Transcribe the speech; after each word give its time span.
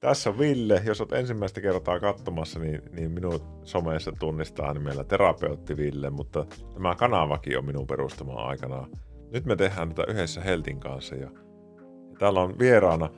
Tässä 0.00 0.30
on 0.30 0.38
Ville. 0.38 0.82
Jos 0.84 1.00
olet 1.00 1.12
ensimmäistä 1.12 1.60
kertaa 1.60 2.00
katsomassa, 2.00 2.58
niin, 2.58 2.82
niin 2.92 3.10
minun 3.10 3.40
someessa 3.64 4.12
tunnistaa 4.18 4.74
nimellä 4.74 5.04
terapeutti 5.04 5.76
Ville, 5.76 6.10
mutta 6.10 6.46
tämä 6.74 6.94
kanavakin 6.94 7.58
on 7.58 7.64
minun 7.64 7.86
perustamaan 7.86 8.46
aikana. 8.46 8.86
Nyt 9.32 9.44
me 9.44 9.56
tehdään 9.56 9.88
tätä 9.88 10.12
yhdessä 10.12 10.40
Heltin 10.40 10.80
kanssa 10.80 11.14
ja, 11.14 11.30
ja 12.10 12.16
täällä 12.18 12.40
on 12.40 12.58
vieraana 12.58 13.10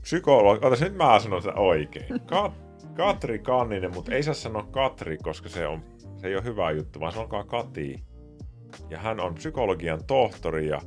psykologi. 0.00 0.66
Otas 0.66 0.80
nyt 0.80 0.96
mä 0.96 1.18
sanon 1.18 1.42
sitä 1.42 1.54
oikein. 1.54 2.06
Kat- 2.10 2.92
Katri 2.96 3.38
Kanninen, 3.38 3.94
mutta 3.94 4.12
ei 4.14 4.22
saa 4.22 4.34
sanoa 4.34 4.62
Katri, 4.70 5.18
koska 5.18 5.48
se, 5.48 5.66
on, 5.66 5.82
se 6.16 6.28
ei 6.28 6.34
ole 6.34 6.44
hyvä 6.44 6.70
juttu, 6.70 7.00
vaan 7.00 7.12
sanokaa 7.12 7.44
Kati. 7.44 8.04
Ja 8.90 8.98
hän 8.98 9.20
on 9.20 9.34
psykologian 9.34 10.04
tohtori 10.06 10.68
ja 10.68 10.80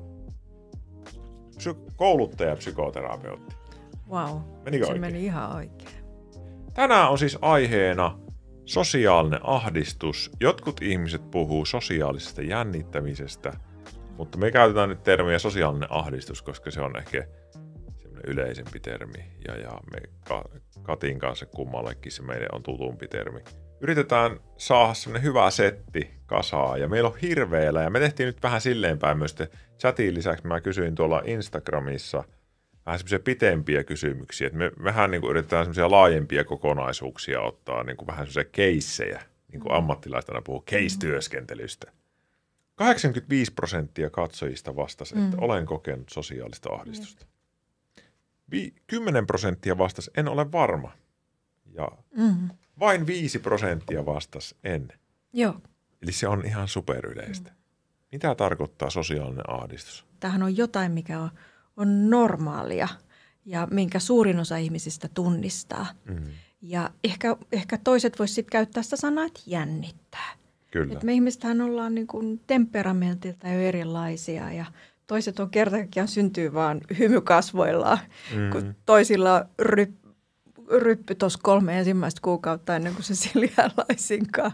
psy- 1.57 1.91
kouluttaja 1.95 2.49
ja 2.49 2.55
psykoterapeutti. 2.55 3.64
Wow, 4.09 4.39
Menikö 4.65 4.85
se 4.85 4.91
oikein? 4.91 5.01
meni 5.01 5.25
ihan 5.25 5.55
oikein. 5.55 6.05
Tänään 6.73 7.09
on 7.09 7.17
siis 7.17 7.37
aiheena 7.41 8.19
sosiaalinen 8.65 9.39
ahdistus. 9.43 10.31
Jotkut 10.39 10.81
ihmiset 10.81 11.31
puhuu 11.31 11.65
sosiaalisesta 11.65 12.41
jännittämisestä, 12.41 13.53
mutta 14.17 14.37
me 14.37 14.51
käytetään 14.51 14.89
nyt 14.89 15.03
termiä 15.03 15.39
sosiaalinen 15.39 15.91
ahdistus, 15.91 16.41
koska 16.41 16.71
se 16.71 16.81
on 16.81 16.97
ehkä 16.97 17.27
semmoinen 17.99 18.31
yleisempi 18.31 18.79
termi. 18.79 19.31
Ja, 19.47 19.55
ja 19.57 19.71
me 19.91 20.01
Ka- 20.27 20.49
Katin 20.83 21.19
kanssa 21.19 21.45
kummallekin 21.45 22.11
se 22.11 22.21
meille 22.23 22.47
on 22.51 22.63
tutumpi 22.63 23.07
termi. 23.07 23.39
Yritetään 23.81 24.39
saada 24.57 24.93
semmoinen 24.93 25.23
hyvä 25.23 25.51
setti 25.51 26.11
kasaa 26.25 26.77
ja 26.77 26.87
meillä 26.87 27.09
on 27.09 27.17
hirveellä 27.21 27.81
ja 27.81 27.89
me 27.89 27.99
tehtiin 27.99 28.27
nyt 28.27 28.43
vähän 28.43 28.61
silleen 28.61 28.99
päin 28.99 29.17
myös 29.17 29.35
chatin 29.79 30.13
lisäksi 30.13 30.47
mä 30.47 30.61
kysyin 30.61 30.95
tuolla 30.95 31.21
Instagramissa 31.25 32.23
vähän 32.85 32.99
semmoisia 32.99 33.19
pitempiä 33.19 33.83
kysymyksiä, 33.83 34.47
että 34.47 34.59
me 34.59 34.71
vähän 34.83 35.11
niin 35.11 35.21
kuin 35.21 35.31
yritetään 35.31 35.65
semmoisia 35.65 35.91
laajempia 35.91 36.43
kokonaisuuksia 36.43 37.41
ottaa, 37.41 37.83
niin 37.83 37.97
kuin 37.97 38.07
vähän 38.07 38.25
semmoisia 38.25 38.51
keissejä, 38.51 39.21
niin 39.51 39.59
kuin 39.59 39.71
ammattilaiset 39.73 40.29
aina 40.29 40.41
puhuu 40.41 40.63
case-työskentelystä. 40.71 41.91
85 42.75 43.51
prosenttia 43.53 44.09
katsojista 44.09 44.75
vastasi, 44.75 45.15
että 45.19 45.37
olen 45.37 45.65
kokenut 45.65 46.09
sosiaalista 46.09 46.69
ahdistusta. 46.73 47.25
Vi- 48.51 48.73
10 48.87 49.27
prosenttia 49.27 49.77
vastasi, 49.77 50.11
en 50.17 50.27
ole 50.27 50.51
varma. 50.51 50.91
Ja 51.73 51.87
Mm. 52.17 52.49
vain 52.79 53.07
5 53.07 53.39
prosenttia 53.39 54.05
vastasi, 54.05 54.55
en. 54.63 54.87
Joo, 55.33 55.55
Eli 56.01 56.11
se 56.11 56.27
on 56.27 56.45
ihan 56.45 56.67
superyleistä. 56.67 57.51
Mitä 58.11 58.35
tarkoittaa 58.35 58.89
sosiaalinen 58.89 59.49
ahdistus? 59.49 60.05
tämähän 60.19 60.43
on 60.43 60.57
jotain, 60.57 60.91
mikä 60.91 61.19
on, 61.19 61.29
on 61.77 62.09
normaalia 62.09 62.87
ja 63.45 63.67
minkä 63.71 63.99
suurin 63.99 64.39
osa 64.39 64.57
ihmisistä 64.57 65.09
tunnistaa. 65.13 65.87
Mm. 66.05 66.23
Ja 66.61 66.89
ehkä, 67.03 67.37
ehkä 67.51 67.77
toiset 67.77 68.19
voisivat 68.19 68.35
sitten 68.35 68.51
käyttää 68.51 68.83
sitä 68.83 68.95
sanaa, 68.95 69.25
että 69.25 69.41
jännittää. 69.45 70.33
Kyllä. 70.71 70.93
Et 70.93 71.03
me 71.03 71.13
ihmistähän 71.13 71.61
ollaan 71.61 71.95
niin 71.95 72.07
kuin 72.07 72.41
temperamentilta 72.47 73.47
jo 73.47 73.59
erilaisia 73.59 74.53
ja 74.53 74.65
toiset 75.07 75.39
on 75.39 75.49
kertakaan 75.49 76.07
syntyy 76.07 76.53
vaan 76.53 76.81
hymykasvoillaan, 76.99 77.99
mm. 78.35 78.49
kun 78.51 78.75
toisilla 78.85 79.45
ryp, 79.59 79.91
ryppy 80.69 81.15
tuossa 81.15 81.39
kolme 81.43 81.79
ensimmäistä 81.79 82.21
kuukautta 82.23 82.75
ennen 82.75 82.93
kuin 82.93 83.03
se 83.03 83.15
siliää 83.25 83.71
laisinkaan. 83.77 84.51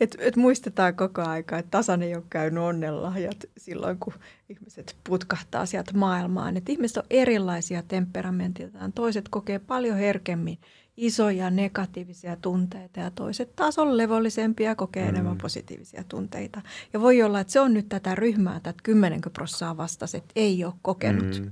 Et, 0.00 0.16
et 0.18 0.36
muistetaan 0.36 0.94
koko 0.94 1.22
aika, 1.22 1.58
että 1.58 1.70
tasan 1.70 2.02
ei 2.02 2.14
ole 2.14 2.24
käynyt 2.30 2.62
onnenlahjat 2.62 3.36
silloin, 3.56 3.98
kun 3.98 4.14
ihmiset 4.48 4.96
putkahtaa 5.04 5.66
sieltä 5.66 5.92
maailmaan. 5.94 6.56
Et 6.56 6.68
ihmiset 6.68 6.96
on 6.96 7.04
erilaisia 7.10 7.82
temperamentiltaan. 7.88 8.92
Toiset 8.92 9.28
kokee 9.28 9.58
paljon 9.58 9.96
herkemmin 9.96 10.58
isoja 10.98 11.50
negatiivisia 11.50 12.36
tunteita 12.36 13.00
ja 13.00 13.10
toiset 13.10 13.56
taas 13.56 13.78
on 13.78 13.96
levollisempia 13.96 14.70
ja 14.70 14.74
kokee 14.74 15.02
mm. 15.02 15.08
enemmän 15.08 15.38
positiivisia 15.38 16.04
tunteita. 16.08 16.62
Ja 16.92 17.00
voi 17.00 17.22
olla, 17.22 17.40
että 17.40 17.52
se 17.52 17.60
on 17.60 17.74
nyt 17.74 17.88
tätä 17.88 18.14
ryhmää, 18.14 18.56
että 18.56 18.74
10 18.82 19.20
prosenttia 19.32 19.76
vastasi, 19.76 20.16
että 20.16 20.32
ei 20.36 20.64
ole 20.64 20.74
kokenut. 20.82 21.40
Mm. 21.40 21.50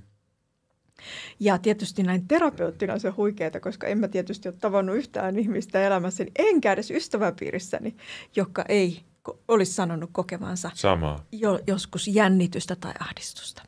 Ja 1.41 1.59
tietysti 1.59 2.03
näin 2.03 2.29
terapeuttina 2.29 2.93
on 2.93 3.01
se 3.01 3.09
huikeeta, 3.09 3.61
koska 3.61 3.87
en 3.87 3.99
mä 3.99 4.09
tietysti 4.09 4.49
ole 4.49 4.57
tavannut 4.61 4.97
yhtään 4.97 5.39
ihmistä 5.39 5.87
elämässäni, 5.87 6.31
enkä 6.39 6.73
edes 6.73 6.91
ystäväpiirissäni, 6.91 7.97
joka 8.37 8.65
ei 8.69 9.01
olisi 9.49 9.73
sanonut 9.73 10.11
kokevansa 10.13 10.71
Sama. 10.75 11.25
jo, 11.33 11.61
joskus 11.67 12.09
jännitystä 12.09 12.77
tai 12.77 12.93
ahdistusta. 13.01 13.63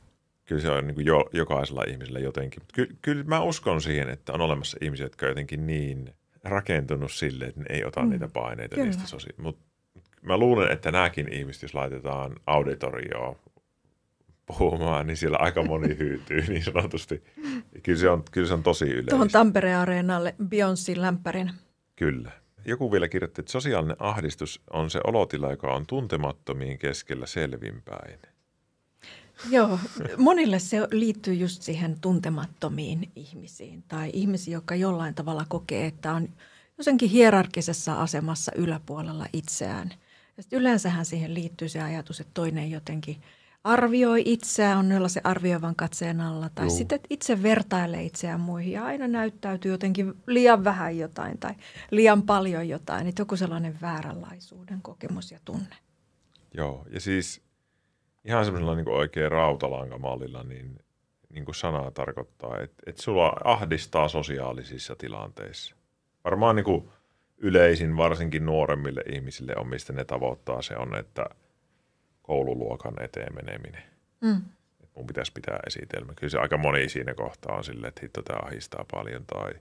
Kyllä 0.44 0.62
se 0.62 0.70
on 0.70 0.86
niin 0.86 0.94
kuin 0.94 1.06
jo, 1.06 1.24
jokaisella 1.32 1.84
ihmisellä 1.88 2.18
jotenkin. 2.18 2.62
Ky, 2.74 2.96
kyllä 3.02 3.24
mä 3.24 3.42
uskon 3.42 3.80
siihen, 3.80 4.08
että 4.08 4.32
on 4.32 4.40
olemassa 4.40 4.78
ihmisiä, 4.80 5.06
jotka 5.06 5.26
on 5.26 5.30
jotenkin 5.30 5.66
niin 5.66 6.14
rakentunut 6.44 7.12
sille, 7.12 7.44
että 7.44 7.60
ne 7.60 7.66
ei 7.70 7.84
ota 7.84 8.02
mm. 8.02 8.10
niitä 8.10 8.28
paineita 8.28 8.74
Kyllä. 8.74 8.86
niistä 8.86 9.06
sosi. 9.06 9.28
Mutta 9.36 9.64
mä 10.22 10.36
luulen, 10.36 10.72
että 10.72 10.92
nämäkin 10.92 11.32
ihmiset, 11.32 11.62
jos 11.62 11.74
laitetaan 11.74 12.36
auditorioon 12.46 13.36
puhumaan, 14.48 15.06
niin 15.06 15.16
siellä 15.16 15.38
aika 15.40 15.62
moni 15.62 15.98
hyytyy 15.98 16.40
niin 16.40 16.64
sanotusti. 16.64 17.24
Kyllä 17.82 17.98
se 17.98 18.10
on, 18.10 18.22
kyllä 18.30 18.48
se 18.48 18.54
on 18.54 18.62
tosi 18.62 18.84
yleistä. 18.84 19.10
Tuohon 19.10 19.28
Tampereen 19.28 19.78
areenalle 19.78 20.34
Beyoncé 20.42 21.00
lämpärin. 21.00 21.50
Kyllä. 21.96 22.30
Joku 22.64 22.92
vielä 22.92 23.08
kirjoitti, 23.08 23.40
että 23.40 23.52
sosiaalinen 23.52 23.96
ahdistus 23.98 24.60
on 24.70 24.90
se 24.90 25.00
olotila, 25.04 25.50
joka 25.50 25.74
on 25.74 25.86
tuntemattomien 25.86 26.78
keskellä 26.78 27.26
selvinpäin. 27.26 28.18
Joo, 29.50 29.78
monille 30.16 30.58
se 30.58 30.80
liittyy 30.90 31.34
just 31.34 31.62
siihen 31.62 32.00
tuntemattomiin 32.00 33.10
ihmisiin 33.16 33.84
tai 33.88 34.10
ihmisiin, 34.12 34.52
jotka 34.52 34.74
jollain 34.74 35.14
tavalla 35.14 35.44
kokee, 35.48 35.86
että 35.86 36.12
on 36.12 36.28
jotenkin 36.78 37.10
hierarkisessa 37.10 37.94
asemassa 37.94 38.52
yläpuolella 38.54 39.26
itseään. 39.32 39.94
Ja 40.36 40.42
yleensähän 40.52 41.04
siihen 41.04 41.34
liittyy 41.34 41.68
se 41.68 41.82
ajatus, 41.82 42.20
että 42.20 42.30
toinen 42.34 42.70
jotenkin 42.70 43.16
arvioi 43.64 44.22
itseään, 44.24 44.78
on 44.78 44.90
jolla 44.90 45.08
se 45.08 45.20
arvioivan 45.24 45.76
katseen 45.76 46.20
alla, 46.20 46.50
tai 46.54 46.70
sitten 46.70 46.96
että 46.96 47.06
itse 47.10 47.42
vertailee 47.42 48.02
itseään 48.02 48.40
muihin 48.40 48.72
ja 48.72 48.84
aina 48.84 49.08
näyttäytyy 49.08 49.70
jotenkin 49.72 50.14
liian 50.26 50.64
vähän 50.64 50.98
jotain 50.98 51.38
tai 51.38 51.54
liian 51.90 52.22
paljon 52.22 52.68
jotain, 52.68 53.06
että 53.06 53.22
joku 53.22 53.36
sellainen 53.36 53.78
vääränlaisuuden 53.80 54.82
kokemus 54.82 55.32
ja 55.32 55.38
tunne. 55.44 55.76
Joo, 56.54 56.86
ja 56.90 57.00
siis 57.00 57.42
ihan 58.24 58.44
semmoisella 58.44 58.74
niin 58.74 58.88
oikein 58.88 59.32
rautalankamallilla, 59.32 60.42
niin, 60.42 60.78
niin 61.30 61.44
kuin 61.44 61.54
sana 61.54 61.90
tarkoittaa, 61.90 62.58
että, 62.58 62.82
että 62.86 63.02
sulla 63.02 63.32
ahdistaa 63.44 64.08
sosiaalisissa 64.08 64.96
tilanteissa. 64.96 65.74
Varmaan 66.24 66.56
niin 66.56 66.64
kuin 66.64 66.88
yleisin, 67.38 67.96
varsinkin 67.96 68.46
nuoremmille 68.46 69.02
ihmisille 69.12 69.54
on, 69.56 69.68
mistä 69.68 69.92
ne 69.92 70.04
tavoittaa, 70.04 70.62
se 70.62 70.76
on, 70.76 70.94
että 70.96 71.26
koululuokan 72.28 72.94
eteen 73.02 73.34
meneminen. 73.34 73.82
Mm. 74.20 74.42
Et 74.82 74.90
mun 74.94 75.06
pitäisi 75.06 75.32
pitää 75.32 75.60
esitelmä. 75.66 76.12
Kyllä 76.14 76.30
se 76.30 76.38
aika 76.38 76.56
moni 76.56 76.88
siinä 76.88 77.14
kohtaa 77.14 77.56
on 77.56 77.64
silleen, 77.64 77.88
että 77.88 78.00
hitto 78.02 78.22
tämä 78.22 78.38
ahdistaa 78.42 78.84
paljon 78.90 79.24
tai, 79.26 79.52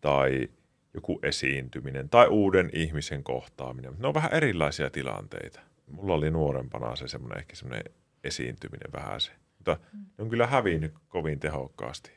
tai 0.00 0.48
joku 0.94 1.18
esiintyminen 1.22 2.08
tai 2.08 2.26
uuden 2.28 2.70
ihmisen 2.72 3.24
kohtaaminen. 3.24 3.94
Ne 3.98 4.08
on 4.08 4.14
vähän 4.14 4.32
erilaisia 4.32 4.90
tilanteita. 4.90 5.60
Mulla 5.86 6.14
oli 6.14 6.30
nuorempana 6.30 6.96
se 6.96 7.08
semmoinen 7.08 7.38
ehkä 7.38 7.56
semmoinen 7.56 7.92
esiintyminen 8.24 8.92
vähän 8.92 9.20
se. 9.20 9.32
Mutta 9.58 9.76
ne 9.92 10.24
on 10.24 10.30
kyllä 10.30 10.46
hävinnyt 10.46 10.94
kovin 11.08 11.40
tehokkaasti. 11.40 12.12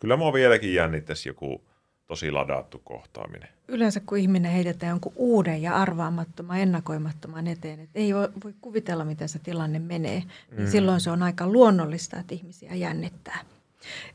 Kyllä 0.00 0.16
mua 0.16 0.32
vieläkin 0.32 0.74
jännittäisi 0.74 1.28
joku 1.28 1.68
tosi 2.06 2.30
ladattu 2.30 2.78
kohtaaminen. 2.84 3.48
Yleensä 3.68 4.00
kun 4.00 4.18
ihminen 4.18 4.52
heitetään 4.52 4.90
jonkun 4.90 5.12
uuden 5.16 5.62
ja 5.62 5.76
arvaamattoman, 5.76 6.58
ennakoimattoman 6.60 7.46
eteen, 7.46 7.80
että 7.80 7.98
ei 7.98 8.14
voi 8.14 8.54
kuvitella, 8.60 9.04
miten 9.04 9.28
se 9.28 9.38
tilanne 9.38 9.78
menee, 9.78 10.22
niin 10.50 10.60
Mm. 10.60 10.70
silloin 10.70 11.00
se 11.00 11.10
on 11.10 11.22
aika 11.22 11.46
luonnollista, 11.46 12.18
että 12.18 12.34
ihmisiä 12.34 12.74
jännittää. 12.74 13.38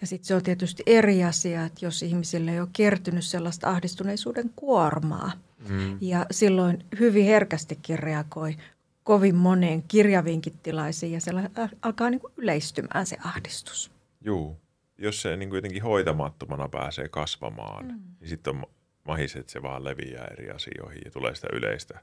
Ja 0.02 0.08
sitten 0.08 0.28
se 0.28 0.36
on 0.36 0.44
tietysti 0.44 0.84
eri 0.86 1.24
asia, 1.24 1.66
että 1.66 1.86
jos 1.86 2.04
ihmisille 2.04 2.52
ei 2.52 2.60
ole 2.60 2.70
kertynyt 2.74 3.26
sellaista 3.26 3.70
ahdistuneisuuden 3.70 4.52
kuormaa, 4.56 5.32
Mm. 5.70 5.98
ja 6.02 6.26
silloin 6.32 6.86
hyvin 7.00 7.26
herkästikin 7.26 8.00
reagoi 8.00 8.58
kovin 9.04 9.36
moneen 9.36 9.84
kirjaviinkin 9.88 10.54
tilaisiin, 10.64 11.12
ja 11.12 11.22
siellä 11.22 11.50
alkaa 11.82 12.10
niin 12.10 12.22
kuin 12.22 12.34
yleistymään 12.38 13.06
se 13.06 13.18
ahdistus. 13.24 13.92
Juu. 14.26 14.58
Jos 15.02 15.22
se 15.22 15.38
niin 15.38 15.50
kuin 15.50 15.58
jotenkin 15.58 15.84
hoitamattomana 15.84 16.70
pääsee 16.70 17.08
kasvamaan, 17.10 17.86
mm. 17.86 18.00
niin 18.20 18.30
sitten 18.30 18.56
on 18.56 18.64
mahis, 19.04 19.36
että 19.36 19.52
se 19.52 19.62
vaan 19.62 19.84
leviää 19.84 20.28
eri 20.32 20.50
asioihin 20.52 21.02
ja 21.06 21.12
tulee 21.12 21.36
sitä 21.36 21.48
yleistä. 21.54 22.00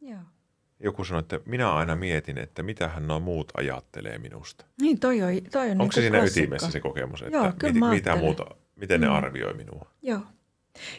Joo. 0.00 0.20
Joku 0.80 1.04
sanoi, 1.04 1.20
että 1.20 1.40
minä 1.46 1.72
aina 1.72 1.96
mietin, 1.96 2.38
että 2.38 2.62
mitähän 2.62 3.06
nuo 3.06 3.20
muut 3.20 3.52
ajattelee 3.56 4.18
minusta. 4.18 4.64
Niin, 4.80 5.00
toi 5.00 5.22
on, 5.22 5.28
toi 5.52 5.64
on 5.64 5.70
Onko 5.70 5.82
niinku 5.82 5.92
se 5.92 6.00
siinä 6.00 6.18
klassikko. 6.18 6.44
ytimessä 6.44 6.70
se 6.70 6.80
kokemus, 6.80 7.22
että 7.22 7.36
Joo, 7.38 7.52
kyllä 7.58 7.74
mä 7.74 7.90
mitä 7.90 8.16
muuta, 8.16 8.46
miten 8.76 9.00
ne 9.00 9.06
Mm. 9.06 9.12
arvioi 9.14 9.54
minua? 9.54 9.86
Joo. 10.02 10.20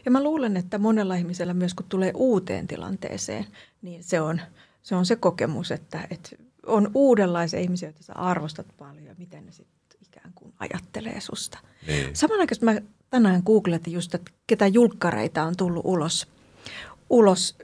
Ja 0.05 0.11
mä 0.11 0.23
luulen, 0.23 0.57
että 0.57 0.77
monella 0.77 1.15
ihmisellä 1.15 1.53
myös 1.53 1.73
kun 1.73 1.85
tulee 1.89 2.11
uuteen 2.15 2.67
tilanteeseen, 2.67 3.45
niin 3.81 4.03
se 4.03 4.21
on 4.21 4.41
se, 4.81 4.95
on 4.95 5.05
se 5.05 5.15
kokemus, 5.15 5.71
että, 5.71 6.07
että 6.11 6.29
on 6.65 6.91
uudenlaisia 6.93 7.59
ihmisiä, 7.59 7.89
joita 7.89 8.03
sä 8.03 8.13
arvostat 8.15 8.67
paljon 8.77 9.05
ja 9.05 9.15
miten 9.17 9.45
ne 9.45 9.51
sitten 9.51 9.72
ikään 10.23 10.33
kuin 10.35 10.53
ajattelee 10.59 11.21
susta. 11.21 11.59
Niin. 11.87 12.15
Samanaikaisesti 12.15 12.65
mä 12.65 12.75
tänään 13.09 13.41
googletin 13.45 13.93
just, 13.93 14.15
että 14.15 14.31
ketä 14.47 14.67
julkkareita 14.67 15.43
on 15.43 15.55
tullut 15.57 15.85
ulos, 15.85 16.27
ulos 17.09 17.57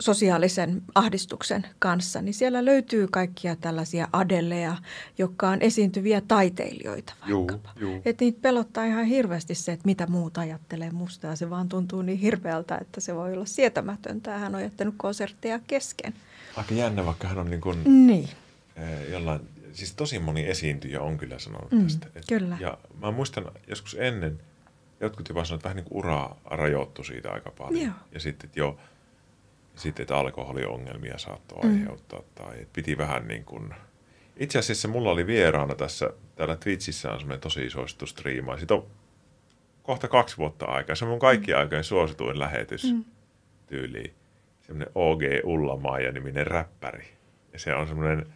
sosiaalisen 0.00 0.82
ahdistuksen 0.94 1.66
kanssa, 1.78 2.22
niin 2.22 2.34
siellä 2.34 2.64
löytyy 2.64 3.08
kaikkia 3.10 3.56
tällaisia 3.56 4.08
adeleja, 4.12 4.76
jotka 5.18 5.48
on 5.48 5.62
esiintyviä 5.62 6.20
taiteilijoita 6.20 7.14
vaikkapa. 7.30 7.72
Että 8.04 8.24
niitä 8.24 8.38
pelottaa 8.42 8.84
ihan 8.84 9.04
hirveästi 9.04 9.54
se, 9.54 9.72
että 9.72 9.86
mitä 9.86 10.06
muut 10.06 10.38
ajattelee 10.38 10.90
musta 10.90 11.26
ja 11.26 11.36
se 11.36 11.50
vaan 11.50 11.68
tuntuu 11.68 12.02
niin 12.02 12.18
hirveältä, 12.18 12.78
että 12.78 13.00
se 13.00 13.14
voi 13.14 13.32
olla 13.32 13.46
sietämätöntä. 13.46 14.38
Hän 14.38 14.54
on 14.54 14.62
jättänyt 14.62 14.94
konsertteja 14.96 15.60
kesken. 15.66 16.14
Aika 16.56 16.74
jännä, 16.74 17.06
vaikka 17.06 17.28
hän 17.28 17.38
on 17.38 17.50
niin 17.50 17.60
kuin, 17.60 18.06
niin. 18.06 18.28
Eh, 18.76 19.10
jollain, 19.10 19.40
siis 19.72 19.94
tosi 19.94 20.18
moni 20.18 20.46
esiintyjä 20.48 21.00
on 21.00 21.18
kyllä 21.18 21.38
sanonut 21.38 21.72
Mm, 21.72 21.82
tästä. 21.82 22.06
Et- 22.14 22.24
kyllä. 22.28 22.56
Ja 22.60 22.78
mä 23.00 23.10
muistan 23.10 23.44
joskus 23.68 23.96
ennen, 24.00 24.40
jotkut 25.00 25.28
jopa 25.28 25.44
sanoivat, 25.44 25.58
että 25.60 25.64
vähän 25.68 25.76
niin 25.76 25.84
kuin 25.84 25.98
ura 25.98 26.36
rajoittui 26.44 27.04
siitä 27.04 27.32
aika 27.32 27.50
paljon. 27.50 27.82
Joo. 27.84 27.92
Ja 28.12 28.20
sitten, 28.20 28.48
että 28.48 28.60
jo, 28.60 28.78
sitten, 29.76 30.02
että 30.02 30.16
alkoholiongelmia 30.16 31.18
saattoi 31.18 31.64
Mm. 31.64 31.70
aiheuttaa. 31.70 32.20
Tai 32.34 32.54
että 32.54 32.72
piti 32.72 32.98
vähän 32.98 33.28
niin 33.28 33.44
kuin... 33.44 33.74
Itse 34.36 34.58
asiassa 34.58 34.88
mulla 34.88 35.10
oli 35.10 35.26
vieraana 35.26 35.74
tässä, 35.74 36.10
täällä 36.36 36.56
Twitchissä 36.56 37.12
on 37.12 37.18
semmoinen 37.20 37.40
tosi 37.40 37.70
suosittu 37.70 38.06
striima. 38.06 38.56
Siitä 38.58 38.74
on 38.74 38.86
kohta 39.82 40.08
kaksi 40.08 40.36
vuotta 40.36 40.66
aikaa. 40.66 40.96
Se 40.96 41.04
on 41.04 41.10
mun 41.10 41.18
kaikkien 41.18 41.58
aikojen 41.58 41.84
suosituin 41.84 42.38
lähetys 42.38 42.92
Mm. 42.92 43.04
tyyliin. 43.66 44.14
Semmoinen 44.60 44.88
OG 44.94 45.20
Ullamaija 45.44 46.12
niminen 46.12 46.46
räppäri. 46.46 47.04
Ja 47.52 47.58
se 47.58 47.74
on 47.74 47.88
semmoinen, 47.88 48.26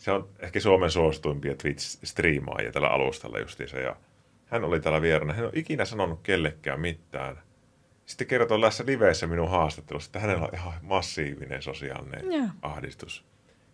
se 0.00 0.10
on 0.10 0.28
ehkä 0.38 0.60
Suomen 0.60 0.90
suosituimpia 0.90 1.52
Twitch-striimaajia 1.52 2.72
tällä 2.72 2.88
alustalla 2.88 3.38
justiinsa. 3.38 3.78
Ja 3.78 3.96
hän 4.46 4.64
oli 4.64 4.80
täällä 4.80 5.02
vieraana. 5.02 5.32
Hän 5.32 5.44
ole 5.44 5.52
ikinä 5.54 5.84
sanonut 5.84 6.20
kellekään 6.22 6.80
mitään. 6.80 7.38
Sitten 8.06 8.26
kertoi 8.26 8.60
tässä 8.60 8.84
liveissä 8.86 9.26
minun 9.26 9.50
haastattelussa, 9.50 10.08
että 10.08 10.18
hänellä 10.18 10.44
on 10.44 10.54
ihan 10.54 10.72
massiivinen 10.82 11.62
sosiaalinen 11.62 12.32
Joo. 12.32 12.46
ahdistus. 12.62 13.24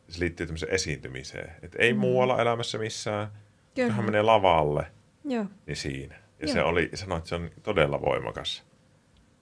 Se 0.08 0.20
liittyy 0.20 0.46
tämmöiseen 0.46 0.72
esiintymiseen. 0.72 1.52
Että 1.62 1.78
ei 1.80 1.94
muualla 1.94 2.42
elämässä 2.42 2.78
missään. 2.78 3.28
Kyllä. 3.74 3.92
Hän 3.92 4.04
menee 4.04 4.22
lavalle, 4.22 4.86
Joo. 5.24 5.44
niin 5.66 5.76
siinä. 5.76 6.14
Ja 6.14 6.46
Joo. 6.46 6.52
se 6.52 6.62
oli, 6.62 6.90
sanoi, 6.94 7.18
että 7.18 7.28
se 7.28 7.34
on 7.34 7.50
todella 7.62 8.00
voimakas. 8.00 8.64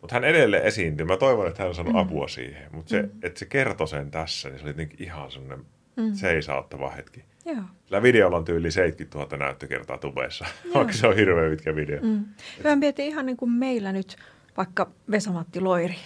Mutta 0.00 0.14
hän 0.16 0.24
edelleen 0.24 0.62
esiintyi. 0.62 1.06
Mä 1.06 1.16
toivon, 1.16 1.48
että 1.48 1.62
hän 1.62 1.68
on 1.68 1.74
saanut 1.74 1.92
mm. 1.92 1.98
apua 1.98 2.28
siihen. 2.28 2.74
Mutta 2.74 2.90
se, 2.90 3.08
että 3.22 3.38
se 3.38 3.46
kertoi 3.46 3.88
sen 3.88 4.10
tässä, 4.10 4.48
niin 4.48 4.58
se 4.58 4.62
oli 4.62 4.70
jotenkin 4.70 5.02
ihan 5.02 5.30
semmoinen 5.30 5.66
mm. 5.96 6.14
seisauttava 6.14 6.90
hetki. 6.90 7.24
Joo. 7.46 7.56
Sillä 7.84 8.02
videolla 8.02 8.36
on 8.36 8.44
tyyli 8.44 8.70
70 8.70 9.18
000 9.36 9.46
näyttökertaa 9.46 9.98
tubeessa, 9.98 10.44
Joo. 10.64 10.74
vaikka 10.74 10.92
se 10.92 11.06
on 11.06 11.16
hirveän 11.16 11.50
pitkä 11.50 11.76
video. 11.76 12.00
Mm. 12.02 12.24
Mä 12.64 12.76
mietin 12.76 13.06
ihan 13.06 13.26
niin 13.26 13.36
kuin 13.36 13.50
meillä 13.50 13.92
nyt, 13.92 14.16
vaikka 14.56 14.90
Vesamatti 15.10 15.60
Loiri 15.60 15.96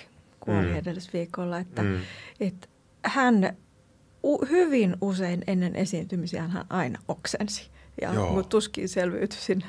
kuoli 0.40 0.66
Mm. 0.66 0.74
edellisviikolla, 0.76 1.58
että, 1.58 1.82
Mm. 1.82 1.98
että 2.40 2.68
hän 3.04 3.56
u- 4.24 4.44
hyvin 4.46 4.96
usein 5.00 5.44
ennen 5.46 5.76
esiintymisiä 5.76 6.42
hän 6.48 6.64
aina 6.70 6.98
oksensi. 7.08 7.70
Ja 8.00 8.14
Joo. 8.14 8.42
tuskin 8.42 8.88
selviytyi 8.88 9.38
sinne 9.40 9.66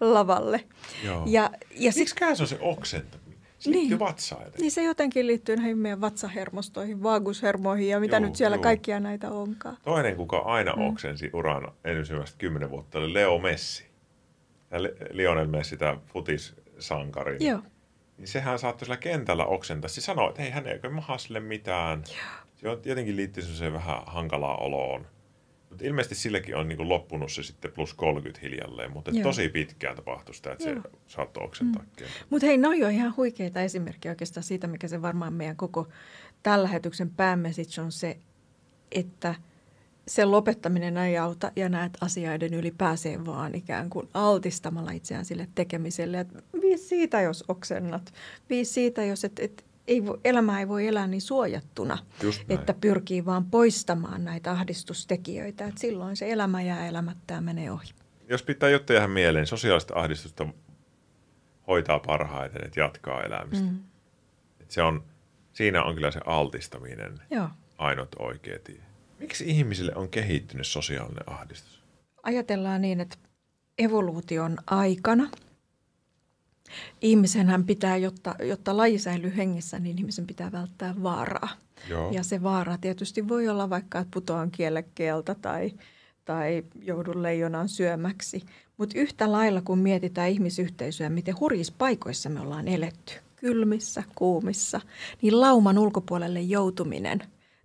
lavalle. 0.00 0.64
Joo. 1.04 1.22
Ja, 1.26 1.50
ja 1.76 1.92
sit, 1.92 2.00
Miksikään 2.00 2.36
se 2.36 2.42
on 2.42 2.46
se 2.46 2.58
oksentaminen? 2.60 3.19
Se 3.60 3.70
Niin. 3.70 3.78
liittyy 3.80 3.98
vatsaan 3.98 4.40
jotenkin. 4.40 4.60
niin 4.62 4.70
se 4.70 4.82
jotenkin 4.82 5.26
liittyy 5.26 5.56
näihin 5.56 5.78
meidän 5.78 6.00
vatsahermostoihin, 6.00 7.02
vaagushermoihin 7.02 7.88
ja 7.88 8.00
mitä 8.00 8.16
Joo, 8.16 8.26
nyt 8.26 8.36
siellä 8.36 8.56
joo. 8.56 8.62
kaikkia 8.62 9.00
näitä 9.00 9.30
onkaan. 9.30 9.76
Toinen, 9.82 10.16
kuka 10.16 10.38
aina 10.38 10.76
mm. 10.76 10.82
oksensi 10.88 11.30
uran 11.32 11.72
ensimmäistä 11.84 12.38
kymmenen 12.38 12.70
vuotta, 12.70 12.98
oli 12.98 13.14
Leo 13.14 13.38
Messi. 13.38 13.86
Ja 14.70 14.82
Le- 14.82 14.94
Lionel 15.10 15.46
Messi, 15.46 15.76
tämä 15.76 15.96
futissankari. 16.06 17.38
niin- 17.38 17.50
Joo. 17.50 17.60
Niin 18.18 18.28
sehän 18.28 18.58
saattoi 18.58 18.86
sillä 18.86 18.96
kentällä 18.96 19.44
oksentaa. 19.44 19.88
Se 19.88 20.00
sanoi, 20.00 20.28
että 20.28 20.42
hei, 20.42 20.50
hän 20.50 20.66
ei 20.66 20.90
maha 20.90 21.18
sille 21.18 21.40
mitään. 21.40 22.02
Se 22.56 22.68
on 22.68 22.80
jotenkin 22.84 23.16
liittyy 23.16 23.42
se 23.42 23.72
vähän 23.72 24.02
hankalaa 24.06 24.56
oloon. 24.56 25.06
Mutta 25.70 25.84
ilmeisesti 25.84 26.14
silläkin 26.14 26.56
on 26.56 26.68
niinku 26.68 26.88
loppunut 26.88 27.32
se 27.32 27.42
sitten 27.42 27.72
plus 27.72 27.94
30 27.94 28.40
hiljalleen. 28.42 28.92
Mutta 28.92 29.10
tosi 29.22 29.48
pitkään 29.48 29.96
tapahtui 29.96 30.34
sitä, 30.34 30.52
että 30.52 30.70
Joo. 30.70 30.82
se 30.82 30.90
saattoi 31.06 31.44
oksentaa. 31.44 31.82
Mm. 31.82 32.06
Mutta 32.30 32.46
hei, 32.46 32.58
noi 32.58 32.84
on 32.84 32.90
ihan 32.90 33.16
huikeita 33.16 33.60
esimerkkejä 33.60 34.12
oikeastaan 34.12 34.44
siitä, 34.44 34.66
mikä 34.66 34.88
se 34.88 35.02
varmaan 35.02 35.32
meidän 35.32 35.56
koko 35.56 35.88
tämän 36.42 36.62
lähetyksen 36.62 37.10
päämessage 37.10 37.80
on 37.82 37.92
se, 37.92 38.18
että 38.92 39.34
sen 40.08 40.30
lopettaminen 40.30 40.96
ei 40.96 41.18
auta 41.18 41.52
ja 41.56 41.68
näet 41.68 41.92
asioiden 42.00 42.54
yli 42.54 42.70
pääsee 42.70 43.26
vaan 43.26 43.54
ikään 43.54 43.90
kuin 43.90 44.08
altistamalla 44.14 44.90
itseään 44.90 45.24
sille 45.24 45.48
tekemiselle. 45.54 46.20
Et 46.20 46.28
viisi 46.60 46.84
siitä, 46.84 47.20
jos 47.20 47.44
oksennat. 47.48 48.14
Viisi 48.50 48.72
siitä, 48.72 49.04
jos 49.04 49.24
et, 49.24 49.38
et 49.38 49.64
ei 49.90 50.06
voi, 50.06 50.20
elämää 50.24 50.60
ei 50.60 50.68
voi 50.68 50.86
elää 50.86 51.06
niin 51.06 51.20
suojattuna, 51.20 51.98
että 52.48 52.74
pyrkii 52.80 53.24
vaan 53.24 53.44
poistamaan 53.44 54.24
näitä 54.24 54.50
ahdistustekijöitä. 54.50 55.66
Et 55.66 55.78
silloin 55.78 56.16
se 56.16 56.32
elämä 56.32 56.62
jää 56.62 56.86
elämättä 56.86 57.34
ja 57.34 57.40
menee 57.40 57.70
ohi. 57.70 57.88
Jos 58.28 58.42
pitää 58.42 58.68
jotta 58.68 58.92
jäädä 58.92 59.08
mieleen, 59.08 59.46
sosiaalista 59.46 59.94
ahdistusta 59.94 60.46
hoitaa 61.66 61.98
parhaiten, 61.98 62.64
että 62.66 62.80
jatkaa 62.80 63.22
elämistä. 63.22 63.66
Mm. 63.66 63.78
Et 64.60 64.70
se 64.70 64.82
on, 64.82 65.04
siinä 65.52 65.82
on 65.82 65.94
kyllä 65.94 66.10
se 66.10 66.20
altistaminen 66.26 67.20
Joo. 67.30 67.48
ainut 67.78 68.16
oikea 68.18 68.58
tie. 68.58 68.80
Miksi 69.18 69.44
ihmisille 69.46 69.92
on 69.94 70.08
kehittynyt 70.08 70.66
sosiaalinen 70.66 71.24
ahdistus? 71.26 71.80
ajatellaan 72.22 72.80
niin, 72.80 73.00
että 73.00 73.16
evoluution 73.78 74.56
aikana 74.66 75.30
ihmisenhän 77.00 77.64
pitää, 77.64 77.96
jotta, 77.96 78.34
jotta 78.42 78.76
laji 78.76 78.98
säilyy 78.98 79.36
hengissä, 79.36 79.78
niin 79.78 79.98
ihmisen 79.98 80.26
pitää 80.26 80.52
välttää 80.52 80.94
vaaraa. 81.02 81.48
Joo. 81.88 82.10
Ja 82.10 82.22
se 82.22 82.42
vaara 82.42 82.78
tietysti 82.78 83.28
voi 83.28 83.48
olla 83.48 83.70
vaikka, 83.70 83.98
että 83.98 84.10
putoan 84.14 84.50
kielekkeeltä 84.50 85.34
tai, 85.34 85.72
tai 86.24 86.64
joudun 86.82 87.22
leijonan 87.22 87.68
syömäksi. 87.68 88.42
Mutta 88.76 88.98
yhtä 88.98 89.32
lailla, 89.32 89.62
kun 89.62 89.78
mietitään 89.78 90.30
ihmisyhteisöä, 90.30 91.10
miten 91.10 91.40
hurjissa 91.40 91.74
paikoissa 91.78 92.28
me 92.28 92.40
ollaan 92.40 92.68
eletty, 92.68 93.12
kylmissä, 93.36 94.02
kuumissa, 94.14 94.80
niin 95.22 95.40
lauman 95.40 95.78
ulkopuolelle 95.78 96.40
joutuminen 96.40 97.22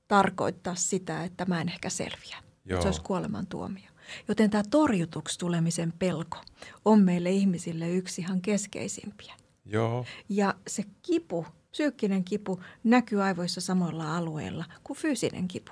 tarkoittaa 0.08 0.76
sitä, 0.76 1.24
että 1.24 1.46
mä 1.46 1.62
en 1.62 1.70
ehkä 1.70 1.90
selviä. 1.90 2.38
Joo. 2.66 2.82
Se 2.82 2.88
olisi 2.88 3.02
kuolemantuomio. 3.02 3.95
Joten 4.28 4.50
tämä 4.50 4.64
torjutuksi 4.70 5.40
tulemisen 5.40 5.94
pelko 6.00 6.38
on 6.86 7.02
meille 7.02 7.32
ihmisille 7.32 7.90
yksi 7.90 8.22
ihan 8.22 8.42
keskeisimpiä. 8.42 9.34
Joo. 9.66 10.06
Ja 10.30 10.56
se 10.68 10.84
kipu, 11.02 11.46
psyykkinen 11.72 12.24
kipu, 12.24 12.60
näkyy 12.84 13.24
aivoissa 13.24 13.62
samoilla 13.62 14.18
alueilla 14.18 14.66
kuin 14.84 14.98
fyysinen 14.98 15.48
kipu. 15.48 15.72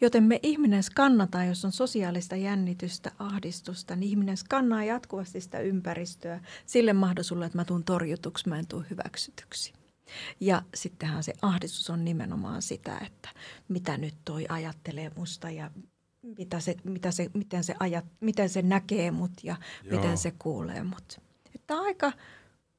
Joten 0.00 0.24
me 0.24 0.40
ihminen 0.42 0.82
skannataan, 0.82 1.46
jos 1.48 1.64
on 1.64 1.72
sosiaalista 1.72 2.36
jännitystä, 2.36 3.12
ahdistusta, 3.18 3.96
niin 3.96 4.10
ihminen 4.10 4.36
skannaa 4.36 4.84
jatkuvasti 4.84 5.40
sitä 5.40 5.58
ympäristöä 5.58 6.40
sille 6.66 6.92
mahdollisuudelle, 6.92 7.46
että 7.46 7.58
mä 7.58 7.64
tuun 7.64 7.84
torjutuksi, 7.84 8.48
mä 8.48 8.58
en 8.58 8.66
tule 8.66 8.84
hyväksytyksi. 8.90 9.72
Ja 10.40 10.62
sittenhän 10.74 11.22
se 11.22 11.32
ahdistus 11.42 11.90
on 11.90 12.04
nimenomaan 12.04 12.62
sitä, 12.62 12.98
että 13.06 13.28
mitä 13.68 13.96
nyt 13.96 14.14
toi 14.24 14.46
ajattelee 14.48 15.10
musta 15.16 15.50
ja 15.50 15.70
mitä 16.22 16.60
se, 16.60 16.76
mitä 16.84 17.10
se, 17.10 17.30
miten, 17.34 17.64
se 17.64 17.74
ajat, 17.80 18.04
miten 18.20 18.48
se 18.48 18.62
näkee 18.62 19.10
mut 19.10 19.32
ja 19.42 19.56
Joo. 19.84 19.96
Miten 19.96 20.18
se 20.18 20.32
kuulee 20.38 20.82
mut. 20.82 21.20
Tämä 21.66 21.80
on 21.80 21.86
aika 21.86 22.12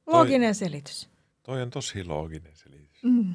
looginen 0.06 0.54
selitys. 0.54 1.08
Toi 1.42 1.62
on 1.62 1.70
tosi 1.70 2.04
looginen 2.04 2.56
selitys. 2.56 3.02
Mm. 3.02 3.34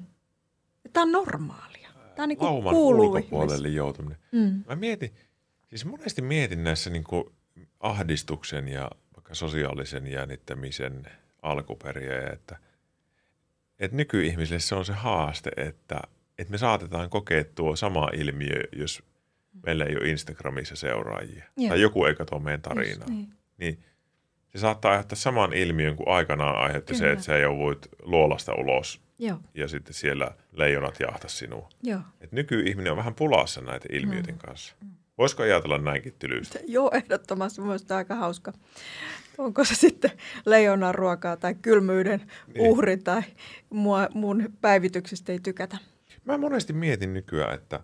Tämä 0.93 1.03
on 1.03 1.11
normaalia. 1.11 1.89
Tämä 2.15 2.23
on 2.23 2.29
niin 2.29 2.37
kuin 2.37 2.47
Lauman 2.47 2.73
kuuluu 2.73 3.05
ulkopuolelle 3.05 3.69
joutuminen. 3.69 4.17
Mm. 4.31 4.63
Mä 4.67 4.75
mietin, 4.75 5.13
siis 5.69 5.85
monesti 5.85 6.21
mietin 6.21 6.63
näissä 6.63 6.89
niin 6.89 7.03
kuin 7.03 7.23
ahdistuksen 7.79 8.67
ja 8.67 8.91
vaikka 9.15 9.35
sosiaalisen 9.35 10.07
jännittämisen 10.07 11.07
alkuperiä, 11.41 12.29
että, 12.33 12.57
että 13.79 13.97
nykyihmisille 13.97 14.59
se 14.59 14.75
on 14.75 14.85
se 14.85 14.93
haaste, 14.93 15.51
että, 15.57 16.01
että 16.37 16.51
me 16.51 16.57
saatetaan 16.57 17.09
kokea 17.09 17.43
tuo 17.55 17.75
sama 17.75 18.09
ilmiö, 18.13 18.63
jos 18.71 19.03
meillä 19.65 19.85
ei 19.85 19.95
ole 19.97 20.09
Instagramissa 20.09 20.75
seuraajia. 20.75 21.43
Joo. 21.57 21.69
Tai 21.69 21.81
joku 21.81 22.05
ei 22.05 22.15
katso 22.15 22.39
meidän 22.39 22.61
tarinaa. 22.61 22.89
Just 22.93 23.09
niin. 23.09 23.29
Niin 23.57 23.79
se 24.47 24.57
saattaa 24.59 24.91
aiheuttaa 24.91 25.15
saman 25.15 25.53
ilmiön 25.53 25.95
kuin 25.95 26.07
aikanaan 26.09 26.55
aiheutti 26.55 26.93
se, 26.95 26.99
Kyllä. 26.99 27.13
että 27.13 27.25
sä 27.25 27.37
jouduit 27.37 27.89
luolasta 28.01 28.53
ulos 28.55 29.01
Joo, 29.19 29.37
ja 29.55 29.67
sitten 29.67 29.93
siellä 29.93 30.31
leijonat 30.51 30.99
jahtas 30.99 31.37
sinua. 31.39 31.69
joo. 31.83 31.99
Et 32.21 32.31
nykyihminen 32.31 32.91
on 32.91 32.97
vähän 32.97 33.15
pulassa 33.15 33.61
näiden 33.61 33.95
ilmiöiden 33.95 34.35
Mm. 34.35 34.39
kanssa. 34.39 34.75
Voisiko 35.17 35.43
ajatella 35.43 35.77
näinkin 35.77 36.13
tylysti? 36.19 36.59
Joo, 36.67 36.91
ehdottomasti. 36.93 37.61
Mielestäni 37.61 37.97
aika 37.97 38.15
hauska. 38.15 38.53
Onko 39.37 39.63
se 39.65 39.75
sitten 39.75 40.11
leijonan 40.45 40.95
ruokaa 40.95 41.37
tai 41.37 41.55
kylmyyden 41.61 42.19
Niin. 42.53 42.69
uhri 42.71 42.97
tai 42.97 43.21
mua, 43.69 44.07
mun 44.13 44.49
päivityksestä 44.61 45.31
ei 45.31 45.39
tykätä. 45.39 45.77
Mä 46.25 46.37
monesti 46.37 46.73
mietin 46.73 47.13
nykyään, 47.13 47.53
että 47.55 47.79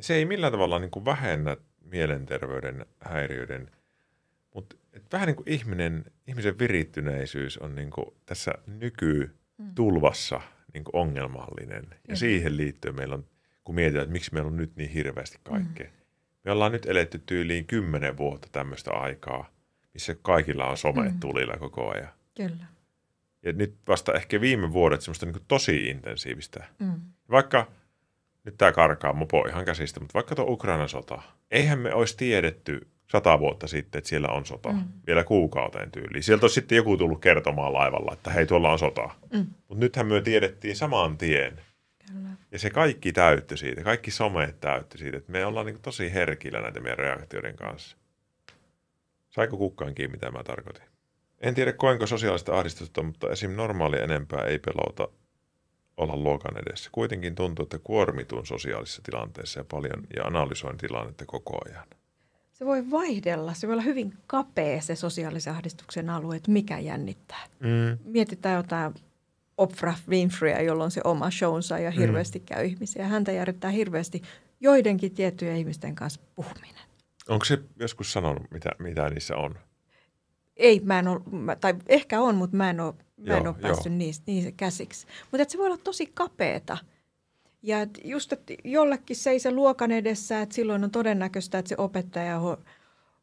se 0.00 0.14
ei 0.14 0.24
millään 0.24 0.52
tavalla 0.52 0.78
niin 0.78 0.90
kuin 0.90 1.04
vähennä 1.04 1.56
mielenterveyden 1.84 2.86
häiriöiden, 3.00 3.70
mutta 4.54 4.76
vähän 5.12 5.26
niin 5.26 5.36
kuin 5.36 5.48
ihminen, 5.48 6.04
ihmisen 6.26 6.58
virittyneisyys 6.58 7.58
on 7.58 7.74
niin 7.74 7.90
kuin 7.90 8.06
tässä 8.26 8.52
nykytulvassa 8.66 10.40
niin 10.74 10.84
kuin 10.84 10.96
ongelmallinen. 10.96 11.84
Ja 11.90 12.14
Mm. 12.14 12.16
siihen 12.16 12.56
liittyen 12.56 12.94
meillä 12.94 13.14
on, 13.14 13.24
kun 13.64 13.74
mietitään, 13.74 14.02
että 14.02 14.12
miksi 14.12 14.34
meillä 14.34 14.48
on 14.48 14.56
nyt 14.56 14.76
niin 14.76 14.90
hirveästi 14.90 15.38
kaikkea. 15.42 15.86
Mm. 15.86 15.92
Me 16.44 16.50
ollaan 16.50 16.72
nyt 16.72 16.86
eletty 16.86 17.22
tyyliin 17.26 17.66
kymmenen 17.66 18.16
vuotta 18.16 18.48
tämmöistä 18.52 18.90
aikaa, 18.92 19.50
missä 19.94 20.16
kaikilla 20.22 20.66
on 20.66 20.76
somet 20.76 21.12
Mm. 21.14 21.20
tulilla 21.20 21.56
koko 21.56 21.90
ajan. 21.90 22.08
Kyllä. 22.36 22.64
Ja 23.42 23.52
nyt 23.52 23.74
vasta 23.88 24.12
ehkä 24.14 24.40
viime 24.40 24.72
vuodet 24.72 25.00
semmoista 25.00 25.26
niin 25.26 25.32
kuin 25.34 25.44
tosi 25.48 25.88
intensiivistä. 25.88 26.64
Mm. 26.78 26.92
Vaikka, 27.30 27.72
nyt 28.48 28.58
tämä 28.58 28.72
karkaa 28.72 29.12
mopo 29.12 29.46
ihan 29.48 29.64
käsistä, 29.64 30.00
mutta 30.00 30.14
vaikka 30.14 30.34
tuo 30.34 30.44
Ukrainan 30.48 30.88
sota. 30.88 31.22
Eihän 31.50 31.78
me 31.78 31.94
olisi 31.94 32.16
tiedetty 32.16 32.88
sata 33.12 33.38
vuotta 33.38 33.66
sitten, 33.66 33.98
että 33.98 34.08
siellä 34.08 34.28
on 34.28 34.46
sota. 34.46 34.72
Mm. 34.72 34.84
Vielä 35.06 35.24
kuukauteen 35.24 35.90
tyyliin. 35.90 36.22
Sieltä 36.22 36.44
olisi 36.44 36.54
sitten 36.54 36.76
joku 36.76 36.96
tullut 36.96 37.20
kertomaan 37.20 37.72
laivalla, 37.72 38.12
että 38.12 38.30
hei, 38.30 38.46
tuolla 38.46 38.72
on 38.72 38.78
sota. 38.78 39.10
Mm. 39.32 39.46
Mutta 39.68 39.84
nythän 39.84 40.06
me 40.06 40.20
tiedettiin 40.20 40.76
saman 40.76 41.18
tien. 41.18 41.60
Kyllä. 42.12 42.28
Ja 42.52 42.58
se 42.58 42.70
kaikki 42.70 43.12
täyttyi 43.12 43.58
siitä, 43.58 43.82
kaikki 43.82 44.10
someet 44.10 44.60
täyttyi 44.60 44.98
siitä, 44.98 45.16
että 45.18 45.32
me 45.32 45.46
ollaan 45.46 45.66
niin 45.66 45.82
tosi 45.82 46.14
herkillä 46.14 46.60
näiden 46.60 46.82
meidän 46.82 46.98
reaktioiden 46.98 47.56
kanssa. 47.56 47.96
Saiko 49.30 49.56
kukaan 49.56 49.94
kiinni, 49.94 50.12
mitä 50.12 50.30
mä 50.30 50.42
tarkoitin? 50.42 50.84
En 51.40 51.54
tiedä, 51.54 51.72
koinko 51.72 52.06
sosiaalista 52.06 52.58
ahdistusta, 52.58 53.02
mutta 53.02 53.30
esim. 53.30 53.50
normaali 53.50 53.98
enempää 53.98 54.44
ei 54.44 54.58
pelota 54.58 55.08
olla 55.98 56.16
luokan 56.16 56.58
edessä. 56.66 56.90
Kuitenkin 56.92 57.34
tuntuu, 57.34 57.62
että 57.62 57.78
kuormitun 57.78 58.46
sosiaalisessa 58.46 59.02
tilanteessa 59.02 59.60
ja 59.60 59.64
paljon 59.70 60.06
ja 60.16 60.24
analysoin 60.24 60.78
tilannetta 60.78 61.26
koko 61.26 61.58
ajan. 61.68 61.86
Se 62.52 62.66
voi 62.66 62.90
vaihdella. 62.90 63.54
Se 63.54 63.66
voi 63.66 63.74
olla 63.74 63.82
hyvin 63.82 64.14
kapea 64.26 64.80
se 64.80 64.96
sosiaalisen 64.96 65.52
ahdistuksen 65.52 66.10
alue, 66.10 66.36
että 66.36 66.50
mikä 66.50 66.78
jännittää. 66.78 67.46
Mm. 67.60 67.98
Mietitään 68.04 68.56
jotain 68.56 68.94
Oprah 69.58 70.00
Winfreyä, 70.08 70.60
jolla 70.62 70.84
on 70.84 70.90
se 70.90 71.00
oma 71.04 71.30
shownsa 71.30 71.78
ja 71.78 71.90
hirveästi 71.90 72.40
käy 72.40 72.66
ihmisiä. 72.66 73.08
Häntä 73.08 73.32
järjettää 73.32 73.70
hirveästi 73.70 74.22
joidenkin 74.60 75.14
tiettyjen 75.14 75.56
ihmisten 75.56 75.94
kanssa 75.94 76.20
puhuminen. 76.34 76.82
Onko 77.28 77.44
se 77.44 77.58
joskus 77.76 78.12
sanonut, 78.12 78.50
mitä, 78.50 78.70
mitä 78.78 79.10
niissä 79.10 79.36
on? 79.36 79.54
Ei, 80.58 80.80
mä 80.80 80.98
en 80.98 81.08
ole, 81.08 81.20
tai 81.60 81.74
ehkä 81.88 82.20
on, 82.20 82.34
mutta 82.34 82.56
mä 82.56 82.70
en 82.70 82.80
ole, 82.80 82.94
mä 83.16 83.36
en 83.36 83.44
Joo, 83.44 83.54
ole 83.54 83.62
päässyt 83.62 83.92
niistä, 83.92 84.24
niihin 84.26 84.54
käsiksi. 84.54 85.06
Mutta 85.32 85.46
se 85.48 85.58
voi 85.58 85.66
olla 85.66 85.78
tosi 85.84 86.06
kapeeta. 86.14 86.78
Ja 87.62 87.80
et 87.80 88.00
just, 88.04 88.32
että 88.32 88.54
jollekin 88.64 89.16
se 89.16 89.30
ei 89.30 89.40
se 89.40 89.50
luokan 89.50 89.90
edessä, 89.90 90.42
että 90.42 90.54
silloin 90.54 90.84
on 90.84 90.90
todennäköistä, 90.90 91.58
että 91.58 91.68
se 91.68 91.74
opettaja 91.78 92.38
on 92.38 92.56
ho- 92.56 92.60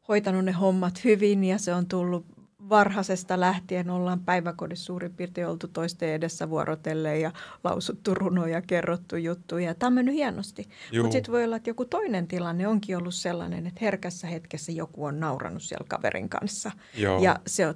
hoitanut 0.08 0.44
ne 0.44 0.52
hommat 0.52 1.04
hyvin 1.04 1.44
ja 1.44 1.58
se 1.58 1.74
on 1.74 1.86
tullut 1.86 2.26
varhaisesta 2.68 3.40
lähtien 3.40 3.90
ollaan 3.90 4.20
päiväkodissa 4.20 4.84
suurin 4.84 5.14
piirtein 5.14 5.46
oltu 5.46 5.68
toisten 5.68 6.08
edessä 6.08 6.50
vuorotellen 6.50 7.20
ja 7.20 7.32
lausuttu 7.64 8.14
runoja, 8.14 8.62
kerrottu 8.62 9.16
juttuja. 9.16 9.74
Tämä 9.74 9.88
on 9.88 9.92
mennyt 9.92 10.14
hienosti. 10.14 10.68
Mutta 11.02 11.12
sitten 11.12 11.32
voi 11.32 11.44
olla, 11.44 11.56
että 11.56 11.70
joku 11.70 11.84
toinen 11.84 12.28
tilanne 12.28 12.68
onkin 12.68 12.96
ollut 12.96 13.14
sellainen, 13.14 13.66
että 13.66 13.80
herkässä 13.80 14.26
hetkessä 14.26 14.72
joku 14.72 15.04
on 15.04 15.20
nauranut 15.20 15.62
siellä 15.62 15.86
kaverin 15.88 16.28
kanssa. 16.28 16.70
Joo. 16.94 17.22
Ja 17.22 17.40
se 17.46 17.66
on 17.66 17.74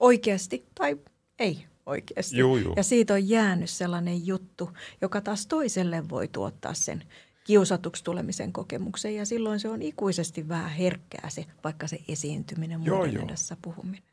oikeasti 0.00 0.66
tai 0.74 0.96
ei 1.38 1.66
oikeasti. 1.86 2.36
Juu, 2.38 2.56
juu. 2.56 2.74
Ja 2.76 2.82
siitä 2.82 3.14
on 3.14 3.28
jäänyt 3.28 3.70
sellainen 3.70 4.26
juttu, 4.26 4.70
joka 5.00 5.20
taas 5.20 5.46
toiselle 5.46 6.08
voi 6.08 6.28
tuottaa 6.28 6.74
sen 6.74 7.02
kiusatuksi 7.44 8.04
tulemisen 8.04 8.52
kokemuksen. 8.52 9.14
Ja 9.14 9.26
silloin 9.26 9.60
se 9.60 9.68
on 9.68 9.82
ikuisesti 9.82 10.48
vähän 10.48 10.70
herkkää 10.70 11.30
se, 11.30 11.46
vaikka 11.64 11.86
se 11.86 11.98
esiintyminen, 12.08 12.80
muiden 12.80 13.24
edessä 13.24 13.56
puhuminen. 13.62 14.11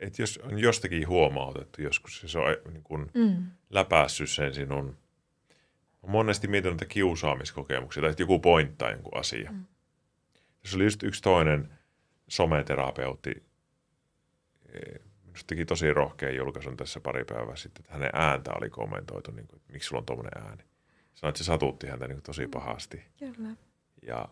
Et 0.00 0.18
jos 0.18 0.38
on 0.42 0.58
jostakin 0.58 1.08
huomautettu 1.08 1.82
joskus, 1.82 2.22
ja 2.22 2.28
se 2.28 2.38
on 2.38 2.56
niin 2.72 2.82
kuin 2.82 3.10
Mm. 3.14 3.46
läpässyt 3.70 4.30
sen 4.30 4.54
sinun... 4.54 4.96
Olen 6.02 6.12
monesti 6.12 6.48
miettinyt 6.48 6.74
näitä 6.80 6.92
kiusaamiskokemuksia, 6.94 8.00
tai 8.00 8.10
että 8.10 8.22
joku 8.22 8.38
pointtaa 8.38 8.90
jonkun 8.90 9.18
asia. 9.18 9.52
Mm. 9.52 9.64
Tässä 10.62 10.76
oli 10.76 10.84
just 10.84 11.02
yksi 11.02 11.22
toinen 11.22 11.72
someterapeutti, 12.28 13.44
eh, 14.74 15.00
minusta 15.24 15.46
teki 15.46 15.64
tosi 15.64 15.92
rohkean 15.92 16.36
julkaisun 16.36 16.76
tässä 16.76 17.00
pari 17.00 17.24
päivää 17.24 17.56
sitten, 17.56 17.80
että 17.82 17.92
hänen 17.92 18.10
ääntä 18.12 18.50
oli 18.52 18.70
kommentoitu, 18.70 19.30
niin 19.30 19.46
kuin, 19.46 19.56
että 19.56 19.72
miksi 19.72 19.86
sulla 19.88 20.00
on 20.00 20.06
tuommoinen 20.06 20.42
ääni. 20.42 20.62
Sanoit, 21.14 21.34
että 21.34 21.38
se 21.38 21.44
satutti 21.44 21.86
häntä 21.86 22.08
niin 22.08 22.16
kuin 22.16 22.22
tosi 22.22 22.46
pahasti. 22.46 23.02
Kyllä. 23.18 23.48
Ja 24.02 24.28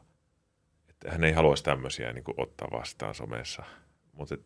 että 0.89 1.11
hän 1.11 1.25
ei 1.25 1.33
haluaisi 1.33 1.65
tämmöisiä 1.65 2.13
niin 2.13 2.25
kuin, 2.25 2.35
ottaa 2.41 2.69
vastaan 2.73 3.15
somessa. 3.15 3.65
Mutta 4.13 4.37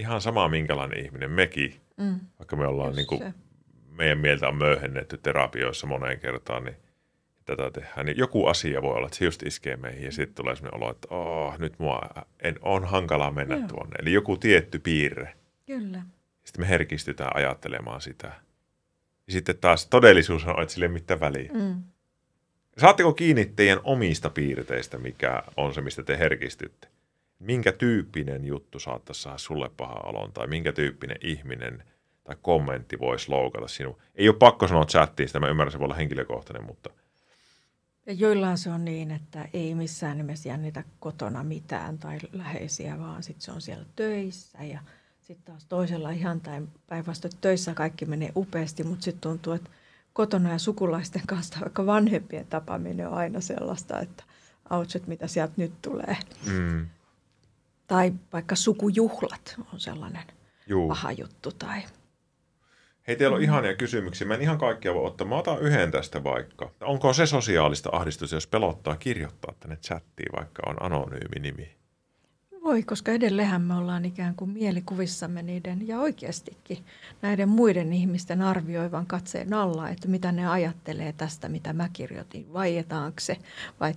ihan 0.00 0.20
sama 0.20 0.48
minkälainen 0.48 1.04
ihminen 1.04 1.30
mekin, 1.30 1.80
Mm. 1.96 2.20
vaikka 2.38 2.56
me 2.56 2.66
ollaan 2.66 2.88
Just 2.88 2.96
niin 2.96 3.06
kuin, 3.06 3.20
se. 3.20 3.32
meidän 3.90 4.18
mieltä 4.18 4.48
on 4.48 4.56
möyhennetty 4.56 5.18
terapioissa 5.18 5.86
moneen 5.86 6.20
kertaan, 6.20 6.64
niin 6.64 6.76
tätä 7.44 7.70
tehdään. 7.70 8.06
Niin 8.06 8.18
joku 8.18 8.46
asia 8.46 8.82
voi 8.82 8.94
olla, 8.96 9.06
että 9.06 9.18
se 9.18 9.24
just 9.24 9.42
iskee 9.42 9.76
meihin 9.76 10.04
ja 10.04 10.12
sitten 10.12 10.34
tulee 10.34 10.56
sellainen 10.56 10.82
olo, 10.82 10.90
että 10.90 11.08
oh, 11.14 11.58
nyt 11.58 11.78
mua 11.78 12.00
en, 12.42 12.54
on 12.62 12.84
hankalaa 12.84 13.30
mennä 13.30 13.56
Joo. 13.56 13.68
tuonne. 13.68 13.96
Eli 14.02 14.12
joku 14.12 14.36
tietty 14.36 14.78
piirre. 14.78 15.32
Kyllä. 15.66 16.02
Sitten 16.44 16.62
me 16.64 16.68
herkistytään 16.68 17.36
ajattelemaan 17.36 18.00
sitä. 18.00 18.32
Ja 19.26 19.32
sitten 19.32 19.58
taas 19.58 19.86
todellisuus 19.86 20.46
on, 20.46 20.62
että 20.62 20.74
sillä 20.74 20.84
ei 20.84 20.92
mitään 20.92 21.20
väliä. 21.20 21.50
Mm. 21.52 21.82
Saatteko 22.78 23.12
kiinni 23.12 23.44
teidän 23.56 23.80
omista 23.84 24.30
piirteistä, 24.30 24.98
mikä 24.98 25.42
on 25.56 25.74
se, 25.74 25.80
mistä 25.80 26.02
te 26.02 26.18
herkistytte? 26.18 26.88
Minkä 27.40 27.72
tyyppinen 27.72 28.44
juttu 28.44 28.78
saattaisi 28.78 29.22
saada 29.22 29.38
sulle 29.38 29.70
paha 29.76 30.00
olon, 30.04 30.32
tai 30.32 30.46
minkä 30.46 30.72
tyyppinen 30.72 31.16
ihminen 31.20 31.82
tai 32.24 32.36
kommentti 32.42 32.98
voisi 32.98 33.28
loukata 33.28 33.68
sinua? 33.68 33.98
Ei 34.14 34.28
ole 34.28 34.36
pakko 34.36 34.68
sanoa 34.68 34.84
chattiin 34.84 35.28
sitä, 35.28 35.40
mä 35.40 35.48
ymmärrän, 35.48 35.72
se 35.72 35.78
voi 35.78 35.84
olla 35.84 35.94
henkilökohtainen, 35.94 36.66
mutta 36.66 36.90
Ja 38.06 38.12
joillain 38.12 38.58
se 38.58 38.70
on 38.70 38.84
niin, 38.84 39.10
että 39.10 39.48
ei 39.52 39.74
missään 39.74 40.16
nimessä 40.16 40.48
jännitä 40.48 40.84
kotona 41.00 41.44
mitään 41.44 41.98
tai 41.98 42.18
läheisiä, 42.32 42.98
vaan 42.98 43.22
sitten 43.22 43.44
se 43.44 43.52
on 43.52 43.60
siellä 43.60 43.84
töissä 43.96 44.64
ja 44.64 44.80
sitten 45.20 45.44
taas 45.44 45.64
toisella 45.64 46.10
ihan 46.10 46.40
tai 46.40 46.62
päinvastoin 46.86 47.32
töissä 47.40 47.74
kaikki 47.74 48.04
menee 48.04 48.32
upeasti, 48.36 48.84
mutta 48.84 49.04
sitten 49.04 49.20
tuntuu, 49.20 49.52
että 49.52 49.70
kotona 50.12 50.52
ja 50.52 50.58
sukulaisten 50.58 51.22
kanssa 51.26 51.60
vaikka 51.60 51.86
vanhempien 51.86 52.46
tapaaminen 52.46 53.08
on 53.08 53.14
aina 53.14 53.40
sellaista, 53.40 54.00
että 54.00 54.24
autset, 54.70 55.06
mitä 55.06 55.26
sieltä 55.26 55.52
nyt 55.56 55.72
tulee. 55.82 56.16
mm, 56.46 56.86
Tai 57.90 58.12
vaikka 58.32 58.56
sukujuhlat 58.56 59.54
on 59.72 59.80
sellainen 59.80 60.22
juu. 60.66 60.88
paha 60.88 61.12
juttu 61.12 61.52
tai 61.52 61.82
Hei, 63.06 63.16
teillä 63.16 63.36
on 63.36 63.42
ihania 63.42 63.76
kysymyksiä. 63.76 64.26
Mä 64.26 64.34
en 64.34 64.42
ihan 64.42 64.58
kaikkia 64.58 64.94
voi 64.94 65.06
ottaa. 65.06 65.26
Mä 65.26 65.36
otan 65.36 65.60
yhden 65.60 65.90
tästä 65.90 66.24
vaikka. 66.24 66.70
Onko 66.80 67.12
se 67.12 67.26
sosiaalista 67.26 67.90
ahdistusta, 67.92 68.36
jos 68.36 68.46
pelottaa 68.46 68.96
kirjoittaa 68.96 69.54
tänne 69.60 69.76
chattiin, 69.76 70.32
vaikka 70.36 70.62
on 70.66 70.82
anonyymi 70.82 71.40
nimi? 71.40 71.76
Voi, 72.64 72.82
koska 72.82 73.12
edelleenhän 73.12 73.62
me 73.62 73.74
ollaan 73.74 74.04
ikään 74.04 74.34
kuin 74.34 74.50
mielikuvissamme 74.50 75.42
niiden 75.42 75.88
ja 75.88 76.00
oikeastikin 76.00 76.84
näiden 77.22 77.48
muiden 77.48 77.92
ihmisten 77.92 78.42
arvioivan 78.42 79.06
katseen 79.06 79.54
alla, 79.54 79.88
että 79.88 80.08
mitä 80.08 80.32
ne 80.32 80.48
ajattelee 80.48 81.12
tästä, 81.12 81.48
mitä 81.48 81.72
mä 81.72 81.88
kirjoitin. 81.92 82.52
Vaietaanko 82.52 83.20
se 83.20 83.36
vai, 83.80 83.94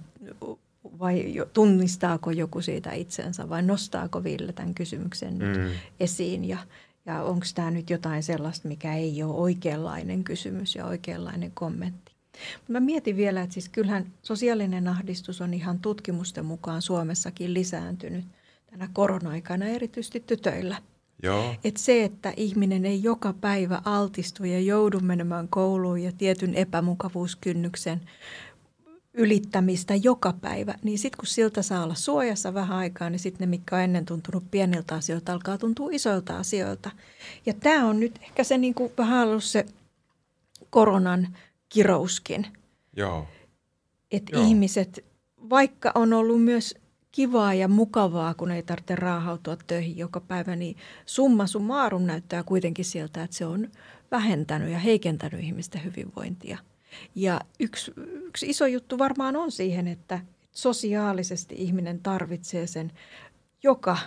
vai 0.99 1.33
jo- 1.33 1.45
tunnistaako 1.53 2.31
joku 2.31 2.61
siitä 2.61 2.91
itsensä 2.91 3.49
vai 3.49 3.61
nostaako 3.63 4.23
Ville 4.23 4.53
tämän 4.53 4.73
kysymyksen 4.73 5.37
nyt 5.39 5.57
Mm. 5.57 5.69
esiin 5.99 6.45
ja, 6.45 6.57
ja 7.05 7.23
onko 7.23 7.45
tämä 7.55 7.71
nyt 7.71 7.89
jotain 7.89 8.23
sellaista, 8.23 8.67
mikä 8.67 8.93
ei 8.95 9.23
ole 9.23 9.33
oikeanlainen 9.33 10.23
kysymys 10.23 10.75
ja 10.75 10.85
oikeanlainen 10.85 11.51
kommentti. 11.51 12.13
Mä 12.67 12.79
mietin 12.79 13.17
vielä, 13.17 13.41
että 13.41 13.53
siis 13.53 13.69
kyllähän 13.69 14.05
sosiaalinen 14.21 14.87
ahdistus 14.87 15.41
on 15.41 15.53
ihan 15.53 15.79
tutkimusten 15.79 16.45
mukaan 16.45 16.81
Suomessakin 16.81 17.53
lisääntynyt 17.53 18.25
tänä 18.71 18.89
korona-aikana, 18.93 19.65
erityisesti 19.65 20.19
tytöillä. 20.19 20.77
Joo. 21.23 21.55
Et 21.63 21.77
se, 21.77 22.03
että 22.03 22.33
ihminen 22.37 22.85
ei 22.85 23.03
joka 23.03 23.33
päivä 23.33 23.81
altistu 23.85 24.43
ja 24.45 24.59
joudu 24.59 24.99
menemään 24.99 25.47
kouluun 25.47 25.99
ja 26.03 26.11
tietyn 26.17 26.55
epämukavuuskynnyksen 26.55 28.01
ylittämistä 29.13 29.95
joka 29.95 30.33
päivä, 30.33 30.75
niin 30.83 30.99
sitten 30.99 31.17
kun 31.17 31.27
siltä 31.27 31.61
saa 31.61 31.83
olla 31.83 31.95
suojassa 31.95 32.53
vähän 32.53 32.77
aikaa, 32.77 33.09
niin 33.09 33.19
sitten 33.19 33.39
ne, 33.39 33.49
mitkä 33.49 33.75
on 33.75 33.81
ennen 33.81 34.05
tuntunut 34.05 34.43
pieniltä 34.51 34.95
asioilta, 34.95 35.33
alkaa 35.33 35.57
tuntua 35.57 35.89
isoilta 35.91 36.37
asioilta. 36.37 36.91
Ja 37.45 37.53
tämä 37.53 37.85
on 37.85 37.99
nyt 37.99 38.19
ehkä 38.21 38.43
se 38.43 38.57
niin 38.57 38.73
kuin 38.73 38.91
vähän 38.97 39.27
ollut 39.27 39.43
se 39.43 39.65
koronan 40.69 41.37
kirouskin, 41.69 42.47
Joo. 42.95 43.27
että 44.11 44.39
ihmiset, 44.39 45.05
vaikka 45.49 45.91
on 45.95 46.13
ollut 46.13 46.43
myös 46.43 46.75
kivaa 47.11 47.53
ja 47.53 47.67
mukavaa, 47.67 48.33
kun 48.33 48.51
ei 48.51 48.63
tarvitse 48.63 48.95
raahautua 48.95 49.57
töihin 49.67 49.97
joka 49.97 50.19
päivä, 50.19 50.55
niin 50.55 50.77
summa 51.05 51.47
summarum 51.47 52.03
näyttää 52.03 52.43
kuitenkin 52.43 52.85
siltä, 52.85 53.23
että 53.23 53.35
se 53.35 53.45
on 53.45 53.69
vähentänyt 54.11 54.69
ja 54.69 54.79
heikentänyt 54.79 55.41
ihmisten 55.41 55.83
hyvinvointia. 55.83 56.57
Ja 57.15 57.41
yksi, 57.59 57.93
yksi 58.13 58.49
iso 58.49 58.65
juttu 58.65 58.97
varmaan 58.97 59.35
on 59.35 59.51
siihen, 59.51 59.87
että 59.87 60.19
sosiaalisesti 60.51 61.55
ihminen 61.57 61.99
tarvitsee 61.99 62.67
sen 62.67 62.91
joka 63.63 63.97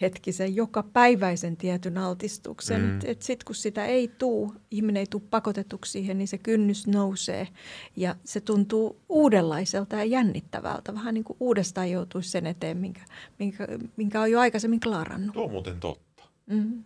hetkisen, 0.00 0.56
joka 0.56 0.82
päiväisen 0.82 1.56
tietyn 1.56 1.98
altistuksen. 1.98 2.80
Mm. 2.80 2.96
Et, 2.96 3.04
et 3.04 3.22
Sitten 3.22 3.46
kun 3.46 3.54
sitä 3.54 3.86
ei 3.86 4.08
tuu, 4.08 4.54
ihminen 4.70 5.00
ei 5.00 5.06
tule 5.06 5.22
pakotetuksi 5.30 5.92
siihen, 5.92 6.18
niin 6.18 6.28
se 6.28 6.38
kynnys 6.38 6.86
nousee 6.86 7.48
ja 7.96 8.16
se 8.24 8.40
tuntuu 8.40 9.00
uudenlaiselta 9.08 9.96
ja 9.96 10.04
jännittävältä. 10.04 10.94
Vähän 10.94 11.14
niin 11.14 11.24
kuin 11.24 11.36
uudestaan 11.40 11.90
joutuisi 11.90 12.30
sen 12.30 12.46
eteen, 12.46 12.76
minkä, 12.76 13.00
minkä, 13.38 13.68
minkä 13.96 14.20
on 14.20 14.30
jo 14.30 14.40
aikaisemmin 14.40 14.80
klaarannut. 14.80 15.32
Tuo 15.34 15.44
on 15.44 15.50
muuten 15.50 15.80
totta. 15.80 16.24
Mm. 16.46 16.84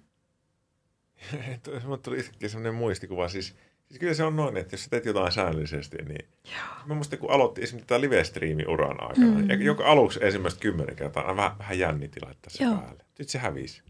Mulle 1.85 1.99
tuli 1.99 2.19
itsekin 2.19 2.51
sellainen 2.51 2.75
muistikuva, 2.75 3.29
siis, 3.29 3.55
siis 3.89 3.99
kyllä 4.01 4.15
se 4.15 4.25
on 4.25 4.37
noin, 4.37 4.57
että 4.57 4.75
jos 4.75 4.85
sä 4.85 4.91
teet 4.91 5.05
jotain 5.05 5.33
säännöllisesti, 5.33 5.97
niin 5.97 6.29
Joo. 6.45 6.87
mä 6.87 6.95
muistan, 6.95 7.19
kun 7.19 7.31
aloitti 7.31 7.63
esimerkiksi 7.63 7.89
tämä 7.89 8.01
live-striimi-uran 8.01 9.03
aikana, 9.09 9.41
mm. 9.41 9.49
niin 9.49 9.63
joka 9.63 9.87
aluksi 9.87 10.21
ensimmäistä 10.23 10.61
kymmenen 10.61 10.97
kertaa 10.97 11.37
vähän, 11.37 11.59
vähän 11.59 11.79
jännitti 11.79 12.21
laittaa 12.25 12.51
se 12.51 12.65
Joo. 12.65 12.77
päälle. 12.77 13.05
Nyt 13.19 13.29
se 13.29 13.39
hävisi. 13.39 13.83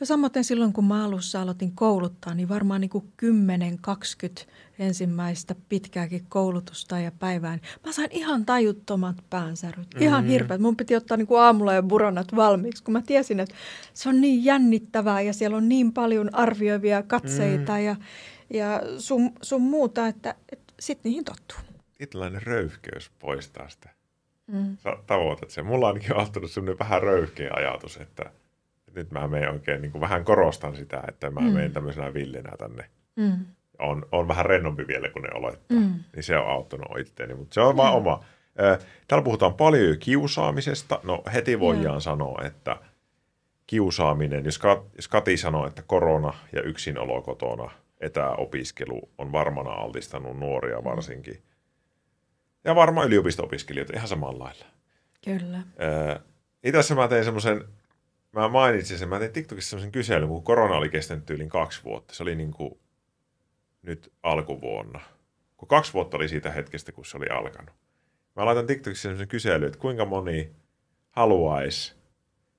Ja 0.00 0.06
samoin 0.06 0.30
silloin, 0.42 0.72
kun 0.72 0.84
mä 0.84 1.04
alussa 1.04 1.42
aloitin 1.42 1.72
kouluttaa, 1.74 2.34
niin 2.34 2.48
varmaan 2.48 2.80
niin 2.80 2.90
kuin 2.90 3.12
10-20 3.22 4.46
ensimmäistä 4.78 5.54
pitkääkin 5.68 6.26
koulutusta 6.28 6.98
ja 6.98 7.12
päivään. 7.18 7.60
Mä 7.86 7.92
sain 7.92 8.08
ihan 8.12 8.46
tajuttomat 8.46 9.16
päänsäryt, 9.30 9.88
ihan 10.00 10.24
mm-hmm. 10.24 10.32
hirveät. 10.32 10.60
Mun 10.60 10.76
piti 10.76 10.96
ottaa 10.96 11.16
niin 11.16 11.26
kuin 11.26 11.40
aamulla 11.40 11.74
ja 11.74 11.82
buronat 11.82 12.36
valmiiksi, 12.36 12.82
kun 12.84 12.92
mä 12.92 13.02
tiesin, 13.02 13.40
että 13.40 13.54
se 13.94 14.08
on 14.08 14.20
niin 14.20 14.44
jännittävää 14.44 15.20
ja 15.20 15.32
siellä 15.32 15.56
on 15.56 15.68
niin 15.68 15.92
paljon 15.92 16.34
arvioivia 16.34 17.02
katseita 17.02 17.72
mm-hmm. 17.72 17.86
ja, 17.86 17.96
ja 18.50 18.80
sun, 18.98 19.32
sun 19.42 19.62
muuta, 19.62 20.06
että, 20.06 20.34
että 20.52 20.74
sitten 20.80 21.10
niihin 21.10 21.24
tottuu. 21.24 21.58
Tietynlainen 21.98 22.42
röyhkeys 22.42 23.10
poistaa 23.18 23.68
sitä. 23.68 23.88
Mm. 24.46 24.76
Sä 24.76 24.96
tavoitat 25.06 25.50
sen. 25.50 25.66
Mulla 25.66 25.88
on 25.88 25.94
ainakin 25.94 26.48
sellainen 26.48 26.78
vähän 26.78 27.02
röyhkeä 27.02 27.50
ajatus, 27.54 27.96
että– 27.96 28.30
nyt 28.94 29.10
mä 29.10 29.28
menen 29.28 29.50
oikein 29.50 29.82
niin 29.82 29.92
kuin 29.92 30.00
vähän 30.00 30.24
korostan 30.24 30.76
sitä, 30.76 31.02
että 31.08 31.30
mä 31.30 31.40
mm. 31.40 31.46
menen 31.46 31.72
tämmöisenä 31.72 32.14
villinä 32.14 32.52
tänne. 32.58 32.84
Mm. 33.16 33.46
On, 33.78 34.06
on 34.12 34.28
vähän 34.28 34.46
rennompi 34.46 34.86
vielä 34.86 35.08
kuin 35.08 35.22
ne 35.22 35.28
olettaa. 35.34 35.78
Mm. 35.78 35.94
Niin 36.14 36.22
se 36.22 36.38
on 36.38 36.48
auttanut 36.48 36.98
itteeni, 36.98 37.34
mutta 37.34 37.54
se 37.54 37.60
on 37.60 37.74
mm. 37.74 37.76
vaan 37.76 37.94
oma. 37.94 38.24
Täällä 39.08 39.24
puhutaan 39.24 39.54
paljon 39.54 39.88
jo 39.88 39.96
kiusaamisesta. 40.00 41.00
No 41.02 41.22
heti 41.34 41.60
voidaan 41.60 41.96
mm. 41.96 42.00
sanoa, 42.00 42.42
että 42.44 42.76
kiusaaminen, 43.66 44.44
jos, 44.44 44.58
Kat, 44.58 44.82
jos 44.96 45.08
Kati 45.08 45.36
sanoo, 45.36 45.66
että 45.66 45.82
korona 45.86 46.34
ja 46.52 46.62
yksinolo 46.62 47.22
kotona, 47.22 47.70
etäopiskelu 48.04 49.10
on 49.18 49.32
varmana 49.32 49.70
altistanut 49.70 50.38
nuoria 50.38 50.84
varsinkin. 50.84 51.42
Ja 52.64 52.74
varmaan 52.74 53.06
yliopisto-opiskelijoita 53.06 53.96
ihan 53.96 54.08
samalla 54.08 54.44
lailla. 54.44 54.66
Kyllä. 55.24 55.62
Itse 56.64 56.94
mä 56.94 57.08
tein 57.08 57.24
semmoisen 57.24 57.64
mä 58.34 58.48
mainitsin 58.48 58.98
sen, 58.98 59.08
mä 59.08 59.18
tein 59.18 59.32
TikTokissa 59.32 59.70
sellaisen 59.70 59.92
kyselyn, 59.92 60.28
kun 60.28 60.44
korona 60.44 60.76
oli 60.76 60.88
kestänyt 60.88 61.30
yli 61.30 61.46
kaksi 61.46 61.84
vuotta. 61.84 62.14
Se 62.14 62.22
oli 62.22 62.34
niin 62.34 62.50
kuin 62.50 62.78
nyt 63.82 64.12
alkuvuonna. 64.22 65.00
Kun 65.56 65.68
kaksi 65.68 65.92
vuotta 65.92 66.16
oli 66.16 66.28
siitä 66.28 66.50
hetkestä, 66.50 66.92
kun 66.92 67.04
se 67.04 67.16
oli 67.16 67.26
alkanut. 67.26 67.74
Mä 68.36 68.44
laitan 68.44 68.66
TikTokissa 68.66 69.02
sellaisen 69.02 69.28
kyselyn, 69.28 69.66
että 69.66 69.78
kuinka 69.78 70.04
moni 70.04 70.52
haluaisi 71.10 71.94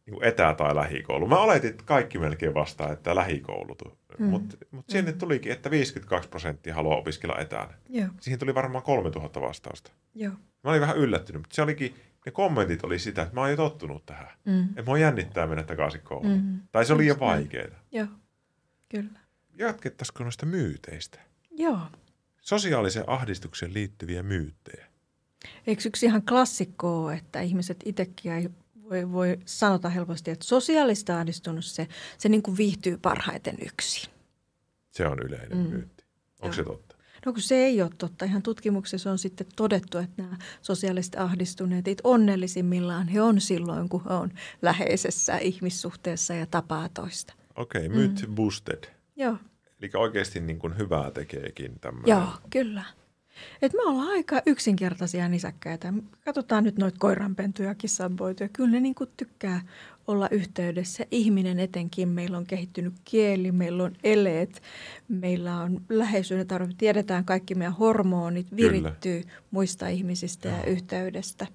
niin 0.05 0.23
etä- 0.23 0.55
tai 0.57 0.75
lähikoulu. 0.75 1.27
Mä 1.27 1.37
oletin, 1.37 1.69
että 1.69 1.83
kaikki 1.83 2.19
melkein 2.19 2.53
vastaa, 2.53 2.91
että 2.91 3.15
lähikoulut. 3.15 3.81
Mm. 4.19 4.25
Mutta 4.25 4.57
mut 4.71 4.89
sinne 4.89 5.11
mm. 5.11 5.17
tulikin, 5.17 5.51
että 5.51 5.71
52 5.71 6.29
prosenttia 6.29 6.75
haluaa 6.75 6.97
opiskella 6.97 7.39
etänä. 7.39 7.73
Joo. 7.89 8.07
Siihen 8.21 8.39
tuli 8.39 8.55
varmaan 8.55 8.83
3000 8.83 9.41
vastausta. 9.41 9.91
Joo. 10.15 10.33
Mä 10.63 10.69
olin 10.69 10.81
vähän 10.81 10.97
yllättynyt, 10.97 11.41
mutta 11.41 11.55
se 11.55 11.61
olikin 11.61 11.95
ne 12.25 12.31
kommentit 12.31 12.83
oli 12.83 12.99
sitä, 12.99 13.21
että 13.21 13.35
mä 13.35 13.41
oon 13.41 13.49
jo 13.49 13.55
tottunut 13.55 14.05
tähän. 14.05 14.29
Mm. 14.45 14.63
Että 14.63 14.91
oon 14.91 15.01
jännittää 15.01 15.47
mennä 15.47 15.63
takaisin 15.63 16.01
kouluun. 16.01 16.41
Mm. 16.41 16.59
Tai 16.71 16.85
se 16.85 16.93
oli 16.93 17.07
jo 17.07 17.19
vaikeaa. 17.19 17.79
Joo, 17.91 18.07
kyllä. 18.89 19.19
Jatkettaisiko 19.57 20.23
noista 20.23 20.45
myyteistä? 20.45 21.19
Joo. 21.51 21.79
Sosiaaliseen 22.41 23.09
ahdistukseen 23.09 23.73
liittyviä 23.73 24.23
myyttejä. 24.23 24.85
Eikö 25.67 25.81
yksi 25.85 26.05
ihan 26.05 26.21
klassikko 26.23 27.03
ole, 27.03 27.15
että 27.15 27.41
ihmiset 27.41 27.77
itsekin 27.85 28.55
voi, 28.89 29.11
voi 29.11 29.37
sanota 29.45 29.89
helposti, 29.89 30.31
että 30.31 30.45
sosiaalista 30.45 31.17
ahdistunut 31.17 31.65
se, 31.65 31.87
se 32.17 32.29
niin 32.29 32.43
kuin 32.43 32.57
viihtyy 32.57 32.97
parhaiten 32.97 33.57
yksin. 33.65 34.09
Se 34.91 35.07
on 35.07 35.19
yleinen 35.19 35.57
mm. 35.57 35.69
myytti. 35.69 36.03
Onko 36.41 36.47
Joo. 36.47 36.53
se 36.53 36.63
totta? 36.63 36.95
No 37.25 37.33
kun 37.33 37.41
se 37.41 37.55
ei 37.55 37.81
ole 37.81 37.91
totta. 37.97 38.25
Ihan 38.25 38.41
tutkimuksessa 38.41 39.11
on 39.11 39.17
sitten 39.17 39.47
todettu, 39.55 39.97
että 39.97 40.23
nämä 40.23 40.37
sosiaalisesti 40.61 41.17
ahdistuneet, 41.17 41.85
onnellisimmillaan 42.03 43.07
he 43.07 43.21
on 43.21 43.41
silloin, 43.41 43.89
kun 43.89 44.03
he 44.09 44.13
on 44.13 44.31
läheisessä 44.61 45.37
ihmissuhteessa 45.37 46.33
ja 46.33 46.45
tapaa 46.45 46.89
toista. 46.89 47.33
Okei, 47.55 47.85
okay, 47.87 47.97
myth 47.97 48.27
mm. 48.27 48.35
boosted. 48.35 48.83
Joo. 49.15 49.37
Eli 49.81 49.89
oikeasti 49.93 50.39
niin 50.39 50.59
kuin 50.59 50.77
hyvää 50.77 51.11
tekeekin 51.11 51.79
tämmöinen. 51.79 52.09
Joo, 52.09 52.27
kyllä. 52.49 52.83
Et 53.61 53.73
me 53.73 53.81
ollaan 53.83 54.09
aika 54.09 54.41
yksinkertaisia 54.45 55.29
nisäkkäitä. 55.29 55.93
Katsotaan 56.25 56.63
nyt 56.63 56.77
noita 56.77 56.97
koiranpentuja, 56.99 57.75
kissanpoituja. 57.75 58.49
Kyllä 58.49 58.71
ne 58.71 58.79
niin 58.79 58.95
tykkää 59.17 59.61
olla 60.07 60.27
yhteydessä. 60.31 61.05
Ihminen 61.11 61.59
etenkin, 61.59 62.09
meillä 62.09 62.37
on 62.37 62.45
kehittynyt 62.45 62.93
kieli, 63.03 63.51
meillä 63.51 63.83
on 63.83 63.95
eleet, 64.03 64.61
meillä 65.07 65.57
on 65.57 65.81
läheisyyden 65.89 66.47
tarve. 66.47 66.73
Tiedetään 66.77 67.25
kaikki 67.25 67.55
meidän 67.55 67.73
hormonit, 67.73 68.55
virittyy 68.55 69.21
Kyllä. 69.21 69.35
muista 69.51 69.87
ihmisistä 69.87 70.49
ja 70.49 70.63
yhteydestä. 70.63 71.47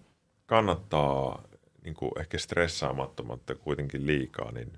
Kannattaa 0.46 1.42
niin 1.84 1.94
kuin 1.94 2.10
ehkä 2.20 2.38
stressaamattomatta 2.38 3.54
kuitenkin 3.54 4.06
liikaa, 4.06 4.52
niin 4.52 4.72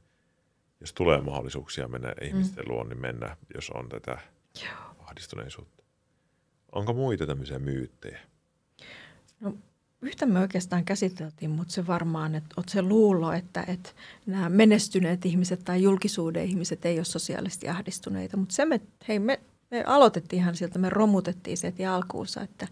jos 0.81 0.93
tulee 0.93 1.21
mahdollisuuksia 1.21 1.89
mennä 1.89 2.15
ihmisten 2.23 2.65
mm. 2.65 2.73
luon, 2.73 2.89
niin 2.89 3.01
mennä, 3.01 3.37
jos 3.55 3.71
on 3.71 3.89
tätä 3.89 4.19
Joo. 4.65 4.95
ahdistuneisuutta. 4.99 5.82
Onko 6.73 6.93
muita 6.93 7.27
tämmöisiä 7.27 7.59
myyttejä? 7.59 8.19
No 9.41 9.55
yhtä 10.03 10.27
me 10.27 10.41
oikeastaan 10.41 10.85
käsiteltiin, 10.85 11.51
mutta 11.51 11.75
se 11.75 11.87
varmaan, 11.87 12.35
että 12.35 12.55
oot 12.57 12.69
se 12.69 12.83
luulo, 12.83 13.33
että, 13.33 13.65
että 13.69 13.91
nämä 14.27 14.49
menestyneet 14.49 15.27
ihmiset 15.27 15.61
tai 15.65 15.83
julkisuuden 15.83 16.45
ihmiset 16.45 16.85
ei 16.85 16.99
ole 16.99 17.05
sosiaalisesti 17.05 17.69
ahdistuneita. 17.69 18.37
Mutta 18.37 18.55
se 18.55 18.65
me, 18.65 18.81
hei, 19.09 19.19
me, 19.19 19.41
me 19.71 19.85
aloitettiin 19.87 20.43
ihan 20.43 20.57
sieltä, 20.57 20.79
me 20.79 20.91
romutettiin 20.91 21.57
se 21.57 21.67
heti 21.67 21.87
alkuunsa, 21.87 22.43
että 22.43 22.69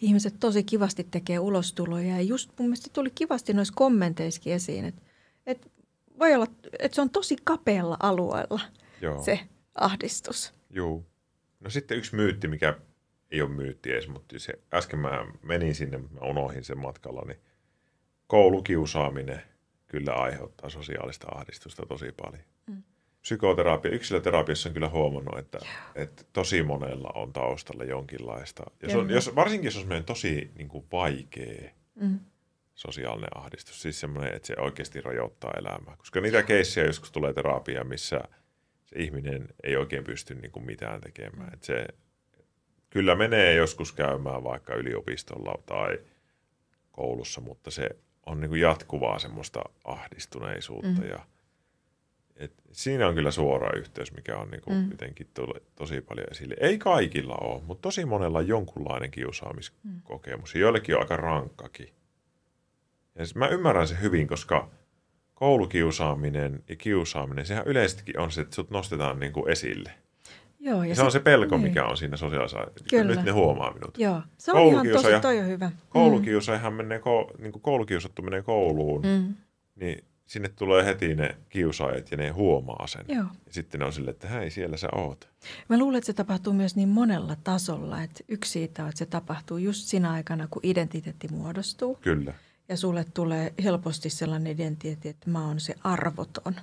ihmiset 0.00 0.34
tosi 0.40 0.64
kivasti 0.64 1.06
tekee 1.10 1.38
ulostuloja. 1.38 2.16
Ja 2.16 2.22
just 2.22 2.50
mun 2.58 2.68
mielestä 2.68 2.90
tuli 2.92 3.10
kivasti 3.10 3.54
noissa 3.54 3.74
kommenteissakin 3.76 4.52
esiin, 4.52 4.84
että, 4.84 5.02
että 5.46 5.68
voi 6.18 6.34
olla, 6.34 6.46
että 6.78 6.94
se 6.94 7.00
on 7.00 7.10
tosi 7.10 7.36
kapealla 7.44 7.96
alueella 8.00 8.60
Joo. 9.00 9.22
se 9.24 9.40
ahdistus. 9.74 10.54
Joo. 10.70 11.04
No 11.60 11.70
sitten 11.70 11.98
yksi 11.98 12.16
myytti, 12.16 12.48
mikä 12.48 12.74
ei 13.34 13.42
ole 13.42 13.50
myytti 13.50 13.92
edes, 13.92 14.08
mutta 14.08 14.38
se, 14.38 14.52
äsken 14.74 14.98
mä 14.98 15.26
menin 15.42 15.74
sinne, 15.74 15.98
mä 15.98 16.20
unohin 16.22 16.64
sen 16.64 16.78
matkalla, 16.78 17.22
niin 17.26 17.38
koulukiusaaminen 18.26 19.42
kyllä 19.86 20.12
aiheuttaa 20.12 20.70
sosiaalista 20.70 21.26
ahdistusta 21.34 21.86
tosi 21.86 22.12
paljon. 22.22 22.42
Mm. 22.66 22.82
Psykoterapia, 23.20 23.90
yksilöterapiassa 23.90 24.68
on 24.68 24.72
kyllä 24.72 24.88
huomannut, 24.88 25.38
että, 25.38 25.58
yeah. 25.62 25.92
että 25.94 26.24
tosi 26.32 26.62
monella 26.62 27.10
on 27.14 27.32
taustalla 27.32 27.84
jonkinlaista. 27.84 28.62
Jos 28.82 28.94
on, 28.94 29.10
jos, 29.10 29.34
varsinkin 29.34 29.66
jos 29.66 29.76
on 29.76 30.04
tosi 30.04 30.50
niin 30.54 30.68
kuin 30.68 30.84
vaikea 30.92 31.70
mm. 31.94 32.18
sosiaalinen 32.74 33.36
ahdistus, 33.36 33.82
siis 33.82 34.00
semmoinen, 34.00 34.34
että 34.34 34.46
se 34.46 34.54
oikeasti 34.58 35.00
rajoittaa 35.00 35.52
elämää. 35.58 35.96
Koska 35.96 36.20
niitä 36.20 36.42
keissejä 36.42 36.86
joskus 36.86 37.12
tulee 37.12 37.32
terapia, 37.32 37.84
missä 37.84 38.20
se 38.84 38.98
ihminen 38.98 39.48
ei 39.62 39.76
oikein 39.76 40.04
pysty 40.04 40.34
niin 40.34 40.52
kuin 40.52 40.66
mitään 40.66 41.00
tekemään. 41.00 41.48
Mm. 41.48 41.54
Että 41.54 41.66
se 41.66 41.86
kyllä 42.94 43.14
menee 43.14 43.54
joskus 43.54 43.92
käymään 43.92 44.44
vaikka 44.44 44.74
yliopistolla 44.74 45.54
tai 45.66 45.98
koulussa, 46.92 47.40
mutta 47.40 47.70
se 47.70 47.90
on 48.26 48.40
niin 48.40 48.48
kuin 48.48 48.60
jatkuvaa 48.60 49.18
semmoista 49.18 49.64
ahdistuneisuutta 49.84 51.00
mm. 51.02 51.08
ja 51.08 51.18
et 52.36 52.52
siinä 52.72 53.08
on 53.08 53.14
kyllä 53.14 53.30
suora 53.30 53.78
yhteys, 53.78 54.12
mikä 54.12 54.36
on 54.36 54.50
niin 54.50 54.60
kuin 54.60 54.76
mm. 54.76 54.90
jotenkin 54.90 55.30
to, 55.34 55.54
tosi 55.74 56.00
paljon 56.00 56.26
esille. 56.30 56.56
Ei 56.60 56.78
kaikilla 56.78 57.34
ole, 57.40 57.62
mutta 57.62 57.82
tosi 57.82 58.04
monella 58.04 58.38
on 58.38 58.48
jonkunlainen 58.48 59.10
kiusaamiskokemus. 59.10 60.54
Mm. 60.54 60.60
Joillekin 60.60 60.94
on 60.94 61.00
aika 61.00 61.16
rankkakin. 61.16 61.88
Ja 63.14 63.24
mä 63.34 63.48
ymmärrän 63.48 63.88
se 63.88 63.96
hyvin, 64.00 64.28
koska 64.28 64.70
koulukiusaaminen 65.34 66.64
ja 66.68 66.76
kiusaaminen, 66.76 67.46
sehän 67.46 67.66
yleisestikin 67.66 68.20
on 68.20 68.30
se, 68.30 68.40
että 68.40 68.54
sut 68.54 68.70
nostetaan 68.70 69.20
niin 69.20 69.32
kuin 69.32 69.50
esille– 69.52 69.92
Joo, 70.64 70.84
ja 70.84 70.94
se, 70.94 70.98
se 70.98 71.04
on 71.04 71.12
se 71.12 71.20
pelko, 71.20 71.56
niin. 71.56 71.68
mikä 71.68 71.84
on 71.84 71.96
siinä 71.96 72.16
sosiaalisessa. 72.16 72.84
Kyllä. 72.90 73.14
Nyt 73.14 73.24
ne 73.24 73.30
huomaa 73.30 73.72
minut. 73.72 73.98
Joo, 73.98 74.22
se 74.38 74.52
on 74.52 74.66
ihan 74.66 74.86
tosi, 74.92 75.20
toi 75.22 75.38
on 75.38 75.46
hyvä. 75.46 75.70
Koulukiusaajahan 75.88 76.72
mm. 76.72 76.76
menee, 76.76 77.00
niin 77.38 77.52
kuin 77.52 77.62
koulukiusattu 77.62 78.22
menee 78.22 78.42
kouluun, 78.42 79.02
mm. 79.02 79.34
niin 79.76 80.04
sinne 80.26 80.48
tulee 80.48 80.84
heti 80.84 81.14
ne 81.14 81.36
kiusaajat 81.48 82.10
ja 82.10 82.16
ne 82.16 82.30
huomaa 82.30 82.86
sen. 82.86 83.04
Joo. 83.08 83.24
Ja 83.46 83.52
sitten 83.52 83.78
ne 83.78 83.86
on 83.86 83.92
silleen, 83.92 84.14
että 84.14 84.28
hei, 84.28 84.50
siellä 84.50 84.76
sä 84.76 84.88
oot. 84.92 85.28
Mä 85.68 85.78
luulen, 85.78 85.98
että 85.98 86.06
se 86.06 86.12
tapahtuu 86.12 86.52
myös 86.52 86.76
niin 86.76 86.88
monella 86.88 87.36
tasolla. 87.44 88.02
Että 88.02 88.24
yksi 88.28 88.50
siitä 88.50 88.82
on, 88.82 88.88
että 88.88 88.98
se 88.98 89.06
tapahtuu 89.06 89.56
just 89.56 89.86
siinä 89.86 90.12
aikana, 90.12 90.48
kun 90.50 90.60
identiteetti 90.62 91.28
muodostuu. 91.28 91.98
Kyllä. 92.00 92.34
ja 92.68 92.76
sulle 92.76 93.04
tulee 93.14 93.54
helposti 93.64 94.10
sellainen 94.10 94.52
identiteetti, 94.52 95.08
että 95.08 95.30
mä 95.30 95.46
oon 95.46 95.60
se 95.60 95.74
arvoton. 95.84 96.54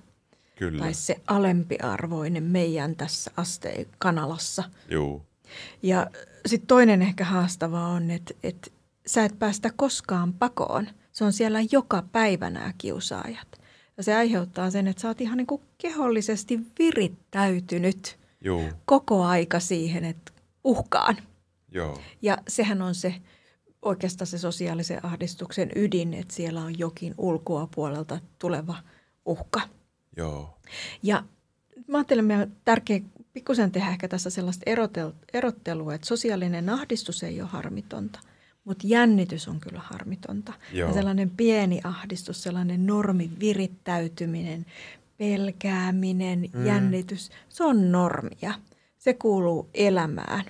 Kyllä. 0.61 0.79
Tai 0.79 0.93
se 0.93 1.15
alempiarvoinen 1.27 2.43
meidän 2.43 2.95
tässä 2.95 3.31
asteen 3.37 3.85
kanalassa. 3.97 4.63
Juu. 4.89 5.25
Ja 5.83 6.07
sitten 6.45 6.67
toinen 6.67 7.01
ehkä 7.01 7.25
haastava 7.25 7.87
on, 7.87 8.11
että, 8.11 8.33
että 8.43 8.71
sä 9.07 9.25
et 9.25 9.39
päästä 9.39 9.69
koskaan 9.75 10.33
pakoon. 10.33 10.87
Se 11.11 11.23
on 11.23 11.33
siellä 11.33 11.59
joka 11.71 12.03
päivä 12.11 12.49
nämä 12.49 12.73
kiusaajat. 12.77 13.47
Ja 13.97 14.03
se 14.03 14.15
aiheuttaa 14.15 14.71
sen, 14.71 14.87
että 14.87 15.01
sä 15.01 15.07
oot 15.07 15.21
ihan 15.21 15.37
niin 15.37 15.47
kuin 15.47 15.61
kehollisesti 15.77 16.59
virittäytynyt 16.79 18.19
Juu. 18.43 18.69
koko 18.85 19.23
aika 19.23 19.59
siihen, 19.59 20.05
että 20.05 20.31
uhkaan. 20.63 21.17
Joo. 21.71 22.01
Ja 22.21 22.37
sehän 22.47 22.81
on 22.81 22.95
se 22.95 23.15
oikeastaan 23.81 24.27
se 24.27 24.37
sosiaalisen 24.37 25.05
ahdistuksen 25.05 25.71
ydin, 25.75 26.13
että 26.13 26.33
siellä 26.33 26.61
on 26.61 26.79
jokin 26.79 27.13
ulkoa 27.17 27.67
puolelta 27.75 28.19
tuleva 28.39 28.75
uhka. 29.25 29.61
Joo. 30.17 30.57
Ja 31.03 31.23
mä 31.87 31.97
ajattelen, 31.97 32.31
että 32.31 32.43
on 32.43 32.51
tärkeää 32.65 32.99
pikkusen 33.33 33.71
tehdä 33.71 33.89
ehkä 33.89 34.07
tässä 34.07 34.29
sellaista 34.29 34.63
erottelua, 35.33 35.93
että 35.93 36.07
sosiaalinen 36.07 36.69
ahdistus 36.69 37.23
ei 37.23 37.41
ole 37.41 37.49
harmitonta, 37.49 38.19
mutta 38.63 38.87
jännitys 38.87 39.47
on 39.47 39.59
kyllä 39.59 39.81
harmitonta. 39.83 40.53
Joo. 40.73 40.87
Ja 40.87 40.93
sellainen 40.93 41.29
pieni 41.29 41.81
ahdistus, 41.83 42.43
sellainen 42.43 42.85
normi 42.85 43.29
virittäytyminen, 43.39 44.65
pelkääminen, 45.17 46.39
Mm. 46.53 46.59
mm. 46.59 46.65
jännitys, 46.65 47.29
se 47.49 47.63
on 47.63 47.91
normia. 47.91 48.53
Se 48.97 49.13
kuuluu 49.13 49.69
elämään 49.73 50.45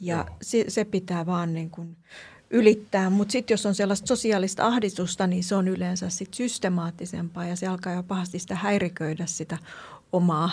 ja 0.00 0.16
Joo. 0.16 0.36
se, 0.42 0.64
se 0.68 0.84
pitää 0.84 1.26
vaan 1.26 1.54
niin 1.54 1.70
kuin 1.70 1.96
ylittää. 2.52 3.10
Mutta 3.10 3.32
sitten 3.32 3.52
jos 3.54 3.66
on 3.66 3.74
sellaista 3.74 4.06
sosiaalista 4.06 4.66
ahdistusta, 4.66 5.26
niin 5.26 5.44
se 5.44 5.54
on 5.54 5.68
yleensä 5.68 6.08
sit 6.08 6.34
systemaattisempaa 6.34 7.44
ja 7.44 7.56
se 7.56 7.66
alkaa 7.66 7.92
jo 7.92 8.02
pahasti 8.02 8.38
sitä 8.38 8.54
häiriköidä 8.54 9.26
sitä 9.26 9.58
omaa, 10.12 10.50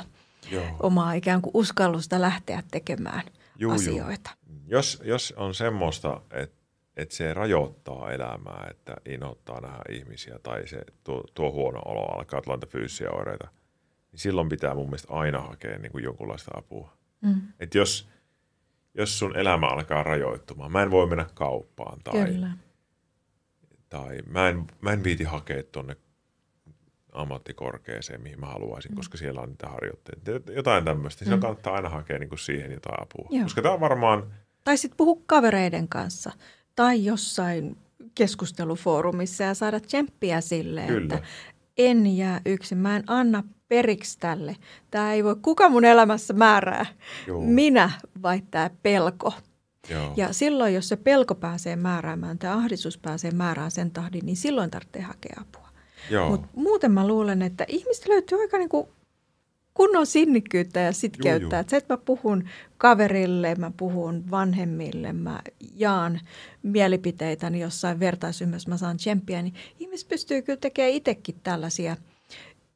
Joo. 0.52 0.66
omaa 0.80 1.14
ikään 1.14 1.42
kuin 1.42 1.52
uskallusta 1.54 2.22
lähteä 2.22 2.64
tekemään 2.72 3.24
Juu, 3.58 3.72
juu. 3.72 3.76
asioita. 3.76 4.30
Jos, 4.68 5.02
jos 5.06 5.34
on 5.38 5.56
semmoista, 5.56 6.22
että 6.32 6.60
että 7.00 7.16
se 7.16 7.34
rajoittaa 7.34 8.12
elämää, 8.12 8.68
että 8.72 8.96
inhottaa 9.06 9.62
nähdä 9.62 9.82
ihmisiä 9.90 10.40
tai 10.44 10.68
se 10.68 10.82
tuo, 11.04 11.24
tuo 11.34 11.52
huono 11.52 11.82
olo 11.86 12.18
alkaa 12.18 12.42
tulla 12.42 12.60
fyysisiä 12.70 13.12
oireita, 13.12 13.48
niin 14.12 14.20
silloin 14.20 14.50
pitää 14.50 14.76
mun 14.76 14.86
mielestä 14.86 15.14
aina 15.14 15.42
hakea 15.42 15.78
niin 15.78 15.92
kuin 15.92 16.04
jonkunlaista 16.04 16.52
apua. 16.58 16.98
Mm. 17.22 17.42
Et 17.60 17.76
jos, 17.76 18.10
jos 18.94 19.20
sun 19.20 19.38
elämä 19.38 19.68
alkaa 19.68 20.04
rajoittumaan, 20.04 20.72
mä 20.72 20.84
en 20.84 20.92
voi 20.92 21.08
mennä 21.08 21.26
kauppaan 21.34 22.00
tai, 22.04 22.26
Kyllä. 22.26 22.52
tai 23.90 24.18
mä, 24.28 24.50
en, 24.50 24.68
mä 24.82 24.92
en 24.92 25.04
viiti 25.04 25.24
hakea 25.24 25.64
tuonne 25.64 25.96
ammattikorkeeseen, 27.12 28.22
mihin 28.22 28.40
mä 28.40 28.46
haluaisin, 28.46 28.92
mm. 28.92 28.96
koska 28.96 29.18
siellä 29.18 29.42
on 29.42 29.50
niitä 29.50 29.68
harjoitteita. 29.68 30.52
Jotain 30.52 30.86
tämmöistä. 30.86 31.26
Mm. 31.26 31.40
kannattaa 31.40 31.76
aina 31.76 31.90
hakea 31.90 32.20
niin 32.20 32.30
kuin 32.30 32.40
siihen 32.40 32.72
jotain 32.72 33.02
apua. 33.02 33.28
Joo. 33.30 33.44
Koska 33.44 33.62
tämä 33.62 33.74
on 33.74 33.80
varmaan, 33.80 34.34
Tai 34.64 34.78
sitten 34.78 34.98
puhu 34.98 35.24
kavereiden 35.26 35.88
kanssa 35.88 36.32
tai 36.76 37.06
jossain 37.06 37.78
keskustelufoorumissa 38.16 39.44
ja 39.44 39.54
saada 39.54 39.80
tsemppiä 39.80 40.42
sille, 40.42 40.82
Kyllä. 40.88 41.16
että 41.16 41.28
en 41.80 42.18
jää 42.18 42.42
yksin, 42.46 42.78
mä 42.78 42.96
en 42.96 43.04
anna 43.08 43.44
periksi 43.68 44.20
tälle. 44.20 44.56
Tämä 44.92 45.14
ei 45.14 45.24
voi, 45.24 45.36
kuka 45.42 45.70
mun 45.70 45.86
elämässä 45.86 46.34
määrää? 46.34 46.86
Joo. 47.28 47.42
Minä 47.42 47.92
vai 48.22 48.42
tämä 48.52 48.70
pelko? 48.84 49.34
joo, 49.90 50.14
Ja 50.18 50.34
silloin, 50.34 50.74
jos 50.74 50.90
se 50.90 50.96
pelko 50.96 51.36
pääsee 51.36 51.76
määräämään, 51.76 52.40
tämä 52.40 52.54
ahdistus 52.58 52.98
pääsee 52.98 53.32
määrään 53.32 53.72
sen 53.72 53.92
tahdin, 53.92 54.26
niin 54.26 54.38
silloin 54.38 54.72
tarvitsee 54.72 55.02
hakea 55.02 55.42
apua. 55.42 55.70
Mutta 56.30 56.48
muuten 56.56 56.92
mä 56.92 57.08
luulen, 57.08 57.42
että 57.42 57.66
ihmistä 57.68 58.10
löytyy 58.10 58.42
aika 58.42 58.58
niin 58.58 58.70
kuin 58.70 58.88
kunnon 59.74 60.08
sinnikkyyttä 60.08 60.80
ja 60.80 60.92
sitkeyttä. 60.92 61.56
juu. 61.56 61.62
Että 61.62 61.70
se, 61.70 61.78
että 61.78 61.94
mä 61.94 61.98
puhun 61.98 62.50
kaverille, 62.78 63.56
mä 63.56 63.72
puhun 63.78 64.32
vanhemmille, 64.32 65.14
mä 65.14 65.42
jaan 65.76 66.20
mielipiteitäni 66.64 67.60
jossain 67.60 68.00
vertaisymmärryssä, 68.00 68.70
mä 68.70 68.78
saan 68.78 68.98
tsemppiä, 68.98 69.42
niin 69.42 69.54
ihmiset 69.80 70.08
pystyy 70.08 70.42
kyllä 70.42 70.60
tekemään 70.62 70.94
itsekin 70.94 71.36
tällaisia 71.44 71.98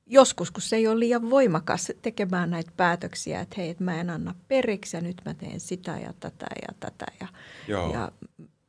joskus, 0.07 0.51
kun 0.51 0.61
se 0.61 0.75
ei 0.75 0.87
ole 0.87 0.99
liian 0.99 1.29
voimakas 1.29 1.91
tekemään 2.01 2.49
näitä 2.49 2.71
päätöksiä, 2.77 3.41
että 3.41 3.55
hei, 3.57 3.69
että 3.69 3.83
mä 3.83 3.99
en 3.99 4.09
anna 4.09 4.35
periksi 4.47 4.97
ja 4.97 5.01
nyt 5.01 5.21
mä 5.25 5.33
teen 5.33 5.59
sitä 5.59 5.91
ja 5.91 6.13
tätä 6.19 6.45
ja 6.61 6.73
tätä 6.79 7.05
ja, 7.19 7.27
joo. 7.67 7.93
ja 7.93 8.11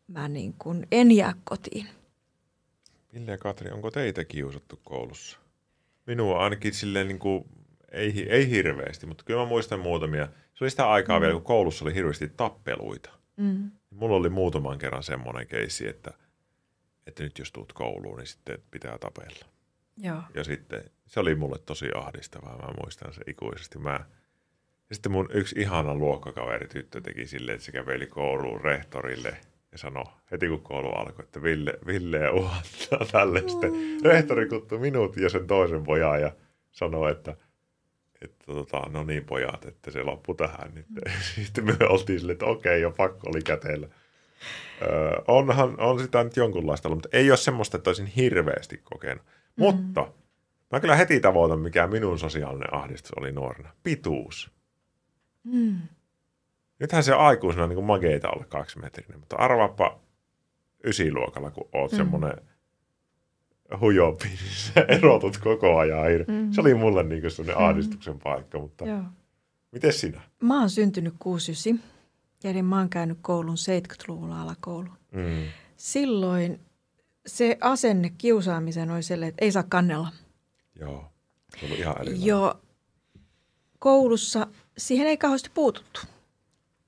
mä 0.09 0.29
niin 0.29 0.55
kuin 0.59 0.87
en 0.93 1.13
jää 1.13 1.35
kotiin. 1.45 1.87
Ville 3.15 3.31
ja 3.31 3.39
Katri, 3.39 3.71
onko 3.71 3.91
teitä 3.91 4.25
kiusattu 4.25 4.81
koulussa? 4.85 5.39
Minua 6.07 6.39
ainakin 6.39 6.75
silleen 6.75 7.09
niin 7.09 7.19
kuin, 7.19 7.45
ei, 7.95 8.27
ei 8.31 8.51
hirveästi, 8.51 9.07
mutta 9.07 9.25
kyllä 9.25 9.41
mä 9.41 9.49
muistan 9.49 9.81
muutamia. 9.81 10.29
Se 10.55 10.65
oli 10.65 10.71
sitä 10.71 10.91
aikaa 10.91 11.19
mm. 11.19 11.21
vielä, 11.21 11.35
kun 11.35 11.43
koulussa 11.43 11.85
oli 11.85 11.95
hirveästi 11.95 12.29
tappeluita. 12.29 13.11
Mm. 13.37 13.71
Mulla 13.91 14.17
oli 14.17 14.29
muutaman 14.29 14.79
kerran 14.79 15.03
semmoinen 15.03 15.47
keissi, 15.47 15.89
että, 15.89 16.11
että 17.07 17.23
nyt 17.23 17.39
jos 17.39 17.53
tuut 17.53 17.73
kouluun, 17.73 18.19
niin 18.19 18.27
sitten 18.27 18.59
pitää 18.71 18.99
tapella. 18.99 19.47
Joo. 19.97 20.23
Ja 20.35 20.45
sitten 20.45 20.85
se 21.07 21.21
oli 21.21 21.35
mulle 21.35 21.59
tosi 21.59 21.87
ahdistavaa, 21.95 22.57
mä 22.57 22.75
muistan 22.83 23.13
se 23.13 23.21
ikuisesti. 23.27 23.79
Mä, 23.79 24.01
ja 24.89 24.95
sitten 24.95 25.13
mun 25.13 25.29
yksi 25.33 25.61
ihana 25.61 25.95
luokkakaveri 25.95 26.69
tyttö 26.69 27.01
teki 27.01 27.27
silleen, 27.27 27.55
että 27.55 27.65
se 27.65 27.73
käveli 27.73 28.07
kouluun 28.07 28.61
rehtorille 28.61 29.37
ja 29.73 29.79
sanoi 29.79 30.05
heti 30.31 30.49
kun 30.49 30.61
koulu 30.61 30.89
alkoi, 30.89 31.25
että 31.25 31.43
Ville, 31.43 31.79
Ville 31.87 32.31
uhattaa 32.31 33.07
tälle. 33.13 33.41
Sitten 33.49 33.73
rehtori 34.05 34.49
kutsui 34.49 34.79
minut 34.79 35.17
ja 35.17 35.31
sen 35.31 35.47
toisen 35.47 35.85
pojan 35.85 36.21
ja 36.21 36.33
sanoi, 36.71 37.11
että, 37.11 37.37
että 38.23 38.45
tota, 38.47 38.83
no 38.91 39.05
niin 39.05 39.25
pojat, 39.25 39.65
että 39.65 39.91
se 39.91 40.03
loppui 40.03 40.35
tähän 40.35 40.75
nyt. 40.75 40.87
Sitten 41.45 41.65
me 41.65 41.77
oltiin 41.89 42.19
silleen, 42.19 42.35
että 42.35 42.47
okei, 42.47 42.81
jo 42.81 42.91
pakko 42.91 43.31
oli 43.31 43.43
käteellä. 43.43 43.89
Öö, 44.83 45.23
onhan, 45.29 45.81
on 45.81 46.01
sitä 46.01 46.25
nyt 46.25 46.37
jonkunlaista 46.37 46.89
ollut, 46.89 46.97
mutta 46.97 47.17
ei 47.17 47.31
ole 47.31 47.37
semmoista, 47.37 47.77
että 47.77 47.91
olisin 47.91 48.07
hirveästi 48.07 48.81
kokenut. 48.85 49.25
Mm. 49.25 49.65
Mutta 49.65 50.13
mä 50.73 50.81
kyllä 50.81 50.97
heti 50.97 51.21
tavoitan, 51.21 51.61
mikä 51.61 51.87
minun 51.87 52.19
sosiaalinen 52.19 52.75
ahdistus 52.75 53.13
oli 53.17 53.33
nuorena. 53.33 53.71
Pituus. 53.83 54.51
Mm. 55.45 55.79
Nythän 56.79 57.03
se 57.03 57.13
aikuisena 57.13 57.63
on 57.63 57.69
niin 57.69 57.77
kuin 57.77 57.87
mageita 57.87 58.31
olla 58.31 58.45
kaksimetrinen, 58.45 59.21
mutta 59.21 59.37
arvaappa 59.37 60.01
ysiluokalla, 60.85 61.51
kun 61.51 61.69
oot 61.73 61.93
mm. 61.93 61.97
semmoinen 61.97 62.33
hujopi, 63.81 64.25
niin 64.29 64.39
sä 64.75 64.81
erotut 64.89 65.37
koko 65.39 65.79
ajan. 65.79 65.99
Mm. 66.29 66.53
Se 66.53 66.61
oli 66.61 66.75
mulle 66.75 67.03
niin 67.03 67.21
kuin 67.21 67.31
semmoinen 67.31 67.63
Mm. 67.63 67.69
ahdistuksen 67.69 68.19
paikka, 68.19 68.59
mutta 68.59 68.87
Joo. 68.87 69.03
miten 69.73 69.93
sinä? 69.93 70.21
Mä 70.43 70.61
oon 70.61 70.71
syntynyt 70.71 71.15
69, 71.19 71.91
eli 72.45 72.63
mä 72.63 72.79
oon 72.79 72.89
käynyt 72.89 73.19
koulun 73.23 73.57
70-luvulla 73.57 74.43
alakoulu. 74.43 74.89
Mm. 75.13 75.43
Silloin 75.77 76.61
se 77.27 77.59
asenne 77.61 78.13
kiusaamiseen 78.19 78.91
oli 78.91 79.03
sellainen, 79.03 79.29
että 79.29 79.45
ei 79.45 79.53
saa 79.53 79.63
kannella. 79.69 80.09
Joo, 80.81 81.05
se 81.61 81.67
oli 81.67 81.79
ihan 81.79 81.95
erilainen. 82.01 82.27
Jo 82.27 82.61
koulussa 83.79 84.47
siihen 84.79 85.07
ei 85.07 85.17
kauheasti 85.17 85.51
puututtu, 85.55 86.01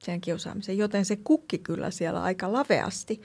siihen 0.06 0.20
kiusaamiseen, 0.20 0.78
joten 0.78 1.04
se 1.04 1.16
kukki 1.16 1.58
kyllä 1.58 1.90
siellä 1.90 2.22
aika 2.22 2.52
laveasti. 2.52 3.20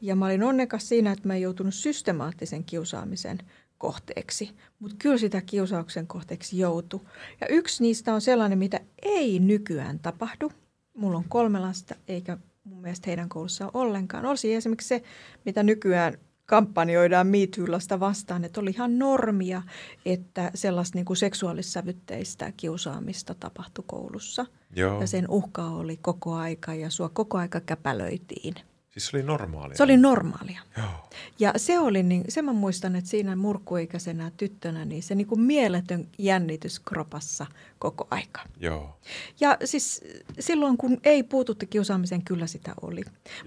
Ja 0.00 0.16
mä 0.16 0.26
olin 0.26 0.42
onnekas 0.42 0.88
siinä, 0.88 1.12
että 1.12 1.28
mä 1.28 1.34
en 1.34 1.42
joutunut 1.42 1.74
systemaattisen 1.74 2.64
kiusaamisen 2.64 3.38
kohteeksi, 3.78 4.50
mutta 4.78 4.96
kyllä 4.98 5.18
sitä 5.18 5.40
kiusauksen 5.40 6.06
kohteeksi 6.06 6.58
joutu. 6.58 7.08
Ja 7.40 7.46
yksi 7.48 7.82
niistä 7.82 8.14
on 8.14 8.20
sellainen, 8.20 8.58
mitä 8.58 8.80
ei 9.02 9.38
nykyään 9.38 9.98
tapahdu. 9.98 10.52
Mulla 10.94 11.18
on 11.18 11.24
kolme 11.28 11.58
lasta, 11.60 11.94
eikä 12.08 12.38
mun 12.64 12.80
mielestä 12.80 13.04
heidän 13.06 13.28
koulussaan 13.28 13.70
ollenkaan. 13.74 14.26
Olisi 14.26 14.54
esimerkiksi 14.54 14.88
se, 14.88 15.02
mitä 15.44 15.62
nykyään 15.62 16.18
kampanjoidaan 16.46 17.26
miityylasta 17.26 18.00
vastaan, 18.00 18.44
että 18.44 18.60
oli 18.60 18.70
ihan 18.70 18.98
normia, 18.98 19.62
että 20.06 20.50
sellaista 20.54 20.98
niin 20.98 21.04
kuin 21.04 21.16
seksuaalissävytteistä 21.16 22.52
kiusaamista 22.56 23.34
tapahtui 23.34 23.84
koulussa. 23.86 24.46
Joo, 24.76 25.00
Ja 25.00 25.06
sen 25.06 25.28
uhka 25.28 25.64
oli 25.64 25.96
koko 26.02 26.34
aika 26.34 26.74
ja 26.74 26.90
sua 26.90 27.08
koko 27.08 27.38
aika 27.38 27.60
käpälöitiin. 27.60 28.54
siis 28.90 29.06
se 29.06 29.16
oli 29.16 29.22
normaalia. 29.22 29.76
Se 29.76 29.82
oli 29.82 29.96
normaalia. 29.96 30.60
Joo, 30.76 31.08
Ja 31.38 31.52
se 31.56 31.78
oli, 31.78 32.02
niin, 32.02 32.24
se 32.28 32.42
mä 32.42 32.52
muistan, 32.52 32.96
että 32.96 33.10
siinä 33.10 33.36
murkkuikäisenä 33.36 34.30
tyttönä, 34.36 34.84
niin 34.84 35.02
se 35.02 35.14
niin 35.14 35.26
kuin 35.26 35.40
mieletön 35.40 36.08
jännitys 36.18 36.80
kropassa 36.80 37.46
koko 37.78 38.06
aika. 38.10 38.40
joo, 38.60 38.98
Ja 39.40 39.58
siis 39.64 40.04
silloin, 40.40 40.76
kun 40.76 40.98
ei 41.04 41.22
puututtu 41.22 41.66
kiusaamiseen, 41.70 42.22
kyllä 42.24 42.46
sitä 42.46 42.74
oli. 42.82 43.02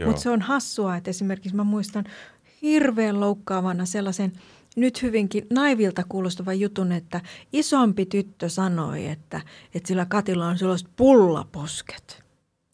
Mutta 0.05 0.21
se 0.21 0.29
on 0.29 0.41
hassua, 0.41 0.95
että 0.95 1.09
esimerkiksi 1.09 1.55
mä 1.55 1.63
muistan 1.63 2.05
hirveän 2.61 3.19
loukkaavana 3.19 3.85
sellaisen 3.85 4.33
nyt 4.75 5.01
hyvinkin 5.01 5.47
naivilta 5.53 6.03
kuulostavan 6.09 6.59
jutun, 6.59 6.91
että 6.91 7.21
isompi 7.53 8.05
tyttö 8.05 8.49
sanoi, 8.49 9.07
että, 9.07 9.41
että 9.75 9.87
sillä 9.87 10.05
Katilla 10.05 10.47
on 10.47 10.57
sellaiset 10.57 10.87
pullaposket. 10.95 12.23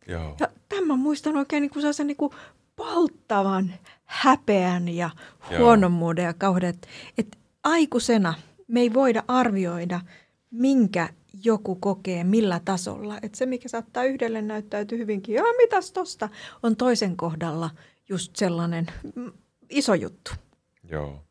joo. 0.08 0.36
Ja 0.40 0.50
tämän 0.70 0.88
mä 0.88 0.96
muistan 0.96 1.38
oikein 1.38 1.62
niin 1.62 1.70
kuin 1.70 1.82
sellaisen 1.82 2.08
niin 2.08 2.18
kuin 2.18 2.32
polttavan 2.76 3.74
häpeän 4.06 4.88
ja 4.90 5.10
Joo. 5.52 5.60
huonommuuden 5.60 6.26
ja 6.26 6.34
kauheat. 6.34 6.88
Että 7.18 7.38
aikuisena 7.64 8.34
me 8.68 8.80
ei 8.80 8.94
voida 8.94 9.24
arvioida, 9.28 10.02
minkä 10.52 11.10
joku 11.44 11.76
kokee 11.76 12.24
millä 12.24 12.62
tasolla. 12.66 13.18
Että 13.22 13.38
se, 13.38 13.46
mikä 13.46 13.70
saattaa 13.70 14.04
yhdelle 14.04 14.42
näyttäytyy 14.42 14.98
hyvinkin, 14.98 15.36
joo, 15.36 15.54
mitäs 15.58 15.92
tosta, 15.92 16.30
on 16.64 16.76
toisen 16.76 17.18
kohdalla 17.18 17.70
just 18.10 18.36
sellainen 18.36 18.88
mm, 19.16 19.32
iso 19.70 19.94
juttu. 19.94 20.32
Joo. 20.90 21.22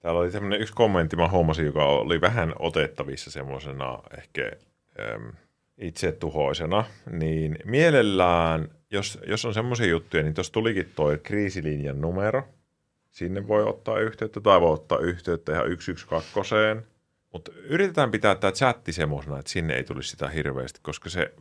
Täällä 0.00 0.20
oli 0.20 0.30
tämmöinen 0.30 0.60
yksi 0.60 0.74
kommentti, 0.74 1.16
mä 1.16 1.28
huomasin, 1.28 1.66
joka 1.66 1.84
oli 1.84 2.20
vähän 2.20 2.52
otettavissa 2.58 3.30
semmoisena 3.30 3.98
ehkä 4.18 4.52
äm, 5.00 5.32
itsetuhoisena, 5.78 6.84
niin 7.10 7.58
mielellään, 7.64 8.68
jos, 8.90 9.18
jos 9.26 9.44
on 9.44 9.54
semmoisia 9.54 9.86
juttuja, 9.86 10.22
niin 10.22 10.34
tuossa 10.34 10.52
tulikin 10.52 10.92
toi 10.96 11.18
kriisilinjan 11.22 12.00
numero. 12.00 12.42
Sinne 13.10 13.48
voi 13.48 13.64
ottaa 13.64 13.98
yhteyttä 13.98 14.40
tai 14.40 14.60
voi 14.60 14.72
ottaa 14.72 14.98
yhteyttä 14.98 15.52
ihan 15.52 15.64
112. 15.80 16.56
Mutta 17.32 17.52
yritetään 17.64 18.10
pitää 18.10 18.34
tämä 18.34 18.52
chatti 18.52 18.92
semmoisena, 18.92 19.38
että 19.38 19.50
sinne 19.50 19.74
ei 19.74 19.84
tulisi 19.84 20.10
sitä 20.10 20.28
hirveästi, 20.28 20.80
koska 20.82 21.10
se, 21.10 21.34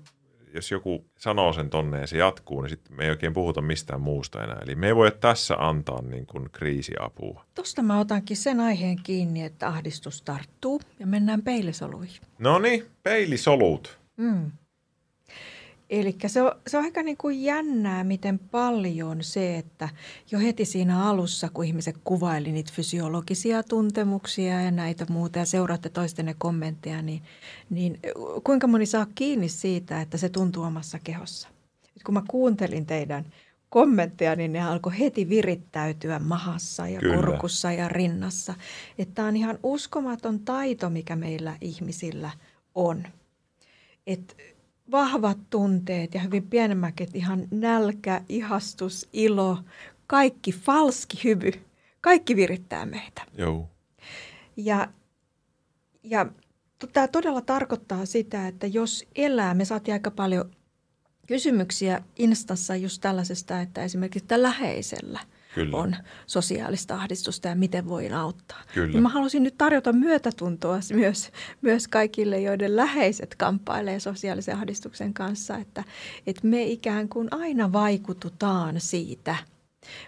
jos 0.54 0.72
joku 0.72 1.06
sanoo 1.18 1.54
sen 1.54 1.70
tonne 1.70 2.00
ja 2.02 2.08
se 2.08 2.18
jatkuu, 2.18 2.62
niin 2.62 2.70
sitten 2.70 2.98
me 2.98 3.04
ei 3.04 3.10
oikein 3.10 3.34
puhuta 3.34 3.62
mistään 3.62 4.02
muusta 4.02 4.44
enää. 4.44 4.60
Eli 4.64 4.76
me 4.76 4.88
ei 4.88 4.96
voi 4.96 5.12
tässä 5.12 5.56
antaa 5.60 6.02
niin 6.02 6.26
kuin 6.26 6.50
kriisiapua. 6.52 7.46
Tuosta 7.56 7.82
mä 7.82 8.00
otankin 8.00 8.38
sen 8.38 8.60
aiheen 8.60 8.98
kiinni, 9.04 9.44
että 9.44 9.68
ahdistus 9.68 10.22
tarttuu 10.22 10.82
ja 11.00 11.08
mennään 11.08 11.42
peilisoluihin. 11.42 12.22
No 12.40 12.60
niin, 12.60 12.86
peilisolut. 13.04 14.00
Mm. 14.18 14.52
Eli 15.90 16.16
se 16.28 16.42
on, 16.42 16.52
se 16.68 16.78
on 16.78 16.84
aika 16.84 17.04
niin 17.04 17.18
kuin 17.18 17.44
jännää, 17.44 18.04
miten 18.04 18.40
paljon 18.40 19.24
se, 19.24 19.58
että 19.58 19.90
jo 20.32 20.40
heti 20.40 20.66
siinä 20.66 21.10
alussa, 21.10 21.50
kun 21.54 21.66
ihmiset 21.66 21.96
kuvaili 22.04 22.52
niitä 22.52 22.72
fysiologisia 22.74 23.64
tuntemuksia 23.64 24.62
ja 24.62 24.72
näitä 24.72 25.06
muuta 25.10 25.40
ja 25.40 25.46
seuraatte 25.46 25.90
toistenne 25.90 26.36
kommentteja, 26.38 27.02
niin, 27.02 27.22
niin 27.70 28.00
kuinka 28.44 28.68
moni 28.68 28.86
saa 28.86 29.08
kiinni 29.16 29.50
siitä, 29.50 30.02
että 30.02 30.18
se 30.18 30.30
tuntuu 30.30 30.64
omassa 30.64 31.00
kehossa. 31.04 31.48
Et 31.96 32.04
kun 32.04 32.14
mä 32.14 32.24
kuuntelin 32.28 32.86
teidän 32.86 33.26
kommentteja, 33.70 34.36
niin 34.36 34.54
ne 34.54 34.62
alkoi 34.62 35.00
heti 35.00 35.30
virittäytyä 35.30 36.20
mahassa 36.20 36.88
ja 36.88 37.00
Kyllä. 37.00 37.16
kurkussa 37.16 37.72
ja 37.72 37.90
rinnassa. 37.90 38.54
Että 38.98 39.24
on 39.24 39.36
ihan 39.36 39.60
uskomaton 39.64 40.40
taito, 40.40 40.90
mikä 40.90 41.16
meillä 41.16 41.58
ihmisillä 41.62 42.30
on. 42.76 43.04
Että 44.08 44.34
vahvat 44.92 45.38
tunteet 45.50 46.14
ja 46.14 46.20
hyvin 46.20 46.44
pienemmäkin, 46.44 47.08
ihan 47.14 47.48
nälkä, 47.52 48.22
ihastus, 48.30 49.10
ilo, 49.14 49.58
kaikki 50.08 50.52
falski 50.52 51.24
hymy, 51.24 51.52
kaikki 52.02 52.36
virittää 52.36 52.86
meitä. 52.86 53.22
Joo. 53.38 53.70
Ja, 54.58 54.88
ja 56.04 56.26
tämä 56.94 57.08
todella 57.08 57.42
tarkoittaa 57.42 58.06
sitä, 58.06 58.48
että 58.48 58.68
jos 58.68 59.06
elää, 59.16 59.54
me 59.54 59.66
saatiin 59.66 59.94
aika 59.94 60.12
paljon 60.12 60.52
kysymyksiä 61.28 62.04
Instassa 62.16 62.76
just 62.76 63.02
tällaisesta, 63.02 63.62
että 63.62 63.84
esimerkiksi 63.84 64.24
että 64.24 64.42
läheisellä 64.42 65.20
Kyllä. 65.58 65.78
on 65.78 65.96
sosiaalista 66.28 66.96
ahdistusta 66.96 67.48
ja 67.48 67.56
miten 67.56 67.90
voin 67.90 68.14
auttaa. 68.14 68.62
Kyllä. 68.74 68.94
Niin 68.94 69.04
mä 69.04 69.10
halusin 69.10 69.44
nyt 69.44 69.58
tarjota 69.58 69.94
myötätuntoa 69.94 70.80
myös, 70.94 71.32
myös 71.62 71.88
kaikille, 71.88 72.40
joiden 72.40 72.76
läheiset 72.76 73.36
kamppailee 73.36 74.00
sosiaalisen 74.00 74.56
ahdistuksen 74.56 75.14
kanssa, 75.14 75.58
että, 75.58 75.84
että 76.28 76.48
me 76.48 76.64
ikään 76.64 77.10
kuin 77.10 77.28
aina 77.32 77.74
vaikututaan 77.74 78.76
siitä, 78.80 79.36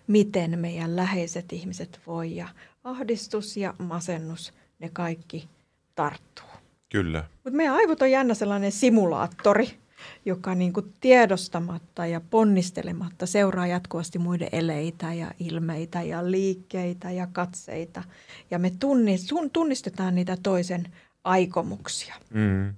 miten 0.07 0.59
meidän 0.59 0.95
läheiset 0.95 1.53
ihmiset 1.53 1.99
voi 2.07 2.35
ja 2.35 2.47
ahdistus 2.83 3.57
ja 3.57 3.73
masennus, 3.77 4.53
ne 4.79 4.89
kaikki 4.93 5.49
tarttuu. 5.95 6.45
Kyllä. 6.89 7.23
Mutta 7.33 7.57
meidän 7.57 7.75
aivot 7.75 8.01
on 8.01 8.11
jännä 8.11 8.33
sellainen 8.33 8.71
simulaattori, 8.71 9.79
joka 10.25 10.55
niin 10.55 10.73
kuin 10.73 10.93
tiedostamatta 11.01 12.05
ja 12.05 12.21
ponnistelematta 12.29 13.25
seuraa 13.25 13.67
jatkuvasti 13.67 14.19
muiden 14.19 14.49
eleitä 14.51 15.13
ja 15.13 15.31
ilmeitä 15.39 16.01
ja 16.01 16.31
liikkeitä 16.31 17.11
ja 17.11 17.27
katseita. 17.31 18.03
Ja 18.51 18.59
me 18.59 18.69
tunni- 18.79 19.49
tunnistetaan 19.53 20.15
niitä 20.15 20.37
toisen 20.43 20.83
aikomuksia. 21.23 22.15
Mm. 22.33 22.73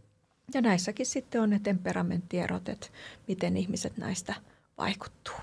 Ja 0.53 0.61
näissäkin 0.61 1.05
sitten 1.05 1.41
on 1.41 1.49
ne 1.49 1.59
temperamenttierot, 1.63 2.69
että 2.69 2.87
miten 3.27 3.57
ihmiset 3.57 3.97
näistä 3.97 4.35
vaikuttuu. 4.77 5.35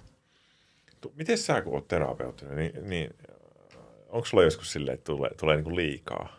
Tu- 1.01 1.13
Miten 1.17 1.39
sä, 1.39 1.61
kun 1.63 1.75
oot 1.75 1.89
terapeuttinen, 1.89 2.57
niin, 2.57 2.89
niin 2.89 3.15
onko 4.09 4.27
sulla 4.27 4.43
joskus 4.45 4.73
silleen, 4.73 4.95
että 4.95 5.05
tulee, 5.05 5.31
tulee 5.41 5.57
niin 5.57 5.65
kuin 5.65 5.77
liikaa? 5.77 6.39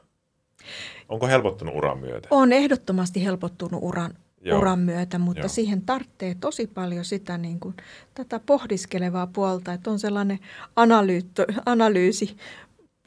Onko 1.09 1.27
helpottunut 1.27 1.75
uran 1.75 1.99
myötä? 1.99 2.27
On 2.31 2.53
ehdottomasti 2.53 3.23
helpottunut 3.25 3.79
uran, 3.83 4.13
Joo. 4.41 4.57
uran 4.57 4.79
myötä, 4.79 5.19
mutta 5.19 5.41
Joo. 5.41 5.49
siihen 5.49 5.81
tarvitsee 5.81 6.35
tosi 6.35 6.67
paljon 6.67 7.05
sitä 7.05 7.37
niin 7.37 7.59
kuin, 7.59 7.75
tätä 8.13 8.39
pohdiskelevaa 8.45 9.27
puolta, 9.27 9.73
että 9.73 9.91
on 9.91 9.99
sellainen 9.99 10.39
analyytto, 10.75 11.45
analyysi 11.65 12.37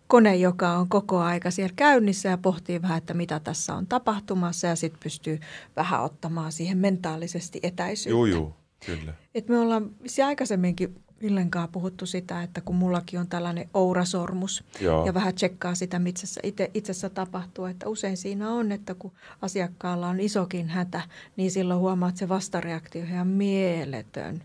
kone, 0.07 0.37
joka 0.37 0.73
on 0.79 0.89
koko 0.89 1.19
aika 1.19 1.51
siellä 1.51 1.73
käynnissä 1.77 2.29
ja 2.29 2.39
pohtii 2.39 2.83
vähän, 2.83 2.99
että 2.99 3.15
mitä 3.15 3.41
tässä 3.41 3.75
on 3.75 3.87
tapahtumassa 3.87 4.67
ja 4.67 4.77
sitten 4.77 5.01
pystyy 5.03 5.41
vähän 5.77 6.03
ottamaan 6.03 6.53
siihen 6.53 6.79
mentaalisesti 6.79 7.61
etäisyyttä. 7.63 8.11
Juu, 8.11 8.27
juu, 8.27 8.55
kyllä. 8.87 9.15
Et 9.35 9.49
me 9.49 9.59
ollaan 9.59 9.91
se 10.07 10.23
aikaisemminkin 10.23 10.95
Villen 11.23 11.51
kanssa 11.51 11.73
puhuttu 11.73 12.07
sitä, 12.07 12.43
että 12.43 12.61
kun 12.61 12.77
mullakin 12.77 13.21
on 13.21 13.29
tällainen 13.29 13.71
ourasormus 13.75 14.65
Joo. 14.81 15.07
ja 15.07 15.15
vähän 15.15 15.35
tsekkaa 15.35 15.75
sitä, 15.75 15.99
mitä 15.99 16.27
se 16.27 16.41
itse, 16.45 16.71
itsessä 16.75 17.11
tapahtuu, 17.11 17.65
että 17.65 17.89
usein 17.89 18.17
siinä 18.17 18.51
on, 18.51 18.73
että 18.73 18.95
kun 18.95 19.13
asiakkaalla 19.43 20.09
on 20.09 20.21
isokin 20.21 20.69
hätä, 20.69 21.03
niin 21.37 21.51
silloin 21.51 21.81
huomaa, 21.81 22.09
että 22.09 22.19
se 22.19 22.29
vastareaktio 22.29 23.03
on 23.03 23.09
ihan 23.09 23.29
mieletön 23.29 24.43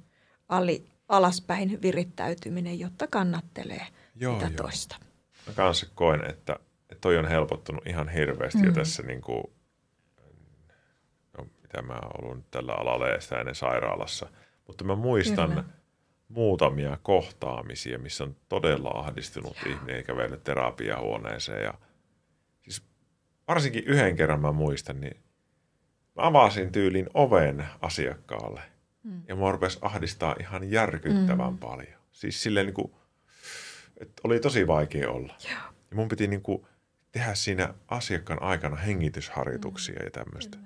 ali, 0.49 0.85
alaspäin 1.07 1.81
virittäytyminen, 1.81 2.79
jotta 2.79 3.07
kannattelee 3.07 3.87
Joo, 4.15 4.33
sitä 4.33 4.45
joo. 4.45 4.57
toista. 4.57 4.95
Mä 5.47 5.53
kanssa 5.53 5.87
koen, 5.95 6.29
että, 6.29 6.59
että 6.81 7.01
toi 7.01 7.17
on 7.17 7.27
helpottunut 7.27 7.87
ihan 7.87 8.09
hirveästi 8.09 8.59
mm. 8.59 8.65
ja 8.65 8.71
tässä 8.71 9.03
niin 9.03 9.21
kuin, 9.21 9.43
no, 11.37 11.47
mitä 11.61 11.81
mä 11.81 11.93
oon 11.93 12.23
ollut 12.23 12.37
nyt 12.37 12.51
tällä 12.51 12.73
alalla 12.73 13.07
ja 13.07 13.21
sitä 13.21 13.39
ennen 13.39 13.55
sairaalassa. 13.55 14.29
Mutta 14.67 14.83
mä 14.83 14.95
muistan 14.95 15.49
Kyllä. 15.49 15.63
Muutamia 16.27 16.97
kohtaamisia, 17.01 17.99
missä 17.99 18.23
on 18.23 18.35
todella 18.49 18.89
ahdistunut 18.89 19.57
ihminen 19.65 20.03
kävellyt 20.03 20.43
terapiahuoneeseen. 20.43 21.63
Ja, 21.63 21.73
siis 22.63 22.83
varsinkin 23.47 23.83
yhden 23.83 24.15
kerran 24.15 24.39
mä 24.39 24.51
muistan, 24.51 25.01
niin 25.01 25.17
mä 26.15 26.27
avasin 26.27 26.71
tyylin 26.71 27.09
oven 27.13 27.65
asiakkaalle. 27.81 28.61
Mm. 29.03 29.21
Ja 29.27 29.35
mua 29.35 29.51
rupesi 29.51 29.79
ahdistaa 29.81 30.35
ihan 30.39 30.71
järkyttävän 30.71 31.53
mm. 31.53 31.57
paljon. 31.57 31.99
Siis 32.11 32.43
silleen 32.43 32.65
niin 32.65 32.73
kuin, 32.73 32.91
että 33.97 34.21
oli 34.23 34.39
tosi 34.39 34.67
vaikea 34.67 35.11
olla. 35.11 35.33
Joo. 35.43 35.59
Ja 35.89 35.95
mun 35.95 36.07
piti 36.07 36.27
niin 36.27 36.41
kuin 36.41 36.65
tehdä 37.11 37.35
siinä 37.35 37.73
asiakkaan 37.87 38.41
aikana 38.41 38.75
hengitysharjoituksia 38.75 39.99
mm. 39.99 40.05
ja 40.05 40.11
tämmöistä. 40.11 40.57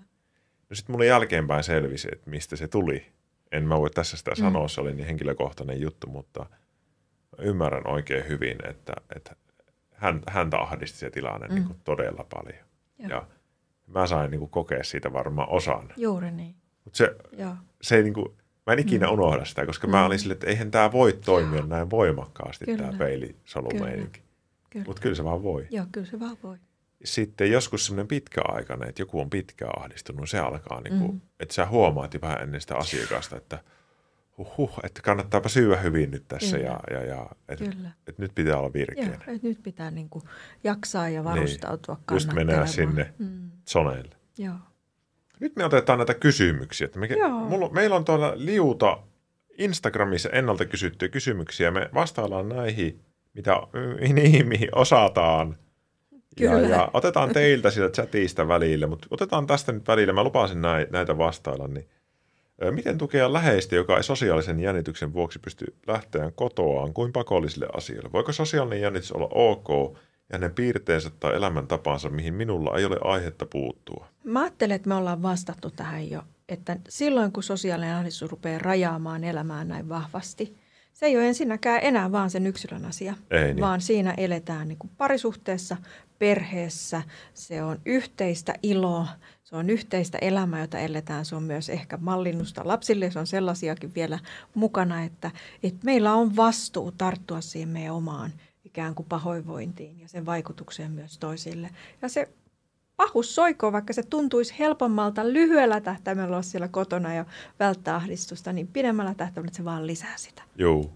No 0.69 0.75
sitten 0.75 0.93
mulle 0.93 1.05
jälkeenpäin 1.05 1.63
selvisi, 1.63 2.07
että 2.11 2.29
mistä 2.29 2.55
se 2.55 2.67
tuli. 2.67 3.11
En 3.51 3.67
mä 3.67 3.79
voi 3.79 3.89
tässä 3.89 4.17
sitä 4.17 4.31
Mm. 4.31 4.35
sanoa, 4.35 4.67
se 4.67 4.81
oli 4.81 4.93
niin 4.93 5.07
henkilökohtainen 5.07 5.81
juttu, 5.81 6.07
mutta 6.07 6.39
mä 7.37 7.43
ymmärrän 7.43 7.87
oikein 7.87 8.27
hyvin, 8.27 8.57
että, 8.69 8.93
että 9.15 9.35
hän, 9.93 10.21
häntä 10.27 10.57
ahdisti 10.57 10.97
se 10.97 11.09
tilanne 11.09 11.47
mm. 11.47 11.53
niin 11.53 11.65
kuin 11.65 11.79
todella 11.83 12.25
paljon. 12.33 12.63
Joo. 12.99 13.09
Ja 13.09 13.27
mä 13.87 14.07
sain 14.07 14.31
niin 14.31 14.39
kuin 14.39 14.51
kokea 14.51 14.83
siitä 14.83 15.13
varmaan 15.13 15.49
osan. 15.49 15.93
Juuri 15.97 16.31
niin. 16.31 16.55
Mutta 16.83 16.97
se, 16.97 17.15
Joo. 17.37 17.55
se 17.81 17.95
ei 17.95 18.03
niin 18.03 18.13
kuin, 18.13 18.27
mä 18.67 18.73
en 18.73 18.79
ikinä 18.79 19.07
mm. 19.07 19.13
unohda 19.13 19.45
sitä, 19.45 19.65
koska 19.65 19.87
mm. 19.87 19.91
mä 19.91 20.05
olin 20.05 20.19
silleen, 20.19 20.35
että 20.35 20.47
eihän 20.47 20.71
tämä 20.71 20.91
voi 20.91 21.13
toimia 21.13 21.65
näin 21.65 21.89
voimakkaasti, 21.89 22.65
tämä 22.77 22.93
peilisolu-meininki. 22.97 24.21
Mutta 24.85 25.01
kyllä 25.01 25.15
se 25.15 25.23
vaan 25.23 25.43
voi. 25.43 25.67
Joo, 25.69 25.85
kyllä 25.91 26.07
se 26.07 26.19
vaan 26.19 26.37
voi. 26.43 26.57
Sitten 27.03 27.51
joskus 27.51 27.85
semmoinen 27.85 28.07
pitkäaikainen, 28.07 28.89
että 28.89 29.01
joku 29.01 29.19
on 29.19 29.29
pitkään 29.29 29.79
ahdistunut, 29.79 30.29
se 30.29 30.39
alkaa, 30.39 30.81
niin 30.81 30.99
kuin, 30.99 31.11
mm. 31.11 31.21
että 31.39 31.53
sä 31.53 31.65
huomaat 31.65 32.13
jo 32.13 32.21
vähän 32.21 32.41
ennen 32.41 32.61
sitä 32.61 32.75
asiakasta, 32.75 33.37
että 33.37 33.63
huhhuh, 34.37 34.79
että 34.83 35.01
kannattaapa 35.01 35.49
syödä 35.49 35.77
hyvin 35.81 36.11
nyt 36.11 36.27
tässä 36.27 36.57
Kyllä. 36.57 36.69
ja, 36.91 36.97
ja, 36.97 37.05
ja 37.05 37.29
että, 37.49 37.65
että 38.07 38.21
nyt 38.21 38.31
pitää 38.35 38.57
olla 38.57 38.67
Joo, 38.67 38.73
virkeänä. 38.73 39.13
että 39.15 39.47
nyt 39.47 39.63
pitää 39.63 39.91
niin 39.91 40.09
kuin 40.09 40.23
jaksaa 40.63 41.09
ja 41.09 41.23
varustautua 41.23 41.95
Niin. 41.95 42.15
Just 42.15 42.33
mennään 42.33 42.67
sinne 42.67 43.13
Mm, 43.17 43.51
zoneille. 43.69 44.15
joo. 44.37 44.55
Nyt 45.39 45.55
me 45.55 45.65
otetaan 45.65 45.99
näitä 45.99 46.13
kysymyksiä. 46.13 46.85
Että 46.85 46.99
me, 46.99 47.05
Joo. 47.07 47.29
mulla, 47.29 47.69
meillä 47.69 47.95
on 47.95 48.05
tuolla 48.05 48.33
liuta 48.35 48.97
Instagramissa 49.57 50.29
ennalta 50.29 50.65
kysyttyjä 50.65 51.09
kysymyksiä. 51.09 51.71
Me 51.71 51.89
vastaillaan 51.93 52.49
näihin, 52.49 53.01
mitä, 53.33 53.55
mihin, 54.13 54.47
mihin 54.47 54.69
osataan. 54.75 55.57
Ja, 56.39 56.51
Kyllä. 56.51 56.75
ja 56.75 56.89
otetaan 56.93 57.33
teiltä 57.33 57.71
sitä 57.71 57.89
chatista 57.89 58.47
välillä, 58.47 58.87
mutta 58.87 59.07
otetaan 59.11 59.47
tästä 59.47 59.71
nyt 59.71 59.87
välillä. 59.87 60.13
Mä 60.13 60.23
lupasin 60.23 60.61
näin, 60.61 60.87
näitä 60.91 61.17
vastailla. 61.17 61.67
Niin. 61.67 61.87
Miten 62.71 62.97
tukea 62.97 63.33
läheistä, 63.33 63.75
joka 63.75 63.97
ei 63.97 64.03
sosiaalisen 64.03 64.59
jännityksen 64.59 65.13
vuoksi 65.13 65.39
pysty 65.39 65.75
lähteään 65.87 66.33
kotoaan 66.33 66.93
kuin 66.93 67.11
pakollisille 67.11 67.67
asioille? 67.73 68.09
Voiko 68.13 68.31
sosiaalinen 68.31 68.81
jännitys 68.81 69.11
olla 69.11 69.29
ok 69.31 69.67
ja 70.29 70.37
hänen 70.37 70.53
piirteensä 70.53 71.11
tai 71.19 71.35
elämäntapansa, 71.35 72.09
mihin 72.09 72.33
minulla 72.33 72.77
ei 72.77 72.85
ole 72.85 72.97
aihetta 73.01 73.45
puuttua? 73.45 74.07
Mä 74.23 74.41
ajattelen, 74.41 74.75
että 74.75 74.89
me 74.89 74.95
ollaan 74.95 75.21
vastattu 75.21 75.71
tähän 75.71 76.09
jo, 76.09 76.21
että 76.49 76.77
silloin 76.89 77.31
kun 77.31 77.43
sosiaalinen 77.43 77.95
ahdistus 77.95 78.31
rupeaa 78.31 78.59
rajaamaan 78.59 79.23
elämää 79.23 79.63
näin 79.63 79.89
vahvasti, 79.89 80.57
se 80.93 81.05
ei 81.05 81.17
ole 81.17 81.27
ensinnäkään 81.27 81.79
enää 81.83 82.11
vaan 82.11 82.29
sen 82.29 82.47
yksilön 82.47 82.85
asia, 82.85 83.13
ei 83.31 83.43
niin. 83.43 83.59
vaan 83.59 83.81
siinä 83.81 84.13
eletään 84.17 84.67
niin 84.67 84.77
kuin 84.77 84.91
parisuhteessa, 84.97 85.77
perheessä, 86.19 87.01
se 87.33 87.63
on 87.63 87.81
yhteistä 87.85 88.53
iloa, 88.63 89.07
se 89.43 89.55
on 89.55 89.69
yhteistä 89.69 90.17
elämää, 90.17 90.61
jota 90.61 90.79
eletään. 90.79 91.25
Se 91.25 91.35
on 91.35 91.43
myös 91.43 91.69
ehkä 91.69 91.97
mallinnusta 91.97 92.61
lapsille, 92.65 93.11
se 93.11 93.19
on 93.19 93.27
sellaisiakin 93.27 93.95
vielä 93.95 94.19
mukana, 94.53 95.03
että, 95.03 95.31
että 95.63 95.79
meillä 95.83 96.13
on 96.13 96.35
vastuu 96.35 96.91
tarttua 96.91 97.41
siihen 97.41 97.69
meidän 97.69 97.93
omaan 97.93 98.31
ikään 98.65 98.95
kuin 98.95 99.05
pahoinvointiin 99.09 99.99
ja 99.99 100.07
sen 100.07 100.25
vaikutukseen 100.25 100.91
myös 100.91 101.17
toisille. 101.17 101.69
Ja 102.01 102.09
se 102.09 102.29
pahus 103.01 103.35
soiko, 103.35 103.71
vaikka 103.71 103.93
se 103.93 104.03
tuntuisi 104.03 104.59
helpommalta 104.59 105.33
lyhyellä 105.33 105.81
tähtäimellä 105.81 106.27
olla 106.27 106.41
siellä 106.41 106.67
kotona 106.67 107.13
ja 107.13 107.25
välttää 107.59 107.95
ahdistusta, 107.95 108.53
niin 108.53 108.67
pidemmällä 108.67 109.13
tähtäimellä 109.13 109.53
se 109.55 109.65
vaan 109.65 109.87
lisää 109.87 110.17
sitä. 110.17 110.43
Joo. 110.55 110.91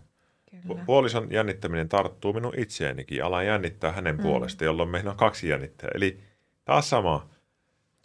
Puolison 0.85 1.27
jännittäminen 1.31 1.89
tarttuu 1.89 2.33
minun 2.33 2.53
itseenikin. 2.57 3.23
Alan 3.23 3.45
jännittää 3.45 3.91
hänen 3.91 4.15
mm. 4.15 4.21
puolesta, 4.21 4.63
jolloin 4.63 4.89
meillä 4.89 5.11
on 5.11 5.17
kaksi 5.17 5.47
jännittäjää. 5.47 5.91
Eli 5.95 6.19
taas 6.65 6.89
sama. 6.89 7.29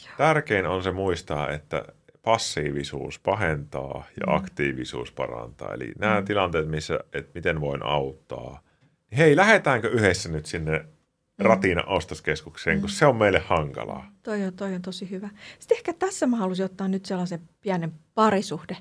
Joo. 0.07 0.15
Tärkein 0.19 0.67
on 0.67 0.83
se 0.83 0.93
muistaa, 0.93 1.51
että 1.51 1.85
passiivisuus 2.23 3.19
pahentaa 3.19 4.05
ja 4.21 4.27
mm. 4.27 4.35
aktiivisuus 4.37 5.13
parantaa. 5.13 5.75
Eli 5.75 5.93
nämä 5.99 6.21
mm. 6.21 6.27
tilanteet, 6.27 6.69
missä, 6.69 7.01
että 7.13 7.31
miten 7.35 7.61
voin 7.61 7.83
auttaa. 7.83 8.61
Hei, 9.17 9.37
lähdetäänkö 9.37 9.89
yhdessä 9.89 10.29
nyt 10.29 10.47
sinne. 10.47 10.85
Ratina 11.41 11.83
ostoskeskukseen, 11.83 12.77
mm. 12.77 12.81
kun 12.81 12.91
se 12.91 13.07
on 13.07 13.17
meille 13.17 13.39
hankalaa. 13.39 14.13
Toi 14.23 14.45
on, 14.45 14.53
toi 14.53 14.75
on 14.75 14.83
tosi 14.83 15.11
hyvä. 15.11 15.29
Sitten 15.59 15.77
ehkä 15.77 15.93
tässä 15.93 16.27
mä 16.27 16.37
haluaisin 16.37 16.65
ottaa 16.65 16.89
nyt 16.89 17.07
sellaisen 17.07 17.41
pienen 17.61 17.93
parisuhde 18.15 18.77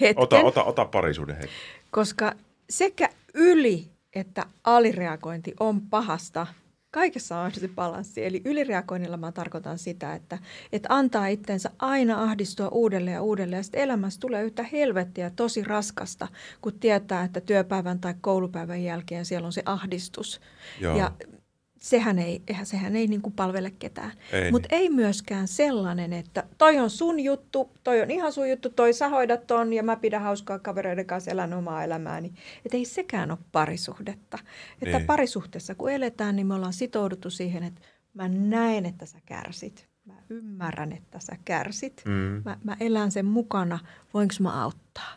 hetken. 0.00 0.22
Ota, 0.22 0.40
ota, 0.40 0.64
ota 0.64 0.84
parisuhde 0.84 1.32
hetken. 1.32 1.50
Koska 1.90 2.32
sekä 2.70 3.08
yli 3.34 3.90
että 4.14 4.46
alireagointi 4.64 5.54
on 5.60 5.80
pahasta. 5.80 6.46
Kaikessa 6.90 7.38
on 7.38 7.52
se 7.52 7.68
balanssi. 7.68 8.24
Eli 8.24 8.42
ylireagoinnilla 8.44 9.16
mä 9.16 9.32
tarkoitan 9.32 9.78
sitä, 9.78 10.14
että, 10.14 10.38
että 10.72 10.88
antaa 10.92 11.26
itsensä 11.26 11.70
aina 11.78 12.22
ahdistua 12.22 12.68
uudelleen 12.68 13.14
ja 13.14 13.22
uudelleen. 13.22 13.58
Ja 13.58 13.62
sitten 13.62 13.80
elämässä 13.80 14.20
tulee 14.20 14.42
yhtä 14.42 14.62
helvettiä 14.62 15.30
tosi 15.30 15.64
raskasta, 15.64 16.28
kun 16.60 16.78
tietää, 16.78 17.24
että 17.24 17.40
työpäivän 17.40 18.00
tai 18.00 18.14
koulupäivän 18.20 18.84
jälkeen 18.84 19.24
siellä 19.24 19.46
on 19.46 19.52
se 19.52 19.62
ahdistus. 19.64 20.40
Joo. 20.80 20.96
Ja 20.96 21.12
sehän 21.80 22.18
ei, 22.18 22.42
eihän, 22.46 22.66
sehän 22.66 22.96
ei 22.96 23.06
niin 23.06 23.22
kuin 23.22 23.32
palvele 23.32 23.70
ketään. 23.70 24.12
Mutta 24.50 24.68
niin. 24.70 24.80
ei 24.82 24.90
myöskään 24.90 25.48
sellainen, 25.48 26.12
että 26.12 26.44
toi 26.58 26.78
on 26.78 26.90
sun 26.90 27.20
juttu, 27.20 27.70
toi 27.84 28.02
on 28.02 28.10
ihan 28.10 28.32
sun 28.32 28.50
juttu, 28.50 28.68
toi 28.70 28.92
sä 28.92 29.08
hoidat 29.08 29.46
ton 29.46 29.72
ja 29.72 29.82
mä 29.82 29.96
pidän 29.96 30.22
hauskaa 30.22 30.58
kavereiden 30.58 31.06
kanssa 31.06 31.30
elän 31.30 31.52
omaa 31.52 31.84
elämääni. 31.84 32.32
Että 32.64 32.76
ei 32.76 32.84
sekään 32.84 33.30
ole 33.30 33.38
parisuhdetta. 33.52 34.38
Että 34.82 34.98
niin. 34.98 35.06
parisuhteessa 35.06 35.74
kun 35.74 35.92
eletään, 35.92 36.36
niin 36.36 36.46
me 36.46 36.54
ollaan 36.54 36.72
sitouduttu 36.72 37.30
siihen, 37.30 37.62
että 37.62 37.80
mä 38.14 38.28
näen, 38.28 38.86
että 38.86 39.06
sä 39.06 39.18
kärsit. 39.26 39.88
Mä 40.04 40.14
ymmärrän, 40.30 40.92
että 40.92 41.20
sä 41.20 41.36
kärsit. 41.44 42.02
Mm. 42.04 42.42
Mä, 42.44 42.58
mä 42.64 42.76
elän 42.80 43.12
sen 43.12 43.26
mukana. 43.26 43.78
Voinko 44.14 44.34
mä 44.40 44.62
auttaa? 44.62 45.12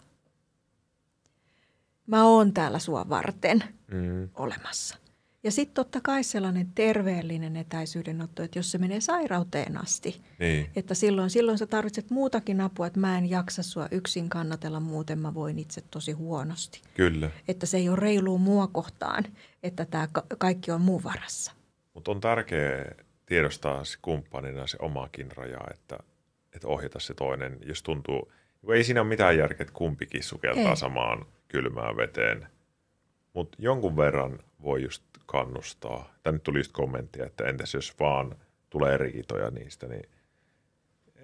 Mä 2.08 2.26
oon 2.26 2.54
täällä 2.54 2.80
sua 2.80 3.10
varten 3.10 3.64
mm. 3.92 4.30
olemassa. 4.36 5.03
Ja 5.44 5.52
sitten 5.52 5.74
totta 5.74 6.02
kai 6.02 6.24
sellainen 6.24 6.68
terveellinen 6.76 7.58
etäisyydenotto, 7.58 8.44
että 8.44 8.60
jos 8.60 8.72
se 8.72 8.78
menee 8.78 9.02
sairauteen 9.02 9.82
asti, 9.82 10.22
niin. 10.40 10.70
että 10.76 10.94
silloin, 10.94 11.30
silloin 11.30 11.58
sä 11.58 11.66
tarvitset 11.66 12.10
muutakin 12.10 12.62
apua, 12.62 12.88
että 12.88 13.00
mä 13.00 13.18
en 13.18 13.30
jaksa 13.30 13.64
sua 13.64 13.88
yksin 13.92 14.30
kannatella, 14.30 14.80
muuten 14.80 15.20
mä 15.20 15.34
voin 15.34 15.60
itse 15.60 15.82
tosi 15.92 16.12
huonosti. 16.12 16.82
Kyllä. 16.94 17.30
Että 17.48 17.66
se 17.66 17.78
ei 17.78 17.90
ole 17.90 18.00
reilu 18.00 18.38
mua 18.38 18.68
kohtaan, 18.68 19.24
että 19.64 19.86
tämä 19.86 20.08
kaikki 20.38 20.72
on 20.72 20.82
muu 20.82 21.04
varassa. 21.04 21.52
Mutta 21.94 22.12
on 22.12 22.22
tärkeää 22.22 22.96
tiedostaa 23.26 23.84
se 23.84 23.98
kumppanina 24.02 24.68
se 24.68 24.78
omakin 24.82 25.32
raja, 25.32 25.60
että, 25.74 25.98
että 26.56 26.68
ohjata 26.68 27.00
se 27.00 27.14
toinen, 27.14 27.58
jos 27.66 27.84
tuntuu, 27.84 28.32
ei 28.74 28.84
siinä 28.84 29.02
ole 29.02 29.10
mitään 29.10 29.38
järkeä, 29.38 29.64
että 29.64 29.74
kumpikin 29.74 30.24
sukeltaa 30.24 30.70
ei. 30.70 30.78
samaan 30.78 31.26
kylmään 31.48 31.98
veteen. 31.98 32.48
Mutta 33.34 33.58
jonkun 33.60 33.98
verran 33.98 34.40
voi 34.62 34.84
just 34.84 35.04
kannustaa. 35.26 36.14
Tänne 36.24 36.40
tuli 36.40 36.60
just 36.60 36.72
kommenttia, 36.72 37.26
että 37.26 37.44
entäs 37.44 37.74
jos 37.74 38.00
vaan 38.00 38.36
tulee 38.70 38.98
riitoja 38.98 39.50
niistä, 39.50 39.88
niin 39.88 40.10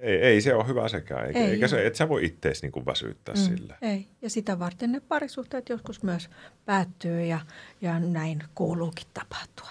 ei, 0.02 0.18
ei 0.18 0.42
se 0.42 0.56
ole 0.56 0.68
hyvä 0.68 0.88
sekään, 0.88 1.28
eikä, 1.28 1.40
ei 1.40 1.52
eikä 1.52 1.68
se, 1.68 1.88
et 1.88 1.96
sä 1.96 2.10
voi 2.10 2.26
ittees 2.26 2.62
niin 2.62 2.86
väsyttää 2.86 3.36
mm, 3.36 3.42
sillä. 3.42 3.78
Ei, 3.82 4.08
ja 4.22 4.30
sitä 4.30 4.60
varten 4.60 4.92
ne 4.92 5.00
parisuhteet 5.00 5.70
joskus 5.70 6.04
myös 6.04 6.30
päättyy 6.66 7.26
ja, 7.26 7.40
ja 7.82 8.00
näin 8.00 8.44
kuuluukin 8.56 9.08
tapahtua. 9.14 9.70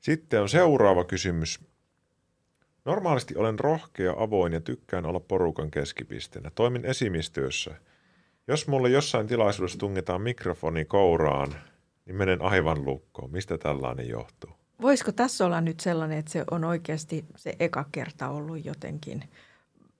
Sitten 0.00 0.42
on 0.42 0.48
seuraava 0.48 1.04
kysymys. 1.04 1.60
Normaalisti 2.84 3.36
olen 3.36 3.58
rohkea, 3.58 4.14
avoin 4.16 4.52
ja 4.52 4.60
tykkään 4.60 5.06
olla 5.06 5.20
porukan 5.20 5.70
keskipisteenä. 5.70 6.50
Toimin 6.54 6.84
esimistyössä. 6.84 7.74
Jos 8.48 8.68
mulle 8.68 8.88
jossain 8.88 9.26
tilaisuudessa 9.26 9.78
tungetaan 9.78 10.22
mikrofoni 10.22 10.84
kouraan, 10.84 11.54
niin 12.10 12.18
menen 12.18 12.42
aivan 12.42 12.84
lukkoon. 12.84 13.30
Mistä 13.30 13.58
tällainen 13.58 14.08
johtuu? 14.08 14.50
Voisiko 14.82 15.12
tässä 15.12 15.46
olla 15.46 15.60
nyt 15.60 15.80
sellainen, 15.80 16.18
että 16.18 16.32
se 16.32 16.44
on 16.50 16.64
oikeasti 16.64 17.24
se 17.36 17.56
eka 17.60 17.84
kerta 17.92 18.28
ollut 18.28 18.64
jotenkin 18.64 19.24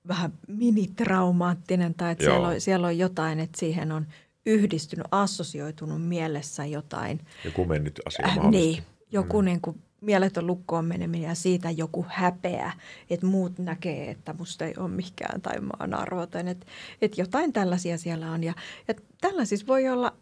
vähän 0.08 0.32
minitraumaattinen 0.48 1.94
tai 1.94 2.12
että 2.12 2.24
siellä 2.24 2.48
on, 2.48 2.60
siellä 2.60 2.86
on 2.86 2.98
jotain, 2.98 3.40
että 3.40 3.58
siihen 3.60 3.92
on 3.92 4.06
yhdistynyt, 4.46 5.06
assosioitunut 5.10 6.08
mielessä 6.08 6.64
jotain. 6.64 7.20
Joku 7.44 7.64
mennyt 7.64 8.00
asia 8.06 8.26
äh, 8.26 8.50
Niin, 8.50 8.82
joku 9.12 9.42
mm. 9.42 9.44
niin 9.44 9.60
kuin 9.60 9.82
mieletön 10.00 10.46
lukkoon 10.46 10.84
meneminen 10.84 11.28
ja 11.28 11.34
siitä 11.34 11.70
joku 11.70 12.06
häpeä, 12.08 12.72
että 13.10 13.26
muut 13.26 13.58
näkee, 13.58 14.10
että 14.10 14.32
musta 14.38 14.64
ei 14.64 14.74
ole 14.76 14.88
mikään 14.88 15.40
tai 15.40 15.60
mä 15.60 15.70
oon 15.80 15.94
arvoton. 15.94 16.48
Että, 16.48 16.66
että 17.02 17.20
jotain 17.20 17.52
tällaisia 17.52 17.98
siellä 17.98 18.30
on 18.30 18.44
ja, 18.44 18.54
ja 18.88 18.94
tällaisissa 19.20 19.66
voi 19.66 19.88
olla, 19.88 20.12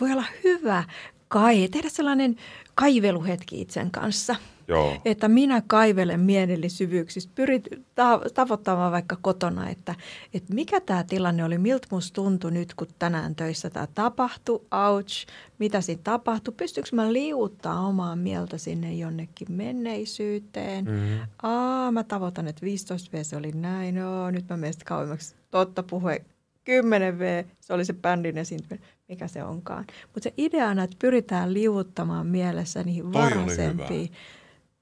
voi 0.00 0.12
olla 0.12 0.24
hyvä 0.44 0.84
kai, 1.28 1.68
tehdä 1.68 1.88
sellainen 1.88 2.36
kaiveluhetki 2.74 3.60
itsen 3.60 3.90
kanssa. 3.90 4.36
Joo. 4.68 4.96
Että 5.04 5.28
minä 5.28 5.62
kaivelen 5.66 6.20
mielellisyvyyksistä, 6.20 7.32
pyrit 7.34 7.68
ta- 7.94 8.20
tavoittamaan 8.34 8.92
vaikka 8.92 9.16
kotona, 9.22 9.68
että, 9.68 9.94
että 10.34 10.54
mikä 10.54 10.80
tämä 10.80 11.04
tilanne 11.04 11.44
oli, 11.44 11.58
miltä 11.58 11.88
musta 11.90 12.14
tuntui 12.14 12.50
nyt, 12.50 12.74
kun 12.74 12.86
tänään 12.98 13.34
töissä 13.34 13.70
tämä 13.70 13.86
tapahtui, 13.94 14.62
ouch, 14.70 15.26
mitä 15.58 15.80
siinä 15.80 16.00
tapahtui, 16.04 16.54
pystyykö 16.56 16.88
mä 16.92 17.12
liuuttaa 17.12 17.80
omaa 17.80 18.16
mieltä 18.16 18.58
sinne 18.58 18.94
jonnekin 18.94 19.52
menneisyyteen. 19.52 20.84
Mm-hmm. 20.84 21.18
Aa, 21.42 21.92
mä 21.92 22.04
tavoitan, 22.04 22.48
että 22.48 22.62
15 22.62 23.10
V 23.12 23.22
se 23.22 23.36
oli 23.36 23.52
näin, 23.52 23.94
no, 23.94 24.30
nyt 24.30 24.48
mä 24.48 24.56
menen 24.56 24.74
kauemmaksi, 24.84 25.34
totta 25.50 25.82
puhe, 25.82 26.24
10 26.64 27.18
V, 27.18 27.44
se 27.60 27.72
oli 27.72 27.84
se 27.84 27.92
bändin 27.92 28.38
esiintyminen 28.38 28.88
mikä 29.10 29.28
se 29.28 29.44
onkaan. 29.44 29.84
Mutta 30.14 30.20
se 30.20 30.34
ideana, 30.36 30.82
että 30.82 30.96
pyritään 30.98 31.54
liuuttamaan 31.54 32.26
mielessä 32.26 32.82
niihin 32.82 33.12
varaisempiin, 33.12 34.12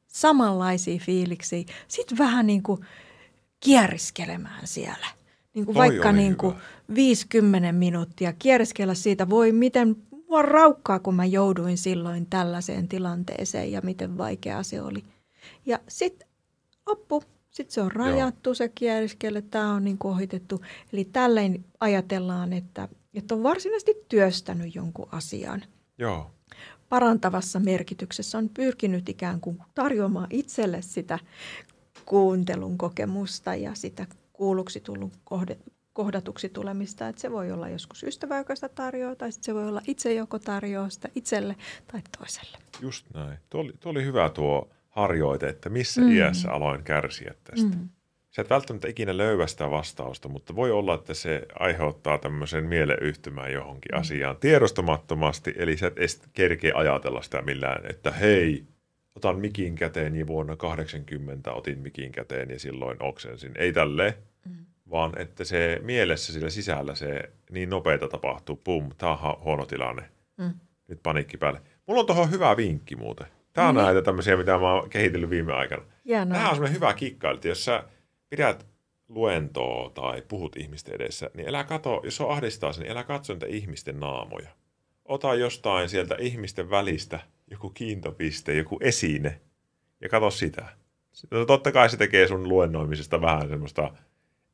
samanlaisia 0.07 1.01
fiiliksiä. 1.01 1.65
Sitten 1.89 2.19
vähän 2.19 2.47
niin 2.47 2.63
kuin 2.63 2.81
kieriskelemään 3.61 4.67
siellä. 4.67 5.07
Niin 5.55 5.67
kuin 5.67 5.75
vaikka 5.75 6.13
niin 6.13 6.37
kuin 6.37 6.55
50 6.95 7.73
minuuttia 7.73 8.33
kieriskellä 8.33 8.95
siitä, 8.95 9.31
voi 9.31 9.53
miten 9.53 9.97
mua 10.29 10.43
raukkaa, 10.43 10.99
kun 10.99 11.15
mä 11.15 11.25
jouduin 11.25 11.79
silloin 11.79 12.27
tällaiseen 12.27 12.89
tilanteeseen 12.89 13.73
ja 13.73 13.81
miten 13.85 14.19
vaikea 14.19 14.63
se 14.63 14.83
oli. 14.83 15.05
Ja 15.67 15.79
sitten 15.89 16.29
loppu. 16.87 17.23
Sitten 17.51 17.75
se 17.75 17.81
on 17.83 17.93
rajattu 17.93 18.51
Joo. 18.51 18.55
se 18.55 18.69
kieriskelle, 18.69 19.43
tämä 19.43 19.73
on 19.73 19.85
niin 19.85 19.99
kuin 19.99 20.15
ohitettu. 20.15 20.61
Eli 20.93 21.05
tälleen 21.05 21.65
ajatellaan, 21.81 22.53
että 22.53 22.89
että 23.19 23.35
on 23.35 23.43
varsinaisesti 23.43 23.95
työstänyt 24.09 24.75
jonkun 24.75 25.09
asian. 25.13 25.63
Joo. 25.99 26.31
Parantavassa 26.89 27.61
merkityksessä 27.61 28.39
on 28.39 28.49
pyrkinyt 28.49 29.09
ikään 29.09 29.41
kuin 29.41 29.59
tarjoamaan 29.75 30.27
itselle 30.31 30.83
sitä 30.83 31.19
kuuntelun 32.05 32.79
kokemusta 32.79 33.55
ja 33.55 33.75
sitä 33.75 34.07
kuulluksi 34.33 34.81
tullut 34.81 35.13
kohde, 35.25 35.59
kohdatuksi 35.93 36.49
tulemista. 36.49 37.09
Että 37.09 37.21
se 37.21 37.33
voi 37.33 37.53
olla 37.53 37.69
joskus 37.69 38.03
ystävä, 38.03 38.39
joka 38.39 38.55
sitä 38.55 38.69
tarjoaa, 38.69 39.17
tai 39.17 39.33
se 39.33 39.55
voi 39.55 39.69
olla 39.69 39.83
itse, 39.87 40.15
joko 40.15 40.39
tarjoaa 40.39 40.89
sitä 40.89 41.09
itselle 41.15 41.57
tai 41.93 42.01
toiselle. 42.19 42.59
Just 42.81 43.07
näin. 43.15 43.39
Tuo 43.51 43.61
oli, 43.61 43.73
tuo 43.81 43.91
oli 43.93 44.05
hyvä 44.05 44.31
tuo 44.31 44.69
harjoite, 44.89 45.49
että 45.49 45.69
missä 45.69 46.01
mm. 46.01 46.13
iässä 46.13 46.53
aloin 46.53 46.85
kärsiä 46.85 47.35
tästä. 47.45 47.77
Mm 47.77 47.89
sä 48.39 48.43
et 48.43 48.51
välttämättä 48.51 48.89
ikinä 48.89 49.17
löyä 49.17 49.47
sitä 49.47 49.71
vastausta, 49.71 50.29
mutta 50.29 50.57
voi 50.57 50.71
olla, 50.71 50.95
että 50.95 51.15
se 51.15 51.47
aiheuttaa 51.59 52.19
tämmöisen 52.19 52.65
mieleyhtymään 52.65 53.53
johonkin 53.53 53.93
mm. 53.93 54.01
asiaan 54.01 54.37
tiedostamattomasti, 54.37 55.55
eli 55.57 55.77
sä 55.77 55.87
et 55.87 55.99
edes 55.99 56.23
kerkeä 56.33 56.73
ajatella 56.75 57.23
sitä 57.23 57.43
millään, 57.43 57.91
että 57.91 58.11
hei, 58.11 58.65
otan 59.17 59.39
mikin 59.39 59.75
käteen 59.75 60.17
ja 60.17 60.27
vuonna 60.27 60.57
80 60.57 61.53
otin 61.53 61.79
mikin 61.79 62.13
käteen 62.13 62.51
ja 62.51 62.59
silloin 62.59 62.97
oksensin. 63.01 63.53
Ei 63.55 63.73
tälle, 63.73 64.19
mm. 64.45 64.55
vaan 64.91 65.13
että 65.19 65.45
se 65.45 65.81
mielessä 65.83 66.33
sillä 66.33 66.51
sisällä 66.51 66.95
se 66.95 67.31
niin 67.51 67.71
nopeita 67.71 68.09
tapahtuu, 68.09 68.61
pum, 68.65 68.91
tämä 68.99 69.13
on 69.13 69.45
huono 69.45 69.67
tilanne. 69.67 70.03
Mm. 70.37 70.55
Nyt 70.89 71.01
paniikki 71.03 71.37
päälle. 71.37 71.61
Mulla 71.87 72.01
on 72.01 72.07
tuohon 72.07 72.31
hyvä 72.31 72.57
vinkki 72.57 72.97
muuten. 72.97 73.27
Tämä 73.53 73.69
on 73.69 73.75
mm. 73.75 73.81
näitä 73.81 74.03
tämmöisiä, 74.03 74.37
mitä 74.37 74.59
mä 74.59 74.73
oon 74.73 74.91
kehitellyt 74.91 75.31
viime 75.31 75.53
aikana. 75.53 75.83
Jano. 76.05 76.35
Tämä 76.35 76.49
on 76.49 76.55
semmoinen 76.55 76.77
hyvä 76.77 76.95
kikka, 76.95 77.31
että 77.31 77.49
jos 77.49 77.65
sä 77.65 77.85
pidät 78.31 78.67
luentoa 79.09 79.91
tai 79.91 80.23
puhut 80.29 80.57
ihmisten 80.57 80.95
edessä, 80.95 81.31
niin 81.35 81.49
älä 81.49 81.65
kato, 81.65 82.01
jos 82.05 82.21
on 82.21 82.31
ahdistaa 82.31 82.73
niin 82.79 82.91
älä 82.91 83.05
katso 83.05 83.33
niitä 83.33 83.47
ihmisten 83.47 84.01
naamoja. 84.01 84.49
Ota 85.05 85.35
jostain 85.35 85.89
sieltä 85.89 86.17
ihmisten 86.19 86.71
välistä 86.71 87.21
joku 87.51 87.71
kiintopiste, 87.71 88.55
joku 88.55 88.79
esine 88.81 89.41
ja 90.01 90.09
kato 90.09 90.31
sitä. 90.31 90.69
No, 91.31 91.45
totta 91.45 91.73
kai 91.73 91.91
se 91.91 91.97
tekee 91.97 92.29
sun 92.29 92.49
luennoimisesta 92.49 93.21
vähän 93.21 93.49
semmoista 93.49 93.95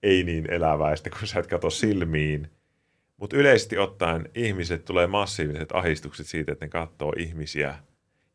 ei 0.03 0.25
niin 0.25 0.53
eläväistä, 0.53 1.11
kun 1.11 1.29
sä 1.29 1.41
et 1.41 1.47
kato 1.47 1.71
silmiin. 1.71 2.51
Mutta 3.17 3.37
yleisesti 3.37 3.79
ottaen 3.79 4.29
ihmiset 4.35 4.85
tulee 4.85 5.07
massiiviset 5.07 5.73
ahistukset 5.73 6.27
siitä, 6.27 6.53
että 6.53 6.65
ne 6.65 6.69
katsoo 6.69 7.13
ihmisiä 7.19 7.79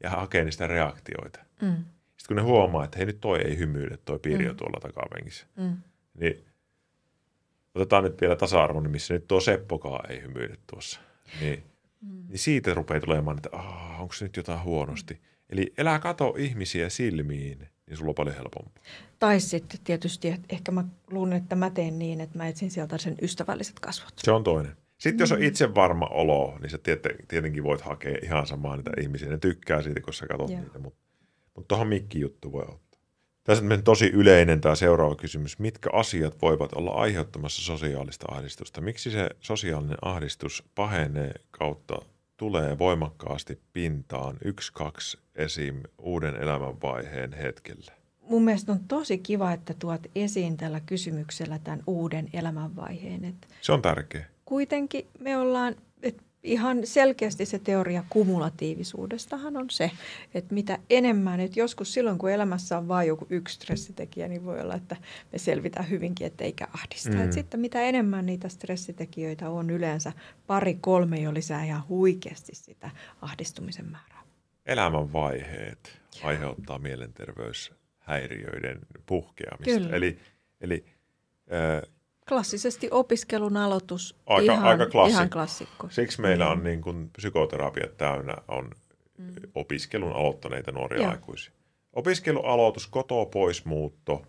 ja 0.03 0.09
hakee 0.09 0.43
niistä 0.43 0.67
reaktioita. 0.67 1.39
Mm. 1.61 1.85
Sitten 2.29 2.45
kun 2.45 2.51
ne 2.51 2.57
huomaa, 2.57 2.83
että 2.83 2.97
hei 2.97 3.05
nyt 3.05 3.21
toi 3.21 3.41
ei 3.41 3.57
hymyile, 3.57 3.97
toi 4.05 4.19
piiri 4.19 4.43
mm. 4.43 4.49
on 4.49 4.55
tuolla 4.55 4.79
takapenkissä. 4.79 5.47
Mm. 5.55 5.77
Niin 6.19 6.45
otetaan 7.75 8.03
nyt 8.03 8.21
vielä 8.21 8.35
tasa-arvon 8.35 8.89
missä 8.89 9.13
nyt 9.13 9.27
tuo 9.27 9.39
Seppokaan 9.39 10.11
ei 10.11 10.21
hymyile 10.21 10.57
tuossa. 10.67 10.99
Niin, 11.41 11.63
mm. 12.01 12.23
niin 12.27 12.39
siitä 12.39 12.73
rupeaa 12.73 12.99
tulemaan, 12.99 13.37
että 13.37 13.49
onko 13.99 14.13
se 14.13 14.25
nyt 14.25 14.37
jotain 14.37 14.63
huonosti. 14.63 15.13
Mm. 15.13 15.19
Eli 15.49 15.73
elää 15.77 15.99
kato 15.99 16.35
ihmisiä 16.37 16.89
silmiin, 16.89 17.59
niin 17.87 17.97
sulla 17.97 18.09
on 18.09 18.15
paljon 18.15 18.35
helpompaa. 18.35 18.83
Tai 19.19 19.39
sitten 19.39 19.79
tietysti, 19.83 20.27
että 20.27 20.47
ehkä 20.49 20.71
mä 20.71 20.83
luulen, 21.11 21.33
että 21.37 21.55
mä 21.55 21.69
teen 21.69 21.99
niin, 21.99 22.21
että 22.21 22.37
mä 22.37 22.47
etsin 22.47 22.71
sieltä 22.71 22.97
sen 22.97 23.15
ystävälliset 23.21 23.79
kasvot. 23.79 24.13
Se 24.17 24.31
on 24.31 24.43
toinen. 24.43 24.77
Sitten 24.97 25.17
mm. 25.17 25.19
jos 25.19 25.31
on 25.31 25.39
mm. 25.39 25.43
itse 25.43 25.75
varma 25.75 26.05
olo, 26.05 26.57
niin 26.61 26.69
sä 26.69 26.77
tietenkin 27.27 27.63
voit 27.63 27.81
hakea 27.81 28.17
ihan 28.23 28.47
samaa 28.47 28.75
niitä 28.75 28.91
ihmisiä. 29.01 29.29
Ne 29.29 29.37
tykkää 29.37 29.81
siitä, 29.81 30.01
kun 30.01 30.13
sä 30.13 30.27
katsot 30.27 30.49
yeah. 30.49 30.63
niitä. 30.63 30.79
Mutta 30.79 31.08
mut 31.59 31.67
tuohon 31.67 31.87
mikki-juttu 31.87 32.51
voi 32.51 32.63
ottaa. 32.63 32.99
Tässä 33.43 33.63
on 33.65 33.83
tosi 33.83 34.05
yleinen 34.05 34.61
tämä 34.61 34.75
seuraava 34.75 35.15
kysymys. 35.15 35.59
Mitkä 35.59 35.89
asiat 35.93 36.41
voivat 36.41 36.73
olla 36.73 36.91
aiheuttamassa 36.91 37.61
sosiaalista 37.61 38.25
ahdistusta? 38.31 38.81
Miksi 38.81 39.11
se 39.11 39.29
sosiaalinen 39.39 39.97
ahdistus 40.01 40.63
pahenee 40.75 41.33
kautta 41.51 41.99
tulee 42.37 42.77
voimakkaasti 42.77 43.59
pintaan 43.73 44.37
yksi, 44.43 44.73
kaksi 44.73 45.17
esim. 45.35 45.81
uuden 45.97 46.35
elämänvaiheen 46.35 47.33
hetkellä? 47.33 47.91
Mun 48.21 48.43
mielestä 48.43 48.71
on 48.71 48.79
tosi 48.87 49.17
kiva, 49.17 49.51
että 49.51 49.73
tuot 49.79 50.01
esiin 50.15 50.57
tällä 50.57 50.79
kysymyksellä 50.79 51.59
tämän 51.59 51.83
uuden 51.87 52.29
elämänvaiheen. 52.33 53.25
Että 53.25 53.47
se 53.61 53.71
on 53.71 53.81
tärkeä. 53.81 54.25
Kuitenkin 54.45 55.07
me 55.19 55.37
ollaan, 55.37 55.75
että 56.03 56.23
ihan 56.43 56.79
selkeästi 56.83 57.45
se 57.45 57.59
teoria 57.59 58.03
kumulatiivisuudestahan 58.09 59.57
on 59.57 59.69
se, 59.69 59.91
että 60.33 60.53
mitä 60.53 60.79
enemmän, 60.89 61.39
että 61.39 61.59
joskus 61.59 61.93
silloin 61.93 62.17
kun 62.17 62.31
elämässä 62.31 62.77
on 62.77 62.87
vain 62.87 63.07
joku 63.07 63.27
yksi 63.29 63.55
stressitekijä, 63.55 64.27
niin 64.27 64.45
voi 64.45 64.61
olla, 64.61 64.75
että 64.75 64.95
me 65.31 65.37
selvitään 65.37 65.89
hyvinkin, 65.89 66.27
että 66.27 66.43
eikä 66.43 66.67
ahdista. 66.73 67.09
Mm. 67.09 67.31
sitten 67.31 67.59
mitä 67.59 67.81
enemmän 67.81 68.25
niitä 68.25 68.49
stressitekijöitä 68.49 69.49
on 69.49 69.69
yleensä, 69.69 70.13
pari 70.47 70.77
kolme 70.81 71.17
jo 71.17 71.33
lisää 71.33 71.63
ihan 71.63 71.87
huikeasti 71.87 72.55
sitä 72.55 72.91
ahdistumisen 73.21 73.91
määrää. 73.91 74.23
Elämän 74.65 75.13
vaiheet 75.13 75.99
aiheuttaa 76.23 76.79
mielenterveyshäiriöiden 76.79 78.79
puhkeamista. 79.05 79.79
Kyllä. 79.79 79.95
Eli, 79.95 80.19
eli 80.61 80.85
äh, 81.53 81.81
Klassisesti 82.29 82.87
opiskelun 82.91 83.57
aloitus 83.57 84.15
aika, 84.25 84.53
ihan, 84.53 84.65
aika 84.65 84.85
klassikko. 84.85 85.17
ihan 85.17 85.29
klassikko. 85.29 85.87
Siksi 85.89 86.21
meillä 86.21 86.45
mm. 86.45 86.51
on 86.51 86.63
niin 86.63 86.81
kuin 86.81 87.09
psykoterapia 87.09 87.87
täynnä 87.97 88.35
on 88.47 88.71
mm. 89.17 89.33
opiskelun 89.55 90.13
aloittaneita 90.13 90.71
nuoria 90.71 91.01
Joo. 91.01 91.11
aikuisia. 91.11 91.53
Opiskelualoitus, 91.93 92.87
kotoa 92.87 93.25
pois 93.25 93.65
muutto, 93.65 94.25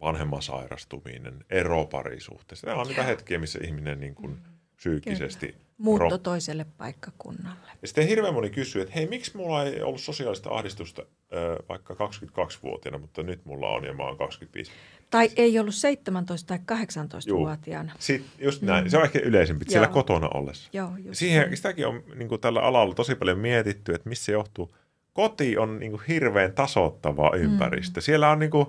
vanhemman 0.00 0.42
sairastuminen, 0.42 1.44
ero 1.50 1.86
parisuhteessa. 1.86 2.66
Nämä 2.66 2.80
on 2.80 2.86
niitä 2.86 3.02
hetkiä, 3.02 3.38
missä 3.38 3.58
ihminen 3.64 4.00
niin 4.00 4.14
kuin 4.14 4.38
psyykkisesti... 4.76 5.46
Kyllä. 5.46 5.63
Muutto 5.78 6.16
ro- 6.16 6.18
toiselle 6.18 6.66
paikkakunnalle. 6.78 7.70
Ja 7.82 7.88
sitten 7.88 8.08
hirveän 8.08 8.34
moni 8.34 8.50
kysyy, 8.50 8.82
että 8.82 8.94
hei, 8.94 9.06
miksi 9.06 9.36
mulla 9.36 9.64
ei 9.64 9.82
ollut 9.82 10.00
sosiaalista 10.00 10.50
ahdistusta 10.50 11.02
äh, 11.02 11.68
vaikka 11.68 11.94
22-vuotiaana, 11.94 12.98
mutta 12.98 13.22
nyt 13.22 13.44
mulla 13.44 13.68
on 13.68 13.84
ja 13.84 13.94
mä 13.94 14.02
oon 14.02 14.18
25. 14.18 14.72
Tai 15.10 15.30
ei 15.36 15.58
ollut 15.58 15.74
17 15.74 16.46
tai 16.66 16.78
18-vuotiaana. 16.78 17.92
Sitten 17.98 18.30
just 18.38 18.62
näin. 18.62 18.84
Mm. 18.84 18.90
Se 18.90 18.96
on 18.98 19.04
ehkä 19.04 19.18
yleisempi, 19.18 19.64
siellä 19.68 19.88
kotona 19.88 20.28
ollessa. 20.34 20.70
Joo, 20.72 20.90
Siihen, 21.12 21.42
näin. 21.42 21.56
sitäkin 21.56 21.86
on 21.86 22.02
niin 22.14 22.28
kuin 22.28 22.40
tällä 22.40 22.60
alalla 22.60 22.94
tosi 22.94 23.14
paljon 23.14 23.38
mietitty, 23.38 23.94
että 23.94 24.08
missä 24.08 24.24
se 24.24 24.32
johtuu. 24.32 24.76
Koti 25.12 25.58
on 25.58 25.78
niin 25.80 25.90
kuin 25.90 26.02
hirveän 26.08 26.52
tasoittava 26.52 27.30
ympäristö. 27.36 28.00
Mm. 28.00 28.02
Siellä 28.02 28.30
on 28.30 28.38
niin 28.38 28.50
kuin, 28.50 28.66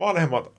vanhemmat 0.00 0.52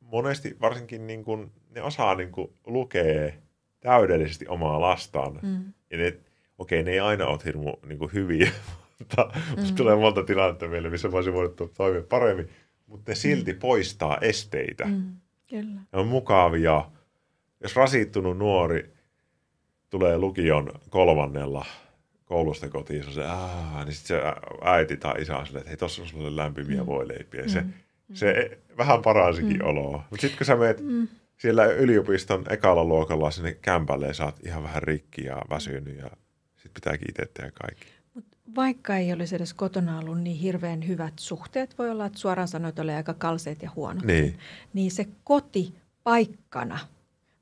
monesti 0.00 0.56
varsinkin 0.60 1.06
niin 1.06 1.24
kuin, 1.24 1.52
ne 1.70 1.82
osaa 1.82 2.14
niin 2.14 2.32
kuin, 2.32 2.52
lukea 2.66 3.32
täydellisesti 3.80 4.48
omaa 4.48 4.80
lastaan. 4.80 5.38
Mm. 5.42 5.72
Ja 5.90 5.98
ne, 5.98 6.16
okei, 6.58 6.82
ne 6.82 6.90
ei 6.90 7.00
aina 7.00 7.26
ole 7.26 7.38
hirmu 7.44 7.72
niin 7.86 7.98
kuin, 7.98 8.12
hyviä, 8.12 8.50
mutta 8.98 9.32
mm. 9.56 9.74
tulee 9.76 9.96
monta 9.96 10.22
tilannetta 10.22 10.68
meille, 10.68 10.90
missä 10.90 11.12
voisi 11.12 11.32
voinut 11.32 11.72
toimia 11.76 12.02
paremmin 12.08 12.48
mutta 12.90 13.10
ne 13.10 13.14
silti 13.14 13.52
mm. 13.52 13.58
poistaa 13.58 14.18
esteitä. 14.20 14.84
Mm, 14.84 15.12
kyllä. 15.50 15.80
Ne 15.92 15.98
on 15.98 16.06
mukavia. 16.06 16.90
Jos 17.62 17.76
rasittunut 17.76 18.38
nuori 18.38 18.92
tulee 19.90 20.18
lukion 20.18 20.72
kolmannella 20.90 21.66
koulusta 22.24 22.68
kotiin, 22.68 23.12
se, 23.12 23.24
Aa, 23.24 23.84
niin 23.84 23.94
sitten 23.94 24.16
se 24.16 24.22
äiti 24.62 24.96
tai 24.96 25.22
isä 25.22 25.38
on 25.38 25.46
silleen, 25.46 25.60
että 25.60 25.70
hei, 25.70 25.76
tossa 25.76 26.02
on 26.02 26.08
sulle 26.08 26.36
lämpimiä 26.36 26.80
mm. 26.80 26.86
voileipiä. 26.86 27.48
Se, 27.48 27.60
mm. 27.60 27.72
se 28.14 28.58
vähän 28.76 29.02
paransikin 29.02 29.58
mm. 29.58 29.66
oloa. 29.66 30.04
Mutta 30.10 30.20
sitten 30.20 30.38
kun 30.38 30.46
sä 30.46 30.56
menet 30.56 30.80
mm. 30.80 31.08
Siellä 31.40 31.66
yliopiston 31.66 32.44
ekalla 32.50 32.84
luokalla 32.84 33.30
sinne 33.30 33.54
kämpälle 33.54 34.06
ja 34.06 34.14
saat 34.14 34.40
ihan 34.46 34.62
vähän 34.62 34.82
rikki 34.82 35.24
ja 35.24 35.42
väsynyt 35.50 35.96
ja 35.96 36.10
sitten 36.52 36.74
pitääkin 36.74 37.10
itse 37.10 37.26
tehdä 37.34 37.50
kaikki 37.50 37.86
vaikka 38.54 38.96
ei 38.96 39.12
olisi 39.12 39.36
edes 39.36 39.54
kotona 39.54 39.98
ollut 39.98 40.20
niin 40.20 40.36
hirveän 40.36 40.88
hyvät 40.88 41.12
suhteet, 41.18 41.78
voi 41.78 41.90
olla, 41.90 42.06
että 42.06 42.18
suoraan 42.18 42.48
sanoit 42.48 42.78
oli 42.78 42.92
aika 42.92 43.14
kalseet 43.14 43.62
ja 43.62 43.70
huonot, 43.76 44.04
niin, 44.04 44.38
niin 44.72 44.90
se 44.90 45.06
koti 45.24 45.74
paikkana 46.04 46.78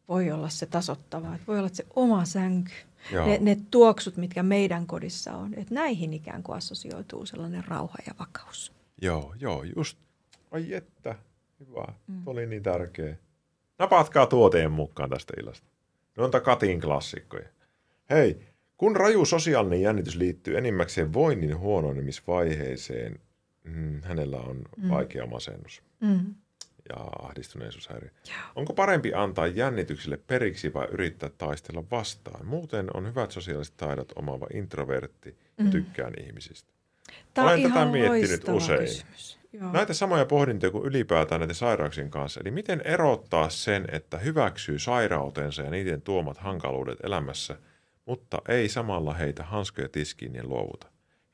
voi 0.09 0.31
olla 0.31 0.49
se 0.49 0.67
tasottava. 0.67 1.35
Että 1.35 1.47
voi 1.47 1.59
olla 1.59 1.67
että 1.67 1.77
se 1.77 1.87
oma 1.97 2.25
sänky, 2.25 2.73
ne, 3.27 3.39
ne 3.41 3.57
tuoksut, 3.71 4.17
mitkä 4.17 4.43
meidän 4.43 4.87
kodissa 4.87 5.33
on. 5.37 5.55
Että 5.55 5.75
näihin 5.75 6.13
ikään 6.13 6.43
kuin 6.43 6.57
assosioituu 6.57 7.27
sellainen 7.27 7.65
rauha 7.65 7.97
ja 8.07 8.15
vakaus. 8.19 8.73
Joo, 9.03 9.35
joo, 9.41 9.65
just. 9.77 9.99
Ai 10.51 10.75
että, 10.75 11.15
hyvä. 11.61 11.85
Mm. 12.07 12.25
Tuo 12.25 12.33
oli 12.33 12.47
niin 12.47 12.63
tärkeä. 12.63 13.17
Napatkaa 13.79 14.27
tuoteen 14.27 14.71
mukaan 14.71 15.11
tästä 15.11 15.33
illasta. 15.41 15.69
Ne 16.17 16.25
on 16.25 16.31
Katin 16.43 16.81
klassikkoja. 16.81 17.49
Hei, 18.11 18.47
kun 18.77 18.97
raju 18.97 19.25
sosiaalinen 19.25 19.81
jännitys 19.81 20.17
liittyy 20.17 20.59
enimmäkseen 20.59 21.13
voinnin 21.13 21.59
huononemisvaiheeseen, 21.59 23.21
mm, 23.65 24.03
hänellä 24.03 24.37
on 24.37 24.63
mm. 24.77 24.91
vaikea 24.91 25.27
masennus 25.27 25.83
mm. 26.01 26.35
ja 26.89 26.97
ahdistuneisuushäiriö. 27.23 28.11
Onko 28.55 28.73
parempi 28.73 29.15
antaa 29.15 29.47
jännitykselle 29.47 30.17
periksi 30.17 30.75
vai 30.75 30.87
yrittää 30.91 31.31
taistella 31.39 31.85
vastaan? 31.91 32.47
Muuten 32.47 32.97
on 32.97 33.07
hyvät 33.07 33.31
sosiaaliset 33.31 33.77
taidot 33.77 34.13
omaava 34.17 34.47
introvertti 34.55 35.37
ja 35.59 35.65
mm. 35.65 35.71
tykkään 35.71 36.13
ihmisistä. 36.21 36.73
Tämä 37.35 37.47
Olen 37.49 37.63
tätä 37.63 37.85
miettinyt 37.85 38.49
usein. 38.49 38.81
Kysymys. 38.81 39.38
Joo. 39.53 39.73
Näitä 39.73 39.95
samoja 39.95 40.27
pohdintoja 40.27 40.71
kuin 40.71 40.85
ylipäätään 40.85 41.41
näiden 41.41 41.55
sairauksien 41.55 42.11
kanssa. 42.11 42.41
Eli 42.41 42.51
miten 42.51 42.83
erottaa 42.85 43.49
sen, 43.49 43.85
että 43.93 44.19
hyväksyy 44.19 44.79
sairautensa 44.79 45.63
ja 45.63 45.71
niiden 45.71 46.03
tuomat 46.03 46.39
hankaluudet 46.39 46.99
elämässä– 47.03 47.57
mutta 48.09 48.39
ei 48.49 48.69
samalla 48.69 49.15
heitä 49.15 49.45
hanskoja 49.45 49.89
tiskiin 49.89 50.35
ja 50.35 50.45
luovuta. 50.45 50.87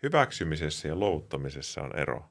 Hyväksymisessä 0.02 0.88
ja 0.88 0.96
luovuttamisessa 0.96 1.82
on 1.82 1.98
ero. 1.98 2.24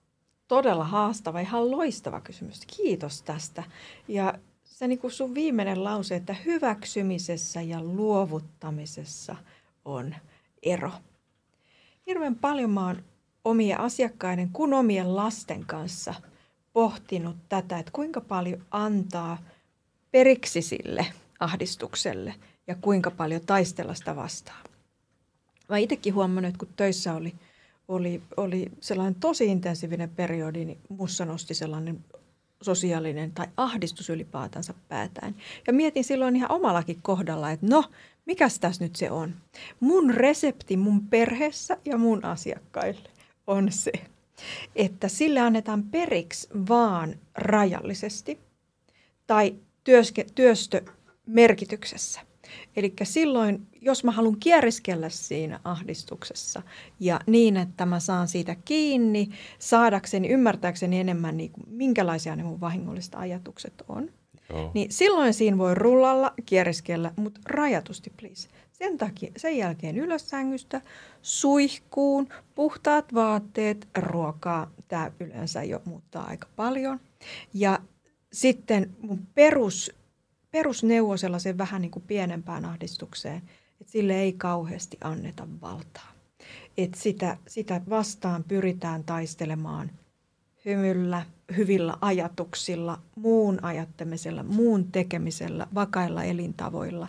Todella 0.48 0.84
haastava, 0.84 1.40
ihan 1.40 1.72
loistava 1.72 2.22
kysymys. 2.22 2.62
Kiitos 2.78 3.22
tästä. 3.22 3.64
Ja 4.08 4.34
se 4.64 4.88
niin 4.88 5.00
kuin 5.00 5.12
sun 5.12 5.36
viimeinen 5.36 5.84
lause, 5.84 6.16
että 6.16 6.36
hyväksymisessä 6.46 7.62
ja 7.62 7.84
luovuttamisessa 7.84 9.36
on 9.86 10.16
ero. 10.64 10.92
Hirveän 12.08 12.36
paljon 12.36 12.70
mä 12.70 12.86
oon 12.88 13.04
omien 13.46 13.80
asiakkaiden 13.80 14.50
kuin 14.50 14.74
omien 14.74 15.16
lasten 15.16 15.66
kanssa 15.66 16.14
pohtinut 16.74 17.36
tätä, 17.50 17.80
että 17.80 17.92
kuinka 17.92 18.22
paljon 18.22 18.66
antaa 18.72 19.38
periksi 20.12 20.62
sille 20.62 21.06
ahdistukselle 21.40 22.36
ja 22.68 22.76
kuinka 22.76 23.12
paljon 23.12 23.42
taistella 23.46 23.94
sitä 23.94 24.16
vastaan. 24.16 24.64
Mä 25.70 25.78
itsekin 25.78 26.14
huomannut, 26.14 26.50
että 26.50 26.66
kun 26.66 26.74
töissä 26.76 27.14
oli, 27.14 27.34
oli, 27.88 28.22
oli 28.38 28.72
sellainen 28.80 29.16
tosi 29.16 29.46
intensiivinen 29.46 30.10
periodi, 30.10 30.66
niin 30.66 30.80
mussa 30.90 31.26
nosti 31.26 31.54
sellainen 31.54 32.06
sosiaalinen 32.62 33.32
tai 33.32 33.48
ahdistus 33.58 34.10
ylipäätänsä 34.10 34.74
päätään. 34.90 35.36
Ja 35.68 35.74
mietin 35.74 36.04
silloin 36.04 36.36
ihan 36.36 36.52
omallakin 36.52 37.00
kohdalla, 37.02 37.52
että 37.52 37.68
no, 37.70 37.84
mikäs 38.26 38.60
tässä 38.60 38.84
nyt 38.84 38.96
se 38.96 39.12
on? 39.12 39.34
Mun 39.80 40.10
resepti 40.14 40.78
mun 40.78 41.08
perheessä 41.08 41.78
ja 41.86 41.98
mun 41.98 42.26
asiakkaille 42.26 43.13
on 43.48 43.72
se, 43.72 43.92
että 44.76 45.08
sille 45.08 45.40
annetaan 45.40 45.84
periksi 45.84 46.50
vaan 46.70 47.16
rajallisesti 47.36 48.40
tai 49.28 49.56
työske, 49.84 50.26
työstömerkityksessä. 50.36 52.22
Eli 52.76 52.94
silloin, 53.04 53.68
jos 53.82 54.04
mä 54.04 54.12
haluan 54.12 54.40
kieriskellä 54.40 55.10
siinä 55.10 55.60
ahdistuksessa 55.64 56.62
ja 57.00 57.20
niin, 57.28 57.58
että 57.58 57.86
mä 57.86 58.00
saan 58.00 58.28
siitä 58.28 58.56
kiinni, 58.66 59.30
saadakseni, 59.60 60.28
ymmärtääkseni 60.28 61.00
enemmän, 61.00 61.38
niin 61.38 61.52
kuin, 61.52 61.64
minkälaisia 61.70 62.36
ne 62.36 62.44
mun 62.44 62.62
vahingolliset 62.62 63.16
ajatukset 63.16 63.84
on, 63.88 64.10
Joo. 64.50 64.72
niin 64.74 64.92
silloin 64.92 65.34
siinä 65.34 65.58
voi 65.58 65.76
rullalla, 65.76 66.34
kieriskellä, 66.46 67.12
mutta 67.16 67.42
rajatusti 67.46 68.12
please. 68.20 68.50
Sen 68.74 68.98
takia 68.98 69.32
sen 69.38 69.58
jälkeen 69.58 69.98
ylös 69.98 70.30
sängystä, 70.30 70.82
suihkuun, 71.22 72.30
puhtaat 72.56 73.14
vaatteet, 73.14 73.88
ruokaa. 73.98 74.72
Tämä 74.88 75.12
yleensä 75.20 75.64
jo 75.64 75.82
muuttaa 75.86 76.24
aika 76.24 76.48
paljon. 76.56 77.00
Ja 77.54 77.80
sitten 78.34 78.96
mun 79.02 79.28
perus, 79.36 79.92
perusneuvo 80.52 81.18
sellaisen 81.18 81.58
vähän 81.58 81.82
niin 81.82 81.92
kuin 81.92 82.04
pienempään 82.08 82.66
ahdistukseen, 82.66 83.42
että 83.82 83.92
sille 83.92 84.16
ei 84.16 84.34
kauheasti 84.34 84.98
anneta 85.04 85.48
valtaa. 85.62 86.12
Että 86.78 87.00
sitä, 87.00 87.38
sitä 87.48 87.82
vastaan 87.90 88.44
pyritään 88.44 89.04
taistelemaan 89.04 89.92
hymyllä, 90.66 91.26
hyvillä 91.58 91.98
ajatuksilla, 92.02 93.00
muun 93.16 93.64
ajattamisella, 93.64 94.44
muun 94.44 94.92
tekemisellä, 94.92 95.68
vakailla 95.76 96.24
elintavoilla. 96.24 97.08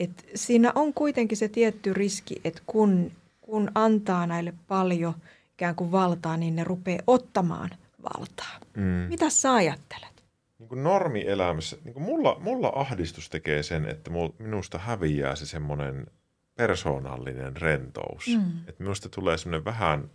Et 0.00 0.26
siinä 0.34 0.72
on 0.74 0.94
kuitenkin 0.94 1.38
se 1.38 1.48
tietty 1.48 1.92
riski, 1.92 2.40
että 2.44 2.62
kun, 2.66 3.12
kun 3.40 3.70
antaa 3.74 4.26
näille 4.26 4.54
paljon 4.68 5.14
ikään 5.52 5.74
kuin 5.74 5.92
valtaa, 5.92 6.36
niin 6.36 6.56
ne 6.56 6.64
rupeaa 6.64 7.02
ottamaan 7.06 7.70
valtaa. 8.02 8.60
Mm. 8.76 8.82
Mitä 8.82 9.30
sä 9.30 9.54
ajattelet? 9.54 10.24
Niin 10.58 10.68
kuin 10.68 10.82
normielämässä, 10.82 11.76
niin 11.84 11.94
kuin 11.94 12.02
mulla, 12.02 12.36
mulla 12.40 12.72
ahdistus 12.74 13.30
tekee 13.30 13.62
sen, 13.62 13.88
että 13.88 14.10
minusta 14.38 14.78
häviää 14.78 15.36
se 15.36 15.46
semmoinen 15.46 16.06
persoonallinen 16.54 17.56
rentous. 17.56 18.26
Mm. 18.26 18.58
Että 18.68 18.82
minusta 18.82 19.08
tulee 19.08 19.38
semmoinen 19.38 19.64
vähän 19.64 20.10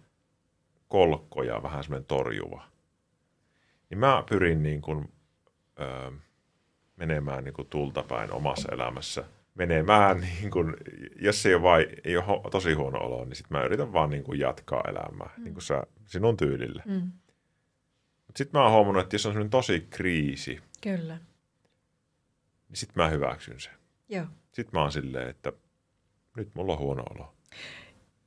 kolkko 0.87 1.43
ja 1.43 1.63
vähän 1.63 1.83
semmoinen 1.83 2.05
torjuva. 2.05 2.63
Niin 3.89 3.97
mä 3.97 4.23
pyrin 4.29 4.63
niin 4.63 4.81
kuin, 4.81 5.13
ö, 5.79 6.11
menemään 6.95 7.43
niin 7.43 7.53
kuin 7.53 7.67
tultapäin 7.67 8.31
omassa 8.31 8.69
elämässä– 8.71 9.23
menemään, 9.57 10.19
niin 10.41 10.51
kun, 10.51 10.77
jos 11.21 11.45
ei 11.45 11.53
ole, 11.53 11.63
vai, 11.63 11.87
ei 12.03 12.17
ole 12.17 12.51
tosi 12.51 12.73
huono 12.73 12.99
olo, 12.99 13.25
niin 13.25 13.35
sitten 13.35 13.57
mä 13.57 13.63
yritän 13.63 13.93
vaan 13.93 14.09
niin 14.09 14.23
kun 14.23 14.39
jatkaa 14.39 14.83
elämää 14.87 15.29
mm. 15.37 15.43
niin 15.43 15.53
kun 15.53 15.61
sä, 15.61 15.83
sinun 16.05 16.37
tyylillä. 16.37 16.83
Mm. 16.85 17.11
Sitten 18.35 18.59
mä 18.59 18.63
oon 18.63 18.73
huomannut, 18.73 19.03
että 19.03 19.15
jos 19.15 19.25
on 19.25 19.31
sellainen 19.31 19.49
tosi 19.49 19.87
kriisi, 19.89 20.59
Kyllä. 20.81 21.17
niin 22.69 22.77
sitten 22.77 23.03
mä 23.03 23.09
hyväksyn 23.09 23.59
sen. 23.59 23.73
Joo. 24.09 24.25
Sitten 24.51 24.69
mä 24.73 24.81
oon 24.81 24.91
silleen, 24.91 25.29
että 25.29 25.53
nyt 26.37 26.49
mulla 26.53 26.73
on 26.73 26.79
huono 26.79 27.03
olo. 27.15 27.33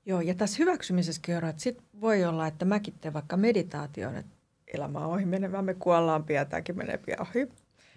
Joo, 0.06 0.20
ja 0.20 0.34
tässä 0.34 0.56
hyväksymisessä 0.58 1.22
kerroin, 1.24 1.50
että 1.50 1.62
sitten 1.62 1.86
voi 2.00 2.24
olla, 2.24 2.46
että 2.46 2.64
mäkin 2.64 2.94
teen 3.00 3.14
vaikka 3.14 3.36
meditaation, 3.36 4.16
että 4.16 4.36
elämä 4.74 4.98
on 4.98 5.12
ohi 5.12 5.24
menevä, 5.24 5.62
me 5.62 5.74
kuollaan 5.74 6.24
pian, 6.24 6.46
tämäkin 6.46 6.76
menee 6.76 6.98
pian 6.98 7.20
ohi. 7.20 7.48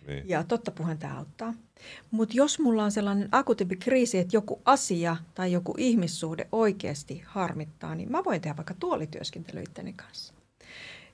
Niin. 0.07 0.29
Ja 0.29 0.43
totta 0.43 0.71
puheen 0.71 0.97
tämä 0.97 1.17
auttaa. 1.17 1.53
Mutta 2.11 2.33
jos 2.37 2.59
mulla 2.59 2.83
on 2.83 2.91
sellainen 2.91 3.29
akuutimpi 3.31 3.75
kriisi, 3.75 4.17
että 4.17 4.35
joku 4.35 4.61
asia 4.65 5.17
tai 5.35 5.51
joku 5.51 5.75
ihmissuhde 5.77 6.47
oikeasti 6.51 7.23
harmittaa, 7.25 7.95
niin 7.95 8.11
mä 8.11 8.23
voin 8.23 8.41
tehdä 8.41 8.57
vaikka 8.57 8.73
tuolityöskentely 8.79 9.61
itteni 9.61 9.93
kanssa. 9.93 10.33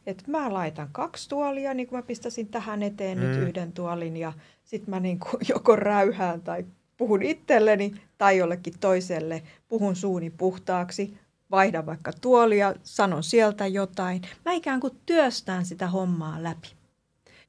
Et 0.05 0.27
mä 0.27 0.53
laitan 0.53 0.89
kaksi 0.91 1.29
tuolia, 1.29 1.73
niin 1.73 1.87
kuin 1.87 1.97
mä 1.97 2.03
pistäisin 2.03 2.47
tähän 2.47 2.83
eteen 2.83 3.17
mm. 3.17 3.23
nyt 3.23 3.37
yhden 3.37 3.71
tuolin 3.71 4.17
ja 4.17 4.33
sitten 4.63 4.89
mä 4.89 4.99
niin 4.99 5.19
kuin 5.19 5.41
joko 5.53 5.75
räyhään 5.75 6.41
tai 6.41 6.65
puhun 6.97 7.23
itselleni 7.23 7.93
tai 8.17 8.37
jollekin 8.37 8.73
toiselle, 8.79 9.43
puhun 9.67 9.95
suuni 9.95 10.29
puhtaaksi, 10.29 11.17
vaihdan 11.51 11.85
vaikka 11.85 12.11
tuolia, 12.21 12.75
sanon 12.83 13.23
sieltä 13.23 13.67
jotain. 13.67 14.21
Mä 14.45 14.51
ikään 14.51 14.79
kuin 14.79 14.97
työstään 15.05 15.65
sitä 15.65 15.87
hommaa 15.87 16.43
läpi 16.43 16.78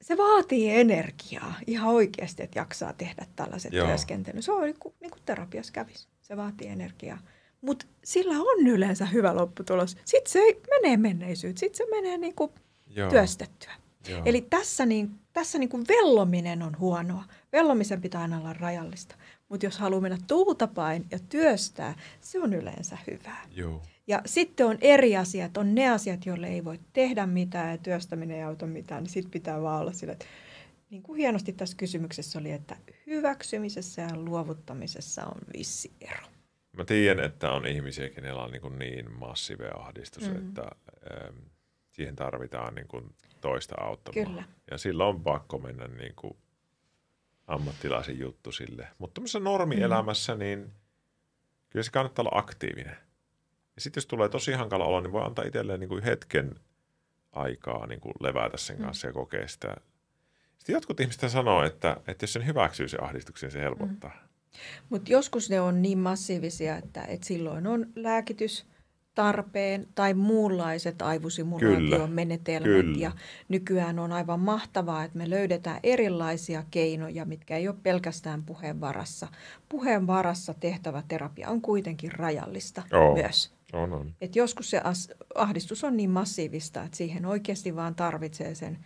se 0.03 0.17
vaatii 0.17 0.71
energiaa 0.71 1.55
ihan 1.67 1.89
oikeasti, 1.89 2.43
että 2.43 2.59
jaksaa 2.59 2.93
tehdä 2.93 3.27
tällaiset 3.37 3.73
Joo. 3.73 3.87
työskentelyt. 3.87 4.45
Se 4.45 4.53
on 4.53 4.63
niin 4.63 4.79
kuin, 4.79 4.95
niin 5.01 5.11
kuin 5.11 5.23
terapiassa 5.25 5.73
kävisi. 5.73 6.09
Se 6.21 6.37
vaatii 6.37 6.69
energiaa. 6.69 7.19
Mutta 7.61 7.87
sillä 8.05 8.35
on 8.35 8.67
yleensä 8.67 9.07
hyvä 9.07 9.37
lopputulos. 9.37 9.97
Sitten 10.05 10.33
se 10.33 10.41
menee 10.71 10.97
menneisyyteen. 10.97 11.59
Sitten 11.59 11.87
se 11.87 11.91
menee 11.91 12.19
niin 12.19 12.35
kuin 12.35 12.53
työstettyä. 13.11 13.73
Joo. 14.09 14.23
Eli 14.25 14.47
tässä, 14.51 14.87
niin, 14.87 15.11
tässä 15.33 15.59
niin 15.59 15.69
kuin 15.69 15.85
vellominen 15.89 16.63
on 16.63 16.79
huonoa. 16.79 17.25
Vellomisen 17.53 18.01
pitää 18.01 18.21
aina 18.21 18.39
olla 18.39 18.53
rajallista. 18.53 19.15
Mutta 19.49 19.67
jos 19.67 19.79
haluaa 19.79 20.01
mennä 20.01 20.19
tuutapain 20.27 21.07
ja 21.11 21.19
työstää, 21.19 21.95
se 22.21 22.41
on 22.41 22.55
yleensä 22.55 22.99
hyvää. 23.07 23.47
Joo. 23.51 23.83
Ja 24.11 24.23
sitten 24.27 24.67
on 24.67 24.79
eri 24.81 25.17
asiat, 25.17 25.57
on 25.57 25.75
ne 25.75 25.91
asiat, 25.91 26.27
joille 26.27 26.49
ei 26.49 26.65
voi 26.65 26.81
tehdä 26.93 27.27
mitään 27.27 27.71
ja 27.71 27.79
työstäminen 27.79 28.37
ei 28.37 28.43
auta 28.43 28.67
mitään, 28.67 29.03
niin 29.03 29.11
sitten 29.11 29.31
pitää 29.31 29.63
vaan 29.63 29.81
olla 29.81 29.93
sillä, 29.93 30.13
että 30.13 30.27
niin 30.91 31.03
kuin 31.03 31.17
hienosti 31.17 31.53
tässä 31.53 31.77
kysymyksessä 31.77 32.39
oli, 32.39 32.53
että 32.53 32.77
hyväksymisessä 33.07 34.03
ja 34.03 34.17
luovuttamisessa 34.17 35.25
on 35.25 35.41
vissi 35.59 35.93
ero. 36.01 36.27
Mä 36.77 36.85
tiedän, 36.85 37.25
että 37.25 37.53
on 37.53 37.67
ihmisiä, 37.67 38.09
kenellä 38.09 38.43
on 38.43 38.51
niin, 38.51 38.63
kuin 38.63 38.79
niin 38.79 39.13
massiivinen 39.13 39.81
ahdistus, 39.81 40.23
mm-hmm. 40.23 40.49
että 40.49 40.63
ähm, 41.13 41.37
siihen 41.91 42.17
tarvitaan 42.17 42.75
niin 42.75 42.89
kuin 42.89 43.15
toista 43.41 43.75
auttamaan. 43.81 44.27
Kyllä. 44.27 44.45
Ja 44.71 44.79
silloin 44.79 45.17
on 45.17 45.23
pakko 45.23 45.59
mennä 45.59 45.87
niin 45.87 46.15
kuin 46.17 46.37
ammattilaisen 47.47 48.19
juttu 48.19 48.53
sille. 48.53 48.89
Mutta 48.99 49.15
tämmöisessä 49.15 49.41
normielämässä, 49.41 50.33
mm-hmm. 50.33 50.45
niin 50.45 50.73
kyllä 51.71 51.83
se 51.83 51.91
kannattaa 51.91 52.23
olla 52.23 52.39
aktiivinen. 52.39 52.97
Sitten 53.81 54.01
jos 54.01 54.07
tulee 54.07 54.29
tosi 54.29 54.53
hankala 54.53 54.85
olo, 54.85 55.01
niin 55.01 55.13
voi 55.13 55.25
antaa 55.25 55.45
itselleen 55.45 55.81
niin 55.81 55.89
kuin 55.89 56.03
hetken 56.03 56.55
aikaa 57.33 57.87
niin 57.87 58.01
kuin 58.01 58.15
levätä 58.21 58.57
sen 58.57 58.79
mm. 58.79 58.85
kanssa 58.85 59.07
mm. 59.07 59.11
ja 59.11 59.13
kokea 59.13 59.49
sitä. 59.49 59.77
Sitten 60.59 60.73
jotkut 60.73 61.01
ihmiset 61.01 61.31
sanoo, 61.31 61.65
että, 61.65 61.97
että 62.07 62.25
jos 62.25 62.33
sen 62.33 62.47
hyväksyy 62.47 62.89
se 62.89 62.99
ahdistuksen, 63.01 63.51
se 63.51 63.61
helpottaa. 63.61 64.11
Mm. 64.11 64.31
Mutta 64.89 65.13
joskus 65.13 65.51
ne 65.51 65.61
on 65.61 65.83
niin 65.83 65.99
massiivisia, 65.99 66.77
että, 66.77 67.03
että 67.03 67.27
silloin 67.27 67.67
on 67.67 67.87
lääkitys 67.97 68.67
tarpeen 69.15 69.87
tai 69.95 70.15
muunlaiset 70.15 71.03
aivosimulaation 71.03 72.11
menetelmät. 72.13 72.65
Kyllä. 72.65 72.99
Ja 72.99 73.13
nykyään 73.49 73.99
on 73.99 74.13
aivan 74.13 74.41
mahtavaa, 74.41 75.05
että 75.05 75.19
me 75.19 75.31
löydetään 75.31 75.81
erilaisia 75.83 76.65
keinoja, 76.71 77.25
mitkä 77.25 77.57
ei 77.57 77.69
ole 77.69 77.77
pelkästään 77.83 78.43
puheen 78.43 78.81
varassa. 78.81 79.29
Puheen 79.69 80.07
varassa 80.07 80.55
tehtävä 80.55 81.03
terapia 81.09 81.49
on 81.49 81.61
kuitenkin 81.61 82.13
rajallista 82.13 82.83
Oo. 82.93 83.15
myös. 83.15 83.60
On, 83.73 83.93
on. 83.93 84.15
Et 84.21 84.37
joskus 84.37 84.71
se 84.71 84.83
ahdistus 85.35 85.85
on 85.85 85.97
niin 85.97 86.11
massiivista, 86.11 86.83
että 86.83 86.97
siihen 86.97 87.27
oikeasti 87.27 87.77
vaan 87.77 87.95
tarvitsee 87.95 88.55
sen 88.55 88.79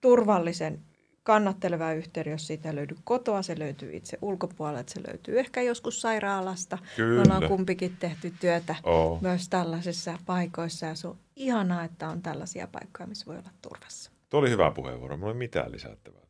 turvallisen 0.00 0.82
kannatteleva 1.22 1.92
yhteyden, 1.92 2.30
jos 2.30 2.46
siitä 2.46 2.74
löytyy 2.74 2.96
kotoa, 3.04 3.42
se 3.42 3.58
löytyy 3.58 3.96
itse 3.96 4.18
ulkopuolelta, 4.22 4.92
se 4.92 5.00
löytyy 5.08 5.40
ehkä 5.40 5.62
joskus 5.62 6.00
sairaalasta. 6.00 6.78
Kyllä. 6.96 7.14
Me 7.14 7.20
ollaan 7.20 7.48
kumpikin 7.48 7.96
tehty 7.98 8.34
työtä 8.40 8.74
Oo. 8.82 9.18
myös 9.22 9.48
tällaisissa 9.48 10.18
paikoissa 10.26 10.86
ja 10.86 10.94
se 10.94 11.08
on 11.08 11.18
ihanaa, 11.36 11.84
että 11.84 12.08
on 12.08 12.22
tällaisia 12.22 12.66
paikkoja, 12.66 13.06
missä 13.06 13.26
voi 13.26 13.38
olla 13.38 13.50
turvassa. 13.62 14.10
Tuo 14.30 14.40
oli 14.40 14.50
hyvä 14.50 14.70
puheenvuoro, 14.70 15.16
mulla 15.16 15.32
ei 15.32 15.38
mitään 15.38 15.72
lisättävää. 15.72 16.23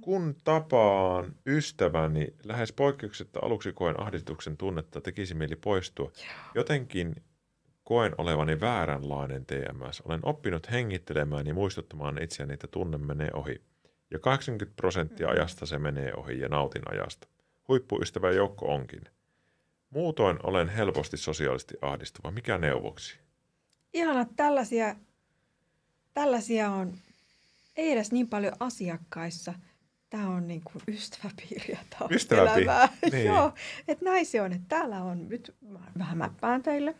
Kun 0.00 0.36
tapaan 0.44 1.34
ystäväni, 1.46 2.34
lähes 2.44 2.72
poikkeuksetta 2.72 3.40
aluksi 3.42 3.72
koen 3.72 4.00
ahdistuksen 4.00 4.56
tunnetta, 4.56 5.00
tekisi 5.00 5.34
mieli 5.34 5.56
poistua. 5.56 6.12
Jotenkin 6.54 7.22
koen 7.84 8.14
olevani 8.18 8.60
vääränlainen 8.60 9.46
TMS. 9.46 10.00
Olen 10.00 10.20
oppinut 10.22 10.70
hengittelemään 10.70 11.46
ja 11.46 11.54
muistuttamaan 11.54 12.22
itseäni, 12.22 12.54
että 12.54 12.66
tunne 12.66 12.98
menee 12.98 13.30
ohi 13.32 13.62
ja 14.10 14.18
80 14.18 14.76
prosenttia 14.76 15.26
mm. 15.26 15.32
ajasta 15.32 15.66
se 15.66 15.78
menee 15.78 16.14
ohi 16.14 16.40
ja 16.40 16.48
nautin 16.48 16.82
ajasta. 16.90 17.28
Huippuystävä 17.68 18.30
joukko 18.30 18.74
onkin. 18.74 19.02
Muutoin 19.90 20.38
olen 20.42 20.68
helposti 20.68 21.16
sosiaalisesti 21.16 21.74
ahdistuva. 21.82 22.30
Mikä 22.30 22.58
neuvoksi? 22.58 23.18
Ihana, 23.92 24.26
tällaisia, 24.36 24.96
tällaisia 26.14 26.70
on 26.70 26.94
ei 27.78 27.92
edes 27.92 28.12
niin 28.12 28.28
paljon 28.28 28.52
asiakkaissa. 28.60 29.54
Tämä 30.10 30.28
on 30.28 30.48
niin 30.48 30.62
kuin 30.64 30.82
ystäväpiiriä, 30.88 31.78
tämä 31.90 32.04
on 32.04 32.12
Ystäväpiiri, 32.12 32.62
elämää. 32.62 32.88
niin. 33.12 33.26
Joo, 33.26 33.52
että 33.88 34.04
näin 34.04 34.26
se 34.26 34.42
on, 34.42 34.52
että 34.52 34.66
täällä 34.68 35.02
on, 35.02 35.28
nyt 35.28 35.54
mä 35.60 35.78
vähän 35.98 36.18
mäppään 36.18 36.62
teille. 36.62 36.94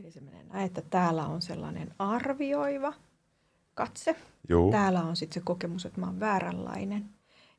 Eli 0.00 0.10
se 0.10 0.20
menee 0.20 0.44
näin, 0.44 0.66
että 0.66 0.82
täällä 0.90 1.26
on 1.26 1.42
sellainen 1.42 1.94
arvioiva 1.98 2.92
katse. 3.74 4.16
Juu. 4.48 4.70
Täällä 4.70 5.02
on 5.02 5.16
sitten 5.16 5.34
se 5.34 5.44
kokemus, 5.44 5.86
että 5.86 6.00
mä 6.00 6.06
oon 6.06 6.20
vääränlainen. 6.20 7.04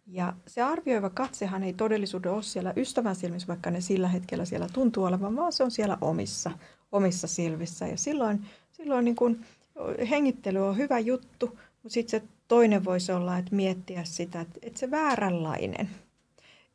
Ja 0.08 0.34
se 0.48 0.62
arvioiva 0.62 1.10
katsehan 1.10 1.64
ei 1.64 1.74
todellisuuden 1.74 2.32
ole 2.32 2.44
siellä 2.44 2.74
ystävän 2.78 3.16
silmissä, 3.16 3.48
vaikka 3.48 3.72
ne 3.72 3.82
sillä 3.82 4.08
hetkellä 4.08 4.46
siellä 4.46 4.68
tuntuu 4.74 5.04
olevan, 5.04 5.36
vaan 5.36 5.54
se 5.54 5.64
on 5.64 5.72
siellä 5.72 5.98
omissa, 6.02 6.52
omissa 6.92 7.28
silmissä. 7.28 7.88
Ja 7.88 7.98
silloin, 7.98 8.46
silloin 8.72 9.06
niin 9.06 9.16
kun 9.16 9.46
hengittely 10.10 10.68
on 10.68 10.78
hyvä 10.78 11.00
juttu, 11.00 11.60
mutta 11.84 11.94
sitten 11.94 12.20
se 12.22 12.28
toinen 12.48 12.86
voisi 12.86 13.12
olla, 13.12 13.38
että 13.38 13.56
miettiä 13.56 14.04
sitä, 14.04 14.42
että, 14.42 14.60
että 14.62 14.80
se 14.80 14.92
vääränlainen, 14.92 15.90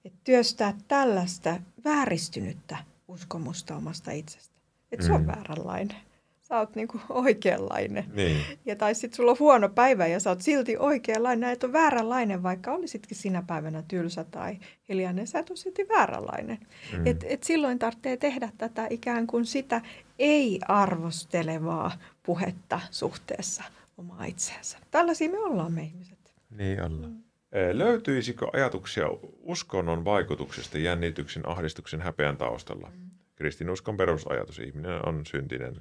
että 0.05 0.19
työstää 0.25 0.75
tällaista 0.89 1.57
vääristynyttä 1.85 2.77
uskomusta 3.09 3.77
omasta 3.77 4.11
itsestä. 4.11 4.57
Että 4.93 5.05
mm. 5.05 5.07
se 5.07 5.13
on 5.13 5.21
Mm. 5.21 5.27
vääränlainen. 5.27 5.97
Sä 6.43 6.59
oot 6.59 6.75
niinku 6.77 7.01
oikeanlainen. 7.09 8.05
Niin. 8.15 8.37
Ja 8.65 8.77
tai 8.77 8.95
sitten 8.95 9.17
sulla 9.17 9.31
on 9.31 9.37
huono 9.41 9.69
päivä 9.69 10.07
ja 10.07 10.21
sä 10.21 10.31
oot 10.31 10.43
silti 10.43 10.77
oikeanlainen, 10.77 11.51
et 11.51 11.65
on 11.65 11.73
vääränlainen, 11.73 12.43
vaikka 12.43 12.73
olisitkin 12.73 13.17
sinä 13.17 13.43
päivänä 13.47 13.83
tylsä 13.89 14.25
tai 14.25 14.59
hiljainen, 14.89 15.27
sä 15.27 15.39
et 15.39 15.51
ole 15.51 15.57
silti 15.57 15.89
vääränlainen. 15.89 16.59
Mm. 16.93 17.07
Et, 17.07 17.25
et 17.29 17.43
silloin 17.43 17.79
tarvitsee 17.79 18.17
tehdä 18.17 18.53
tätä 18.59 18.87
ikään 18.91 19.27
kuin 19.27 19.47
sitä 19.47 19.81
ei-arvostelevaa 20.19 21.93
puhetta 22.23 22.81
suhteessa 22.91 23.65
omaa 23.97 24.25
itseensä. 24.25 24.79
Tällaisia 24.91 25.31
me 25.31 25.39
ollaan 25.39 25.73
me 25.73 25.83
ihmiset. 25.83 26.35
Niin 26.51 26.83
ollaan. 26.83 27.13
Mm. 27.13 27.23
Löytyisikö 27.73 28.47
ajatuksia 28.53 29.07
uskonnon 29.41 30.05
vaikutuksesta 30.05 30.79
jännityksen, 30.79 31.49
ahdistuksen, 31.49 32.01
häpeän 32.01 32.37
taustalla? 32.37 32.91
Mm. 32.95 33.11
Kristinuskon 33.35 33.97
perusajatus, 33.97 34.59
ihminen 34.59 35.09
on 35.09 35.27
syntinen, 35.27 35.77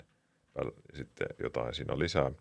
Väl- 0.60 0.72
sitten 0.94 1.28
jotain 1.44 1.74
siinä 1.74 1.94
on 1.94 2.00
lisää. 2.00 2.32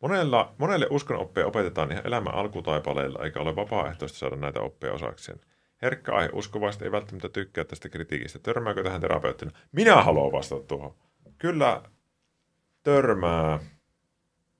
Monella, 0.00 0.54
monelle 0.58 0.86
uskonoppeja 0.90 1.46
opetetaan 1.46 1.92
ihan 1.92 2.06
elämän 2.06 2.34
alkutaipaleilla, 2.34 3.24
eikä 3.24 3.40
ole 3.40 3.56
vapaaehtoista 3.56 4.18
saada 4.18 4.36
näitä 4.36 4.60
oppeja 4.60 4.92
osakseen. 4.92 5.40
Herkkä 5.82 6.12
aihe 6.12 6.30
uskovaiset 6.32 6.82
ei 6.82 6.92
välttämättä 6.92 7.28
tykkää 7.28 7.64
tästä 7.64 7.88
kritiikistä. 7.88 8.38
Törmääkö 8.38 8.82
tähän 8.82 9.00
terapeuttina? 9.00 9.50
Minä 9.72 10.02
haluan 10.02 10.32
vastata 10.32 10.62
tuohon. 10.62 10.94
Kyllä 11.38 11.82
törmää 12.82 13.58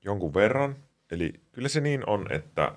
jonkun 0.03 0.33
verran. 0.33 0.75
Eli 1.11 1.33
kyllä 1.51 1.67
se 1.67 1.81
niin 1.81 2.09
on, 2.09 2.27
että 2.31 2.75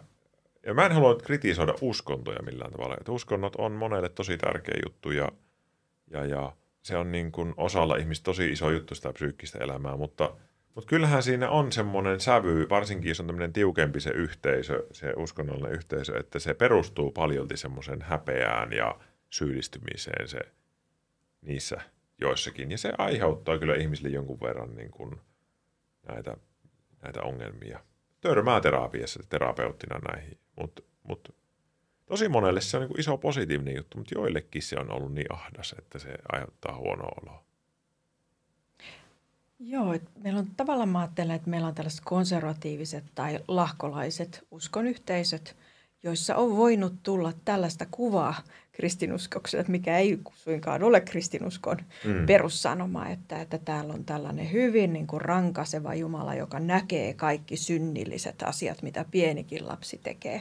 ja 0.66 0.74
mä 0.74 0.87
en 0.87 0.93
halua 0.93 1.12
nyt 1.12 1.22
kritisoida 1.22 1.74
uskontoja 1.81 2.43
millään 2.43 2.72
tavalla. 2.72 2.97
Että 3.01 3.12
uskonnot 3.12 3.57
on 3.57 3.72
monelle 3.72 4.09
tosi 4.09 4.39
tärkeä 4.39 4.74
juttu 4.85 5.11
ja, 5.11 5.29
ja, 6.11 6.24
ja 6.24 6.53
se 6.83 6.97
on 6.97 7.12
niin 7.12 7.33
kuin 7.33 7.55
osalla 7.57 7.97
ihmistä 7.97 8.24
tosi 8.24 8.51
iso 8.53 8.70
juttu 8.70 8.95
sitä 8.95 9.12
psyykkistä 9.12 9.59
elämää, 9.59 9.97
mutta, 9.97 10.37
mutta 10.74 10.89
kyllähän 10.89 11.22
siinä 11.22 11.51
on 11.51 11.72
semmoinen 11.72 12.20
sävy, 12.20 12.66
varsinkin 12.68 13.09
jos 13.09 13.20
on 13.20 13.27
tämmöinen 13.27 13.53
tiukempi 13.53 14.01
se 14.01 14.11
yhteisö, 14.11 14.87
se 14.93 15.12
uskonnollinen 15.16 15.72
yhteisö, 15.72 16.18
että 16.18 16.39
se 16.39 16.55
perustuu 16.55 17.11
paljolti 17.11 17.57
semmoisen 17.57 18.03
häpeään 18.03 18.72
ja 18.72 18.99
syyllistymiseen 19.31 20.29
se 20.29 20.41
niissä 21.43 21.81
joissakin. 22.20 22.70
Ja 22.70 22.79
se 22.79 22.93
aiheuttaa 22.99 23.59
kyllä 23.59 23.74
ihmisille 23.74 24.09
jonkun 24.09 24.41
verran 24.41 24.74
niin 24.74 24.91
kuin 24.91 25.20
näitä, 26.09 26.37
näitä 27.03 27.22
ongelmia. 27.22 27.80
Törmää 28.20 28.61
terapiassa 28.61 29.20
terapeuttina 29.28 29.99
näihin, 29.99 30.38
mutta 30.61 30.82
mut, 31.03 31.34
tosi 32.07 32.28
monelle 32.28 32.61
se 32.61 32.76
on 32.76 32.80
niin 32.80 32.88
kuin 32.88 33.01
iso 33.01 33.18
positiivinen 33.18 33.76
juttu, 33.76 33.99
mutta 33.99 34.14
joillekin 34.14 34.62
se 34.62 34.76
on 34.78 34.92
ollut 34.92 35.14
niin 35.14 35.32
ahdas, 35.32 35.74
että 35.78 35.99
se 35.99 36.14
aiheuttaa 36.32 36.76
huonoa 36.76 37.12
oloa. 37.22 37.44
Joo, 39.59 39.92
et 39.92 40.03
meillä 40.22 40.38
on 40.38 40.47
tavallaan 40.57 40.88
mä 40.88 40.99
ajattelen, 40.99 41.36
että 41.36 41.51
meillä 41.51 41.66
on 41.66 41.74
tällaiset 41.74 42.01
konservatiiviset 42.05 43.05
tai 43.14 43.40
lahkolaiset 43.49 44.47
uskonyhteisöt, 44.51 45.57
joissa 46.03 46.36
on 46.36 46.57
voinut 46.57 46.94
tulla 47.03 47.32
tällaista 47.44 47.86
kuvaa 47.90 48.34
kristinuskokselle, 48.72 49.64
mikä 49.68 49.99
ei 49.99 50.18
suinkaan 50.34 50.82
ole 50.82 51.01
kristinuskon 51.01 51.76
Mm. 52.05 52.26
perussanoma, 52.26 53.09
että, 53.09 53.40
että 53.40 53.59
täällä 53.59 53.92
on 53.94 54.05
tällainen 54.05 54.53
hyvin 54.53 54.92
niin 54.92 55.07
kuin 55.07 55.20
rankaseva 55.20 55.94
Jumala, 55.94 56.34
joka 56.34 56.61
näkee 56.61 57.14
kaikki 57.14 57.57
synnilliset 57.57 58.42
asiat, 58.42 58.82
mitä 58.82 59.05
pienikin 59.11 59.68
lapsi 59.68 60.01
tekee. 60.03 60.40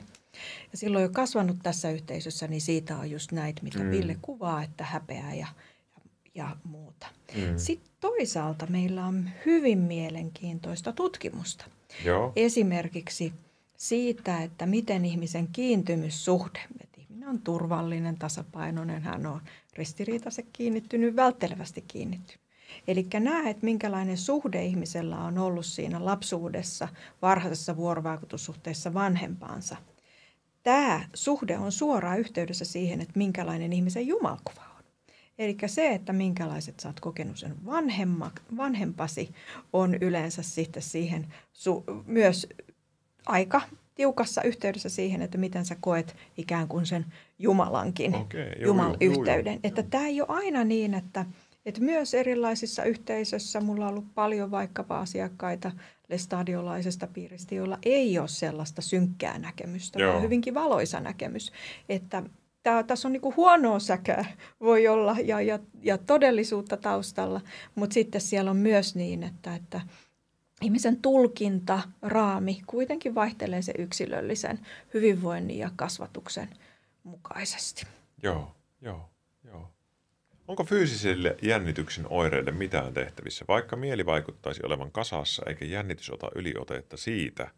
Ja 0.71 0.77
silloin 0.77 1.03
jo 1.03 1.09
kasvanut 1.09 1.57
tässä 1.63 1.91
yhteisössä, 1.91 2.47
niin 2.47 2.61
siitä 2.61 2.97
on 2.97 3.11
just 3.11 3.31
näitä, 3.31 3.63
mitä 3.63 3.79
Mm. 3.79 3.91
Ville 3.91 4.17
kuvaa, 4.21 4.63
että 4.63 4.83
häpeää 4.83 5.33
ja, 5.33 5.47
ja, 5.95 6.01
ja 6.35 6.55
muuta. 6.63 7.07
Mm. 7.35 7.57
Sitten 7.57 7.91
toisaalta 7.99 8.65
meillä 8.69 9.05
on 9.05 9.29
hyvin 9.45 9.79
mielenkiintoista 9.79 10.93
tutkimusta. 10.93 11.65
Joo. 12.05 12.31
Esimerkiksi 12.35 13.33
siitä, 13.77 14.43
että 14.43 14.65
miten 14.65 15.05
ihmisen 15.05 15.47
kiintymyssuhde, 15.47 16.59
että 16.83 17.01
ihminen 17.01 17.29
on 17.29 17.41
turvallinen, 17.41 18.17
tasapainoinen, 18.17 19.01
hän 19.01 19.25
on 19.25 19.41
ristiriitaisen 19.73 20.45
kiinnittynyt, 20.53 21.15
välttelevästi 21.15 21.83
kiinnittynyt. 21.87 22.45
Eli 22.87 23.07
näe, 23.19 23.49
että 23.49 23.65
minkälainen 23.65 24.17
suhde 24.17 24.65
ihmisellä 24.65 25.17
on 25.17 25.37
ollut 25.37 25.65
siinä 25.65 26.05
lapsuudessa, 26.05 26.87
varhaisessa 27.21 27.77
vuorovaikutussuhteessa 27.77 28.93
vanhempaansa. 28.93 29.75
Tämä 30.63 31.07
suhde 31.13 31.57
on 31.57 31.71
suoraan 31.71 32.19
yhteydessä 32.19 32.65
siihen, 32.65 33.01
että 33.01 33.13
minkälainen 33.15 33.73
ihmisen 33.73 34.07
jumalkuva 34.07 34.61
on. 34.77 34.83
Eli 35.37 35.57
se, 35.65 35.93
että 35.93 36.13
minkälaiset 36.13 36.83
oot 36.85 36.99
kokenut 36.99 37.37
sen 37.37 37.65
vanhemma, 37.65 38.31
vanhempasi, 38.57 39.29
on 39.73 39.95
yleensä 39.95 40.43
sitten 40.43 40.83
siihen 40.83 41.33
su, 41.53 41.83
myös 42.05 42.47
aika 43.25 43.61
tiukassa 43.95 44.41
yhteydessä 44.41 44.89
siihen, 44.89 45.21
että 45.21 45.37
miten 45.37 45.65
sä 45.65 45.75
koet 45.79 46.15
ikään 46.37 46.67
kuin 46.67 46.85
sen 46.85 47.05
Jumalankin 47.39 48.15
Okei, 48.15 48.51
joo, 48.59 48.67
Jumal-yhteyden. 48.67 49.45
joo, 49.45 49.53
joo, 49.53 49.59
että 49.63 49.83
tämä 49.83 50.07
ei 50.07 50.21
ole 50.21 50.29
aina 50.29 50.63
niin, 50.63 50.93
että, 50.93 51.25
että 51.65 51.81
myös 51.81 52.13
erilaisissa 52.13 52.83
yhteisöissä, 52.83 53.61
mulla 53.61 53.85
on 53.85 53.91
ollut 53.91 54.15
paljon 54.15 54.51
vaikkapa 54.51 54.99
asiakkaita 54.99 55.71
lestadiolaisesta 56.09 57.07
piiristä, 57.07 57.55
joilla 57.55 57.79
ei 57.85 58.19
ole 58.19 58.27
sellaista 58.27 58.81
synkkää 58.81 59.39
näkemystä, 59.39 59.99
Joo. 59.99 60.11
vaan 60.11 60.23
hyvinkin 60.23 60.53
valoisa 60.53 60.99
näkemys. 60.99 61.51
Että 61.89 62.23
tää, 62.63 62.83
tässä 62.83 63.07
on 63.07 63.11
niinku 63.11 63.33
huonoa 63.37 63.79
säkää 63.79 64.25
voi 64.61 64.87
olla 64.87 65.15
ja, 65.23 65.41
ja, 65.41 65.59
ja 65.81 65.97
todellisuutta 65.97 66.77
taustalla, 66.77 67.41
mutta 67.75 67.93
sitten 67.93 68.21
siellä 68.21 68.51
on 68.51 68.57
myös 68.57 68.95
niin, 68.95 69.23
että, 69.23 69.55
että 69.55 69.81
ihmisen 70.61 71.01
tulkinta, 71.01 71.81
raami 72.01 72.61
kuitenkin 72.67 73.15
vaihtelee 73.15 73.61
se 73.61 73.73
yksilöllisen 73.77 74.59
hyvinvoinnin 74.93 75.57
ja 75.57 75.69
kasvatuksen 75.75 76.49
mukaisesti. 77.03 77.85
Joo, 78.23 78.55
joo, 78.81 79.09
joo. 79.43 79.71
Onko 80.47 80.63
fyysiselle 80.63 81.37
jännityksen 81.41 82.05
oireille 82.09 82.51
mitään 82.51 82.93
tehtävissä, 82.93 83.45
vaikka 83.47 83.75
mieli 83.75 84.05
vaikuttaisi 84.05 84.61
olevan 84.65 84.91
kasassa 84.91 85.43
eikä 85.47 85.65
jännitys 85.65 86.09
ota 86.09 86.27
yliotetta 86.35 86.97
siitä, 86.97 87.51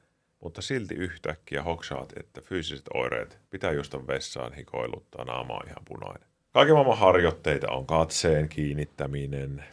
mutta 0.44 0.62
silti 0.62 0.96
yhtäkkiä 0.96 1.64
hoksaat, 1.64 2.14
että 2.20 2.42
fyysiset 2.42 2.86
oireet 2.94 3.40
pitää 3.50 3.72
juosta 3.72 4.08
vessaan, 4.08 4.54
hikoiluttaa, 4.54 5.26
naama 5.26 5.54
on 5.54 5.68
ihan 5.68 5.86
punainen. 5.88 6.28
Kaiken 6.52 6.76
maailman 6.76 6.98
harjoitteita 6.98 7.72
on 7.72 7.86
katseen 7.86 8.50
kiinnittäminen 8.50 9.64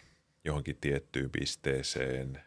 johonkin 0.44 0.76
tiettyyn 0.80 1.30
pisteeseen, 1.30 2.42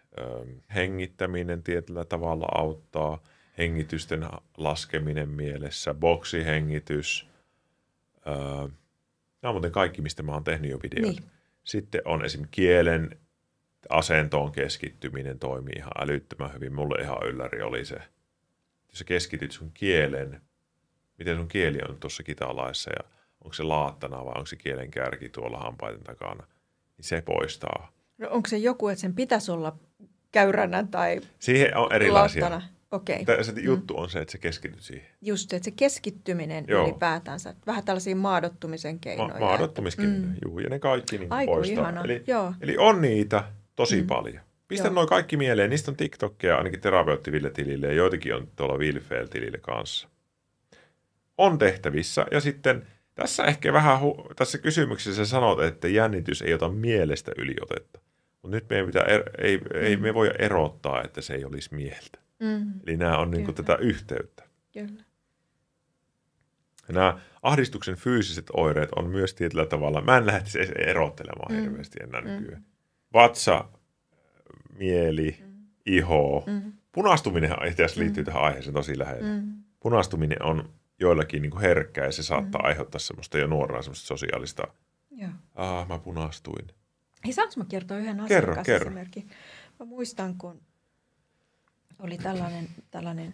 hengittäminen 0.75 1.63
tietyllä 1.63 2.05
tavalla 2.05 2.45
auttaa, 2.55 3.23
hengitysten 3.57 4.27
laskeminen 4.57 5.29
mielessä, 5.29 5.93
boksihengitys, 5.93 7.27
nämä 9.41 9.49
on 9.49 9.53
muuten 9.55 9.71
kaikki, 9.71 10.01
mistä 10.01 10.23
mä 10.23 10.33
oon 10.33 10.43
tehnyt 10.43 10.71
jo 10.71 10.79
videoita. 10.83 11.21
Niin. 11.21 11.31
Sitten 11.63 12.01
on 12.05 12.25
esim. 12.25 12.45
kielen 12.51 13.19
asentoon 13.89 14.51
keskittyminen 14.51 15.39
toimii 15.39 15.73
ihan 15.77 15.91
älyttömän 15.99 16.53
hyvin. 16.53 16.73
Mulle 16.73 17.01
ihan 17.01 17.23
ylläri 17.23 17.61
oli 17.61 17.85
se, 17.85 17.95
jos 18.89 18.99
sä 18.99 19.03
keskityt 19.05 19.51
sun 19.51 19.71
kielen, 19.71 20.41
miten 21.17 21.37
sun 21.37 21.47
kieli 21.47 21.79
on 21.89 21.97
tuossa 21.99 22.23
kitalaissa 22.23 22.91
ja 22.91 23.09
onko 23.43 23.53
se 23.53 23.63
laattana 23.63 24.25
vai 24.25 24.33
onko 24.35 24.45
se 24.45 24.55
kielen 24.55 24.91
kärki 24.91 25.29
tuolla 25.29 25.59
hampaiden 25.59 26.03
takana, 26.03 26.47
niin 26.97 27.05
se 27.05 27.21
poistaa. 27.21 27.96
No 28.17 28.27
onko 28.31 28.49
se 28.49 28.57
joku, 28.57 28.87
että 28.87 29.01
sen 29.01 29.13
pitäisi 29.13 29.51
olla 29.51 29.77
käyränä 30.31 30.83
tai 30.91 31.21
Siihen 31.39 31.77
on 31.77 31.93
erilaisia. 31.93 32.61
Okei. 32.91 33.25
Tää- 33.25 33.43
Se 33.43 33.53
juttu 33.61 33.97
on 33.97 34.09
se, 34.09 34.19
että 34.19 34.31
sä 34.31 34.37
keskityt 34.37 34.81
siihen. 34.81 35.07
Just, 35.21 35.53
että 35.53 35.65
se 35.65 35.71
keskittyminen 35.71 36.65
Joo. 36.67 36.83
Ylipäätänsä. 36.87 37.55
Vähän 37.67 37.83
tällaisia 37.85 38.15
maadottumisen 38.15 38.99
keinoja. 38.99 39.33
Ma- 39.33 39.39
maadottumiskeinoja, 39.39 40.19
Mm. 40.19 40.25
mm. 40.27 40.35
juu, 40.45 40.59
ja 40.59 40.69
ne 40.69 40.79
kaikki 40.79 41.17
niin 41.17 41.31
Aiku 41.33 41.53
poistaa. 41.53 41.73
ihana, 41.73 42.01
Eli, 42.03 42.23
joo. 42.27 42.53
eli 42.61 42.75
on 42.77 43.01
niitä 43.01 43.43
tosi 43.75 43.95
mm. 43.95 44.01
Mm. 44.01 44.07
paljon. 44.07 44.39
Pistä 44.67 44.89
noin 44.89 45.07
kaikki 45.07 45.37
mieleen. 45.37 45.69
Niistä 45.69 45.91
on 45.91 45.97
TikTokia 45.97 46.55
ainakin 46.57 46.81
terapeuttiville 46.81 47.49
tilille 47.49 47.87
ja 47.87 47.93
joitakin 47.93 48.35
on 48.35 48.47
tuolla 48.55 48.77
Wilfel-tilille 48.77 49.57
kanssa. 49.57 50.07
On 51.37 51.57
tehtävissä. 51.57 52.25
Ja 52.31 52.39
sitten 52.41 52.87
tässä 53.15 53.43
ehkä 53.43 53.73
vähän, 53.73 53.99
hu- 54.01 54.33
tässä 54.35 54.57
kysymyksessä 54.57 55.25
sanot, 55.25 55.61
että 55.63 55.87
jännitys 55.87 56.41
ei 56.41 56.53
ota 56.53 56.69
mielestä 56.69 57.31
yliotetta. 57.37 57.99
Mutta 58.47 58.55
nyt 58.57 58.69
meidän 58.69 58.85
pitää, 58.85 59.03
er- 59.03 59.31
ei, 59.45 59.61
ei 59.73 59.97
me 59.97 60.13
voi 60.13 60.31
erottaa, 60.39 61.03
että 61.03 61.21
se 61.21 61.33
ei 61.33 61.45
olisi 61.45 61.75
mieltä. 61.75 62.19
Mm. 62.39 62.73
Eli 62.87 62.97
nämä 62.97 63.17
on 63.17 63.31
niin 63.31 63.43
Kyllä. 63.45 63.55
tätä 63.55 63.75
yhteyttä. 63.75 64.43
Kyllä. 64.73 65.03
Ja 66.87 66.93
nämä 66.93 67.19
ahdistuksen 67.43 67.95
fyysiset 67.95 68.45
oireet 68.53 68.89
on 68.95 69.09
myös 69.09 69.33
tietyllä 69.33 69.65
tavalla, 69.65 70.01
mä 70.01 70.17
en 70.17 70.25
lähtisi 70.25 70.57
edes 70.59 70.71
erottelemaan 70.71 71.51
Mm. 71.51 71.57
mm. 71.57 71.61
hirveästi 71.61 71.99
enää 72.03 72.21
Mm. 72.21 72.27
nykyään. 72.27 72.63
Vatsa, 73.13 73.65
mieli, 74.77 75.37
Mm. 75.41 75.67
iho. 75.85 76.43
Mm. 76.47 76.73
Punastuminen 76.91 77.51
itse 77.67 77.83
asiassa 77.83 78.01
liittyy 78.01 78.23
Mm. 78.23 78.25
tähän 78.25 78.43
aiheeseen 78.43 78.73
tosi 78.73 78.99
lähelle. 78.99 79.21
Mm. 79.41 79.53
Punastuminen 79.79 80.43
on 80.43 80.69
joillakin 80.99 81.41
niin 81.41 81.51
kuin 81.51 81.61
herkkää 81.61 82.05
ja 82.05 82.11
se 82.11 82.23
saattaa 82.23 82.61
Mm. 82.61 82.67
aiheuttaa 82.67 82.99
semmoista 82.99 83.37
jo 83.37 83.47
nuoraan 83.47 83.83
semmoista 83.83 84.07
sosiaalista, 84.07 84.63
ah 85.55 85.87
mä 85.87 85.99
punastuin. 85.99 86.67
Hei, 87.27 87.33
saanko 87.33 87.53
mä 87.57 87.65
kertoa 87.69 87.97
yhden 87.97 88.23
Kerro, 88.27 88.53
asiakasesimerkin? 88.53 89.29
Mä 89.79 89.85
muistan, 89.85 90.35
kun 90.37 90.61
oli 91.99 92.17
tällainen, 92.17 92.67
tällainen 92.91 93.33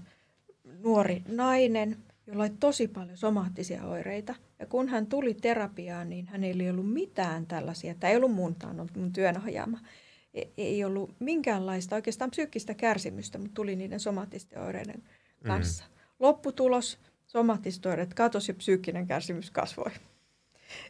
nuori 0.79 1.23
nainen, 1.27 1.97
jolla 2.27 2.43
oli 2.43 2.53
tosi 2.59 2.87
paljon 2.87 3.17
somaattisia 3.17 3.83
oireita. 3.83 4.35
Ja 4.59 4.65
kun 4.65 4.89
hän 4.89 5.07
tuli 5.07 5.33
terapiaan, 5.33 6.09
niin 6.09 6.27
hänellä 6.27 6.63
ei 6.63 6.69
ollut 6.69 6.93
mitään 6.93 7.45
tällaisia. 7.45 7.95
Tämä 7.95 8.11
ei 8.11 8.17
ollut 8.17 8.33
mun, 8.33 8.55
tämä 8.55 8.71
on 8.71 8.79
ollut 8.79 8.95
mun 8.97 9.13
työnohjaama. 9.13 9.79
E- 10.33 10.43
Ei 10.57 10.83
ollut 10.83 11.15
minkäänlaista 11.19 11.95
oikeastaan 11.95 12.31
psyykkistä 12.31 12.73
kärsimystä, 12.73 13.37
mutta 13.37 13.53
tuli 13.53 13.75
niiden 13.75 13.99
somaattisten 13.99 14.61
oireiden 14.61 15.03
kanssa. 15.47 15.83
Mm. 15.83 15.93
Lopputulos, 16.19 16.99
somaattiset 17.27 17.85
oireet 17.85 18.13
katosi 18.13 18.51
ja 18.51 18.55
psyykkinen 18.55 19.07
kärsimys 19.07 19.51
kasvoi. 19.51 19.91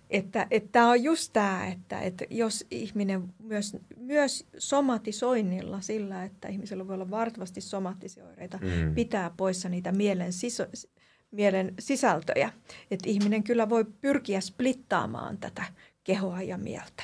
Että, 0.10 0.48
että 0.52 0.70
tämä 0.72 0.90
on 0.90 1.04
just 1.04 1.34
tämä, 1.34 1.68
että, 1.68 2.00
että 2.00 2.26
jos 2.30 2.66
ihminen 2.72 3.24
myös, 3.40 3.78
myös 3.98 4.46
somatisoinnilla 4.58 5.82
sillä, 5.82 6.24
että 6.24 6.48
ihmisellä 6.48 6.88
voi 6.88 6.96
olla 6.96 7.10
valtavasti 7.10 7.62
somaattisia 7.62 8.26
oireita, 8.26 8.60
Mm. 8.62 8.96
pitää 8.96 9.32
poissa 9.38 9.70
niitä 9.70 9.92
mielen, 9.92 10.34
siso, 10.34 10.66
mielen 11.32 11.74
sisältöjä. 11.80 12.54
Että 12.92 13.10
ihminen 13.10 13.44
kyllä 13.44 13.70
voi 13.70 13.86
pyrkiä 14.02 14.42
splittaamaan 14.42 15.38
tätä 15.38 15.64
kehoa 16.04 16.42
ja 16.42 16.58
mieltä. 16.58 17.04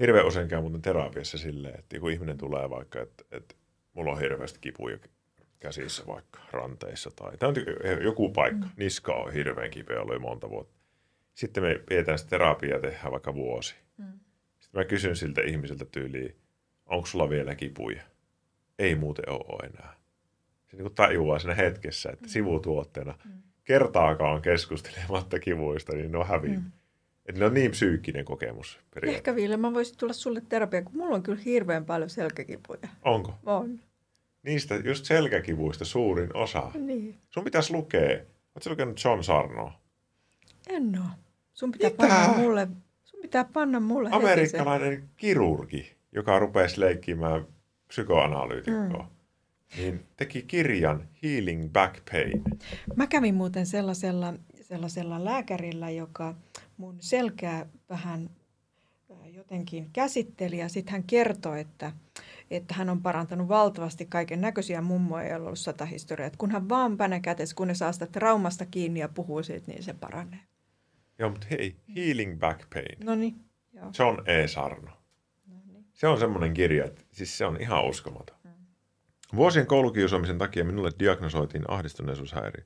Hirveän 0.00 0.26
usein 0.26 0.48
käy 0.48 0.60
muuten 0.60 0.82
terapiassa 0.82 1.38
silleen, 1.38 1.78
että 1.78 2.00
kun 2.00 2.10
ihminen 2.10 2.38
tulee 2.38 2.70
vaikka, 2.70 3.00
että, 3.00 3.24
että 3.30 3.54
mulla 3.92 4.12
on 4.12 4.20
hirveästi 4.20 4.58
kipuja 4.60 4.98
käsissä 5.58 6.02
vaikka 6.06 6.40
ranteissa 6.50 7.10
tai, 7.16 7.36
tai 7.38 7.52
joku 8.04 8.28
paikka, 8.28 8.66
mm. 8.66 8.72
niska 8.76 9.14
on 9.14 9.32
hirveän 9.32 9.70
kipeä 9.70 9.96
jo 9.96 10.18
monta 10.18 10.50
vuotta. 10.50 10.79
Sitten 11.40 11.62
me 11.62 11.80
pidetään 11.88 12.18
sitä 12.18 12.30
terapiaa 12.30 12.76
ja 12.76 12.80
tehdään 12.80 13.12
vaikka 13.12 13.34
vuosi. 13.34 13.74
Mm. 13.96 14.04
Sitten 14.60 14.80
mä 14.80 14.84
kysyn 14.84 15.16
siltä 15.16 15.40
ihmiseltä 15.40 15.84
tyyliin, 15.84 16.36
onko 16.86 17.06
sulla 17.06 17.30
vielä 17.30 17.54
kipuja? 17.54 18.02
Ei 18.78 18.94
muuten 18.94 19.28
ole 19.28 19.66
enää. 19.68 19.94
Se 20.70 20.76
niin 20.76 20.94
tajuaa 20.94 21.38
siinä 21.38 21.54
hetkessä, 21.54 22.10
että 22.10 22.28
sivutuotteena 22.28 23.14
Mm. 23.24 23.30
kertaakaan 23.64 24.42
keskustelematta 24.42 25.38
kivuista, 25.38 25.92
niin 25.92 26.12
ne 26.12 26.18
on 26.18 26.26
hävinnyt. 26.26 26.60
Mm. 26.60 26.70
Että 27.26 27.38
ne 27.38 27.44
on 27.46 27.54
niin 27.54 27.70
psyykkinen 27.70 28.24
kokemus. 28.24 28.80
Ehkä 29.02 29.34
Ville, 29.34 29.56
mä 29.56 29.74
voisin 29.74 29.98
tulla 29.98 30.12
sulle 30.12 30.42
terapiaan, 30.48 30.84
kun 30.84 30.96
mulla 30.96 31.16
on 31.16 31.22
kyllä 31.22 31.42
hirveän 31.44 31.84
paljon 31.84 32.10
selkäkipuja. 32.10 32.88
Onko? 33.02 33.34
On. 33.46 33.80
Niistä 34.42 34.74
just 34.74 35.04
selkäkivuista 35.04 35.84
suurin 35.84 36.36
osa. 36.36 36.70
Niin. 36.74 37.18
Sun 37.30 37.44
pitäisi 37.44 37.72
lukea. 37.72 38.10
Oletko 38.54 38.70
lukenut 38.70 39.04
John 39.04 39.24
Sarnoa? 39.24 39.80
En 40.68 40.98
oo. 40.98 41.29
Sun 41.60 41.72
pitää 41.72 41.90
Mitä? 41.90 42.06
panna 42.08 42.38
mulle, 42.38 42.68
sun 43.04 43.20
pitää 43.22 43.44
panna 43.44 43.80
mulle 43.80 44.10
heti 44.10 44.20
se. 44.20 44.26
Amerikkalainen 44.26 45.08
kirurgi, 45.16 45.96
joka 46.12 46.38
rupesi 46.38 46.80
leikkimään 46.80 47.46
psykoanalyytikkoa, 47.88 49.02
mm. 49.02 49.82
niin 49.82 50.06
teki 50.16 50.42
kirjan 50.42 51.08
Healing 51.22 51.72
Back 51.72 52.04
Pain. 52.12 52.42
Mä 52.96 53.06
kävin 53.06 53.34
muuten 53.34 53.66
sellaisella, 53.66 54.34
sellaisella 54.62 55.24
lääkärillä, 55.24 55.90
joka 55.90 56.34
mun 56.76 56.96
selkää 57.00 57.66
vähän 57.90 58.30
jotenkin 59.34 59.90
käsitteli 59.92 60.58
ja 60.58 60.68
sitten 60.68 60.92
hän 60.92 61.04
kertoi, 61.04 61.60
että, 61.60 61.92
että 62.50 62.74
hän 62.74 62.90
on 62.90 63.02
parantanut 63.02 63.48
valtavasti 63.48 64.06
kaiken 64.06 64.40
näköisiä 64.40 64.80
mummoja, 64.80 65.28
joilla 65.28 65.42
on 65.42 65.46
ollut 65.46 65.58
sata 65.58 65.84
historiaa. 65.84 66.26
Että 66.26 66.38
kun 66.38 66.50
hän 66.50 66.68
vaan 66.68 66.96
pänä 66.96 67.20
kätes, 67.20 67.54
kun 67.54 67.68
ne 67.68 67.74
saa 67.74 67.92
sitä 67.92 68.06
traumasta 68.06 68.66
kiinni 68.66 69.00
ja 69.00 69.08
puhuu 69.08 69.42
siitä, 69.42 69.72
niin 69.72 69.82
se 69.82 69.94
paranee. 69.94 70.40
Joo, 71.20 71.30
mutta 71.30 71.46
hei, 71.50 71.76
Healing 71.96 72.38
Back 72.38 72.70
Pain. 72.74 73.04
No 73.04 73.14
niin, 73.14 73.44
joo. 73.72 73.90
John 73.98 74.28
E. 74.28 74.48
Sarno. 74.48 74.90
No 75.46 75.56
niin. 75.66 75.84
Se 75.92 76.06
on 76.06 76.18
semmoinen 76.18 76.54
kirja, 76.54 76.84
että 76.84 77.02
siis 77.12 77.38
se 77.38 77.46
on 77.46 77.56
ihan 77.60 77.84
uskomaton. 77.84 78.36
Vuosien 79.36 79.66
koulukiusaamisen 79.66 80.38
takia 80.38 80.64
minulle 80.64 80.90
diagnosoitiin 80.98 81.64
ahdistuneisuushäiriö. 81.68 82.64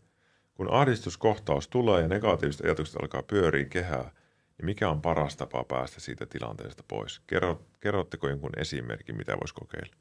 Kun 0.54 0.70
ahdistuskohtaus 0.70 1.68
tulee 1.68 2.02
ja 2.02 2.08
negatiiviset 2.08 2.64
ajatukset 2.64 2.96
alkaa 3.02 3.22
pyöriä 3.22 3.64
kehää, 3.64 4.10
niin 4.58 4.66
mikä 4.66 4.90
on 4.90 5.02
paras 5.02 5.36
tapa 5.36 5.64
päästä 5.64 6.00
siitä 6.00 6.26
tilanteesta 6.26 6.84
pois? 6.88 7.20
Kerro, 7.26 7.62
kerrotteko 7.80 8.28
jonkun 8.28 8.58
esimerkin, 8.58 9.16
mitä 9.16 9.32
voisi 9.32 9.54
kokeilla? 9.54 9.96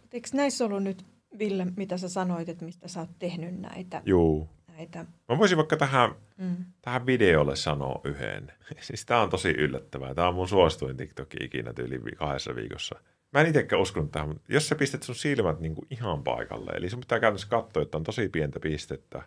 Mutta 0.00 0.16
eikö 0.16 0.28
näissä 0.32 0.64
ollut 0.64 0.82
nyt, 0.82 1.04
Ville, 1.38 1.66
mitä 1.76 1.96
sä 1.96 2.08
sanoit, 2.08 2.48
että 2.48 2.64
mistä 2.64 2.88
sä 2.88 3.00
oot 3.00 3.18
tehnyt 3.18 3.60
näitä? 3.60 4.02
Juu. 4.06 4.48
Näitä 4.72 5.06
Mä 5.28 5.38
voisin 5.38 5.58
vaikka 5.58 5.76
tähän, 5.76 6.14
mm. 6.36 6.56
tähän 6.82 7.06
videolle 7.06 7.56
sanoa 7.56 8.00
yhden. 8.04 8.52
Siis 8.80 9.06
tää 9.06 9.22
on 9.22 9.30
tosi 9.30 9.50
yllättävää. 9.50 10.14
Tää 10.14 10.28
on 10.28 10.34
mun 10.34 10.48
suosituin 10.48 10.96
TikTok 10.96 11.28
ikinä 11.40 11.72
tyyli 11.72 12.12
kahdessa 12.16 12.54
viikossa. 12.56 13.00
Mä 13.32 13.40
en 13.40 13.46
itsekään 13.46 13.82
uskonut 13.82 14.12
tähän, 14.12 14.28
mutta 14.28 14.52
jos 14.52 14.68
sä 14.68 14.74
pistät 14.74 15.02
sun 15.02 15.14
silmät 15.14 15.60
niinku 15.60 15.86
ihan 15.90 16.24
paikalle, 16.24 16.70
eli 16.70 16.90
sun 16.90 17.00
pitää 17.00 17.20
käytännössä 17.20 17.48
katsoa, 17.48 17.82
että 17.82 17.96
on 17.96 18.04
tosi 18.04 18.28
pientä 18.28 18.60
pistettä, 18.60 19.18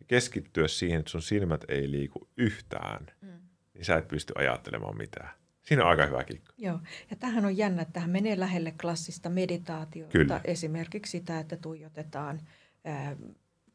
ja 0.00 0.06
keskittyä 0.06 0.68
siihen, 0.68 0.98
että 0.98 1.10
sun 1.10 1.22
silmät 1.22 1.64
ei 1.68 1.90
liiku 1.90 2.28
yhtään, 2.36 3.06
Mm. 3.22 3.28
niin 3.74 3.84
sä 3.84 3.96
et 3.96 4.08
pysty 4.08 4.32
ajattelemaan 4.36 4.96
mitään. 4.96 5.30
Siinä 5.62 5.82
on 5.84 5.90
aika 5.90 6.06
hyvä 6.06 6.24
kikko. 6.24 6.52
Joo, 6.58 6.78
ja 7.10 7.16
tähän 7.16 7.44
on 7.44 7.56
jännä, 7.56 7.82
että 7.82 7.92
tähän 7.92 8.10
menee 8.10 8.40
lähelle 8.40 8.74
klassista 8.80 9.30
meditaatiota, 9.30 10.12
Kyllä. 10.12 10.40
esimerkiksi 10.44 11.10
sitä, 11.10 11.38
että 11.38 11.56
tuijotetaan 11.56 12.40
ää, 12.84 13.16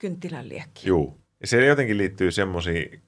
kynttilän 0.02 0.50
liekkiä. 0.50 0.88
Juu. 0.88 1.22
Ja 1.42 1.48
se 1.48 1.66
jotenkin 1.66 1.98
liittyy 1.98 2.32
semmoisiin, 2.32 3.02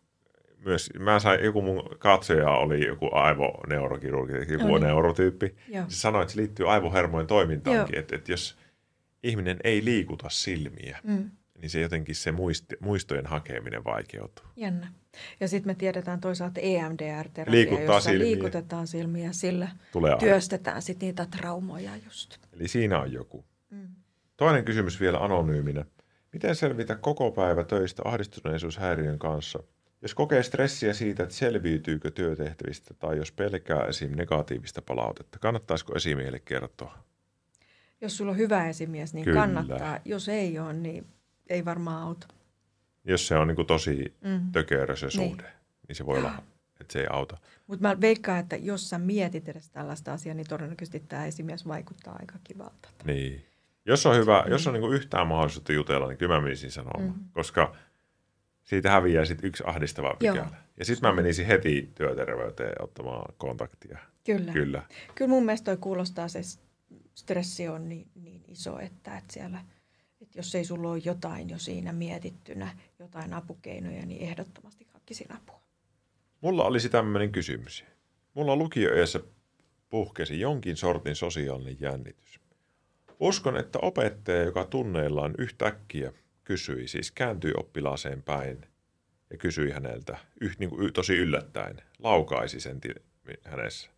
myös, 0.66 0.90
mä 1.00 1.20
sain, 1.20 1.44
joku 1.44 1.62
mun 1.62 1.84
katsoja 2.00 2.50
oli 2.50 2.86
joku 2.88 3.10
aivoneurokirurgi, 3.12 4.54
joku 4.54 4.68
No 4.68 4.78
niin. 4.78 4.84
neurotyyppi. 4.84 5.56
Joo. 5.68 5.86
Se 5.88 5.96
sanoi, 6.00 6.22
että 6.22 6.34
se 6.34 6.40
liittyy 6.40 6.72
aivohermojen 6.72 7.28
toimintaankin, 7.28 7.96
Joo. 7.96 8.00
että, 8.00 8.16
että 8.16 8.32
jos 8.32 8.58
ihminen 9.24 9.58
ei 9.64 9.86
liikuta 9.86 10.30
silmiä, 10.30 11.00
Mm, 11.04 11.32
niin 11.62 11.70
se 11.70 11.82
jotenkin 11.82 12.16
se 12.16 12.32
muisti, 12.32 12.76
muistojen 12.80 13.26
hakeminen 13.26 13.84
vaikeutuu. 13.84 14.46
jännä. 14.56 14.88
Ja 15.40 15.48
sitten 15.48 15.70
me 15.72 15.76
tiedetään 15.76 16.20
toisaalta 16.20 16.60
EMDR-terapia, 16.62 17.52
Liikuttaa 17.52 17.96
jossa 17.96 18.10
silmiä. 18.10 18.26
liikutetaan 18.28 18.88
silmiä, 18.88 19.32
sillä 19.32 19.68
Tulee 19.92 20.18
työstetään 20.20 20.82
sitten 20.82 21.08
niitä 21.08 21.26
traumoja 21.26 21.92
just. 22.06 22.38
Eli 22.54 22.68
siinä 22.68 23.00
on 23.00 23.12
joku. 23.14 23.46
Mm. 23.70 23.88
Toinen 24.38 24.66
kysymys 24.66 25.00
vielä 25.02 25.18
anonyyminä. 25.18 25.86
Miten 26.34 26.56
selvitä 26.56 26.96
koko 26.96 27.32
päivä 27.32 27.64
töistä 27.64 28.02
ahdistuneisuushäiriön 28.06 29.20
kanssa? 29.20 29.60
Jos 30.02 30.16
kokee 30.16 30.44
stressiä 30.44 30.94
siitä, 30.94 31.24
että 31.24 31.36
selviytyykö 31.36 32.12
työtehtävistä 32.12 32.94
tai 32.94 33.18
jos 33.18 33.32
pelkää 33.32 33.86
esim. 33.86 34.12
negatiivista 34.16 34.82
palautetta, 34.82 35.40
kannattaisiko 35.40 35.96
esimiehelle 35.96 36.40
kertoa? 36.40 36.98
Jos 38.02 38.18
sulla 38.18 38.32
on 38.32 38.38
hyvä 38.38 38.70
esimies, 38.70 39.14
niin 39.14 39.26
Kyllä. 39.26 39.40
kannattaa. 39.40 40.00
Jos 40.06 40.30
ei 40.30 40.60
ole, 40.60 40.74
niin 40.74 41.08
ei 41.50 41.66
varmaan 41.66 42.04
auta. 42.04 42.28
Jos 43.04 43.28
se 43.28 43.36
on 43.36 43.48
niin 43.48 43.56
kuin 43.56 43.68
tosi 43.68 44.14
Mm. 44.24 44.52
tökerö 44.52 44.96
se 44.96 45.10
suhde, 45.10 45.44
niin. 45.44 45.54
niin 45.88 45.96
se 45.96 46.06
voi 46.06 46.18
olla, 46.18 46.44
että 46.82 46.94
se 46.94 47.00
ei 47.00 47.08
auta. 47.10 47.38
Mutta 47.68 47.88
mä 47.88 48.02
veikkaan, 48.02 48.40
että 48.40 48.56
jos 48.56 48.90
sä 48.90 48.98
mietit 48.98 49.50
edes 49.50 49.70
tällaista 49.70 50.14
asiaa, 50.14 50.36
niin 50.36 50.48
todennäköisesti 50.50 51.00
tämä 51.00 51.26
esimies 51.26 51.68
vaikuttaa 51.68 52.16
aika 52.20 52.36
kivalta. 52.44 52.90
Niin. 53.04 53.46
Jos 53.86 54.06
on 54.06 54.16
hyvä, 54.16 54.42
Mm. 54.46 54.52
jos 54.52 54.68
on 54.68 54.74
niin 54.74 54.82
kuin 54.82 54.94
yhtään 54.96 55.28
mahdollisuutta 55.28 55.74
jutella, 55.74 56.08
niin 56.08 56.18
kyllä 56.18 56.36
mä 56.36 56.42
menisin 56.42 56.72
sanomaan, 56.72 57.04
Mm. 57.04 57.14
koska 57.32 57.76
siitä 58.64 58.92
häviää 58.92 59.26
sitten 59.26 59.48
yksi 59.48 59.64
ahdistava 59.68 60.16
pykälä. 60.20 60.56
Ja 60.80 60.86
sitten 60.86 61.10
mä 61.10 61.16
menisin 61.16 61.46
heti 61.46 61.92
työterveyteen 61.96 62.82
ottamaan 62.84 63.34
kontaktia. 63.38 63.98
Kyllä. 64.24 64.52
Kyllä. 64.52 64.84
Kyllä 65.16 65.30
mun 65.30 65.46
mielestä 65.46 65.66
toi 65.66 65.78
kuulostaa, 65.78 66.28
se 66.28 66.42
stressi 67.16 67.68
on 67.68 67.90
niin, 67.90 68.08
niin 68.16 68.44
iso, 68.48 68.80
että, 68.80 69.18
että 69.18 69.34
siellä, 69.34 69.60
että 70.22 70.40
jos 70.40 70.56
ei 70.56 70.66
sulla 70.66 70.90
ole 70.90 71.02
jotain 71.06 71.50
jo 71.50 71.58
siinä 71.60 71.94
mietittynä, 71.94 72.78
jotain 73.00 73.34
apukeinoja, 73.34 74.06
niin 74.06 74.22
ehdottomasti 74.22 74.88
hakisin 74.94 75.34
apua. 75.36 75.62
Mulla 76.42 76.64
olisi 76.66 76.90
tämmöinen 76.90 77.32
kysymys. 77.32 77.86
Mulla 78.34 78.56
lukioiässä 78.56 79.20
puhkesi 79.90 80.40
jonkin 80.40 80.78
sortin 80.78 81.16
sosiaalinen 81.16 81.78
jännitys. 81.80 82.40
Uskon, 83.24 83.58
että 83.58 83.80
opettaja, 83.82 84.44
joka 84.44 84.66
tunneillaan 84.66 85.34
yhtäkkiä 85.38 86.14
kysyi, 86.44 86.88
siis 86.88 87.12
kääntyi 87.12 87.52
oppilaaseen 87.58 88.24
päin 88.24 88.66
ja 89.30 89.38
kysyi 89.38 89.72
häneltä 89.72 90.18
yh, 90.42 90.56
niin 90.60 90.70
kuin, 90.70 90.94
tosi 90.94 91.18
yllättäen, 91.18 91.82
laukaisi 92.00 92.60
sen 92.60 92.82
hänessä. 93.44 93.90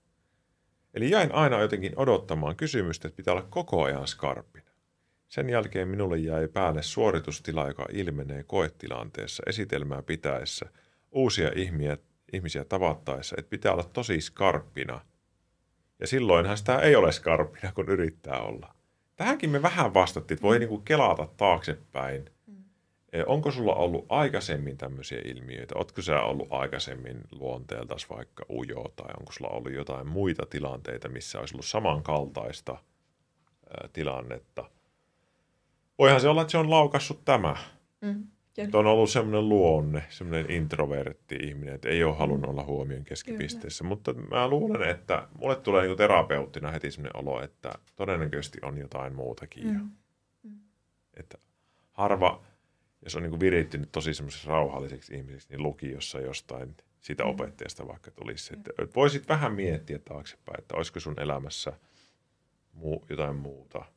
Eli 0.93 1.09
jäin 1.09 1.31
aina 1.31 1.59
jotenkin 1.59 1.93
odottamaan 1.95 2.55
kysymystä, 2.55 3.07
että 3.07 3.17
pitää 3.17 3.33
olla 3.33 3.47
koko 3.49 3.83
ajan 3.83 4.07
skarppina. 4.07 4.71
Sen 5.27 5.49
jälkeen 5.49 5.87
minulle 5.87 6.17
jäi 6.17 6.47
päälle 6.47 6.83
suoritustila, 6.83 7.67
joka 7.67 7.85
ilmenee 7.91 8.43
koetilanteessa, 8.43 9.43
esitelmää 9.47 10.01
pitäessä, 10.01 10.65
uusia 11.11 11.51
ihmiä, 11.55 11.97
ihmisiä 12.33 12.65
tavattaessa, 12.65 13.35
että 13.39 13.49
pitää 13.49 13.73
olla 13.73 13.89
tosi 13.93 14.21
skarppina. 14.21 15.01
Ja 15.99 16.07
silloinhan 16.07 16.57
sitä 16.57 16.79
ei 16.79 16.95
ole 16.95 17.11
skarppina, 17.11 17.71
kun 17.71 17.89
yrittää 17.89 18.41
olla. 18.41 18.74
Tähänkin 19.15 19.49
me 19.49 19.61
vähän 19.61 19.93
vastattiin, 19.93 20.35
että 20.35 20.47
voi 20.47 20.59
niinku 20.59 20.77
kelata 20.77 21.27
taaksepäin. 21.37 22.29
Mm. 22.47 22.63
Onko 23.25 23.51
sulla 23.51 23.75
ollut 23.75 24.05
aikaisemmin 24.09 24.77
tämmöisiä 24.77 25.21
ilmiöitä? 25.25 25.75
Oletko 25.75 26.01
sä 26.01 26.21
ollut 26.21 26.47
aikaisemmin 26.53 27.21
luonteeltas 27.31 28.09
vaikka 28.09 28.45
ujo 28.49 28.83
tai 28.95 29.13
onko 29.19 29.31
sulla 29.31 29.51
ollut 29.51 29.73
jotain 29.73 30.07
muita 30.07 30.45
tilanteita, 30.45 31.09
missä 31.09 31.39
olisi 31.39 31.55
ollut 31.55 31.65
samankaltaista 31.65 32.77
tilannetta? 33.93 34.69
Voihan 35.99 36.21
se 36.21 36.29
olla, 36.29 36.41
että 36.41 36.51
se 36.51 36.57
on 36.57 36.69
laukassut 36.69 37.25
tämä. 37.25 37.55
Mm. 38.01 38.27
Että 38.57 38.77
on 38.77 38.87
ollut 38.87 39.09
semmoinen 39.09 39.49
luonne, 39.49 40.03
semmoinen 40.09 40.51
introvertti 40.51 41.35
ihminen, 41.35 41.75
että 41.75 41.89
ei 41.89 42.03
ole 42.03 42.15
halunnut 42.15 42.49
olla 42.49 42.63
huomion 42.63 43.03
keskipisteessä. 43.03 43.83
Kyllä. 43.83 43.89
Mutta 43.89 44.13
mä 44.13 44.47
luulen, 44.47 44.89
että 44.89 45.27
mulle 45.39 45.55
tulee 45.55 45.87
niin 45.87 45.97
terapeuttina 45.97 46.71
heti 46.71 46.91
semmoinen 46.91 47.17
olo, 47.17 47.43
että 47.43 47.71
todennäköisesti 47.95 48.57
on 48.61 48.77
jotain 48.77 49.15
muutakin. 49.15 49.67
Mm. 49.67 49.89
Mm. 50.43 50.59
Että 51.13 51.37
harva, 51.91 52.43
jos 53.03 53.15
on 53.15 53.23
niin 53.23 53.39
virittynyt 53.39 53.91
tosi 53.91 54.13
semmoiseksi 54.13 54.47
rauhalliseksi 54.47 55.15
ihmiseksi, 55.15 55.47
niin 55.49 55.63
lukiossa 55.63 56.19
jostain 56.19 56.75
siitä 56.99 57.23
mm. 57.23 57.29
opettajasta 57.29 57.87
vaikka 57.87 58.11
tulisi. 58.11 58.53
Että 58.53 58.71
voisit 58.95 59.29
vähän 59.29 59.53
miettiä 59.53 59.99
taaksepäin, 59.99 60.59
että 60.59 60.75
olisiko 60.75 60.99
sun 60.99 61.19
elämässä 61.19 61.73
muu, 62.73 63.05
jotain 63.09 63.35
muuta– 63.35 63.85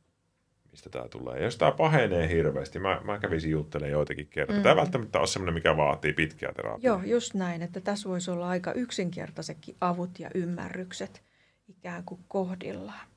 mistä 0.71 0.89
tämä 0.89 1.07
tulee. 1.07 1.37
Ja 1.37 1.43
jos 1.43 1.57
tämä 1.57 1.71
pahenee 1.71 2.29
hirveästi, 2.29 2.79
mä, 2.79 3.01
mä 3.03 3.19
kävisin 3.19 3.51
juttelemaan 3.51 3.91
joitakin 3.91 4.27
kertaa. 4.27 4.57
Mm. 4.57 4.63
Tämä 4.63 4.75
välttämättä 4.75 5.19
ole 5.19 5.27
sellainen, 5.27 5.53
mikä 5.53 5.77
vaatii 5.77 6.13
pitkää 6.13 6.53
terapiaa. 6.53 6.95
Joo, 6.95 7.01
just 7.05 7.33
näin, 7.33 7.61
että 7.61 7.81
tässä 7.81 8.09
voisi 8.09 8.31
olla 8.31 8.49
aika 8.49 8.73
yksinkertaisetkin 8.73 9.75
avut 9.81 10.19
ja 10.19 10.29
ymmärrykset 10.35 11.23
ikään 11.67 12.03
kuin 12.03 12.21
kohdillaan. 12.27 13.07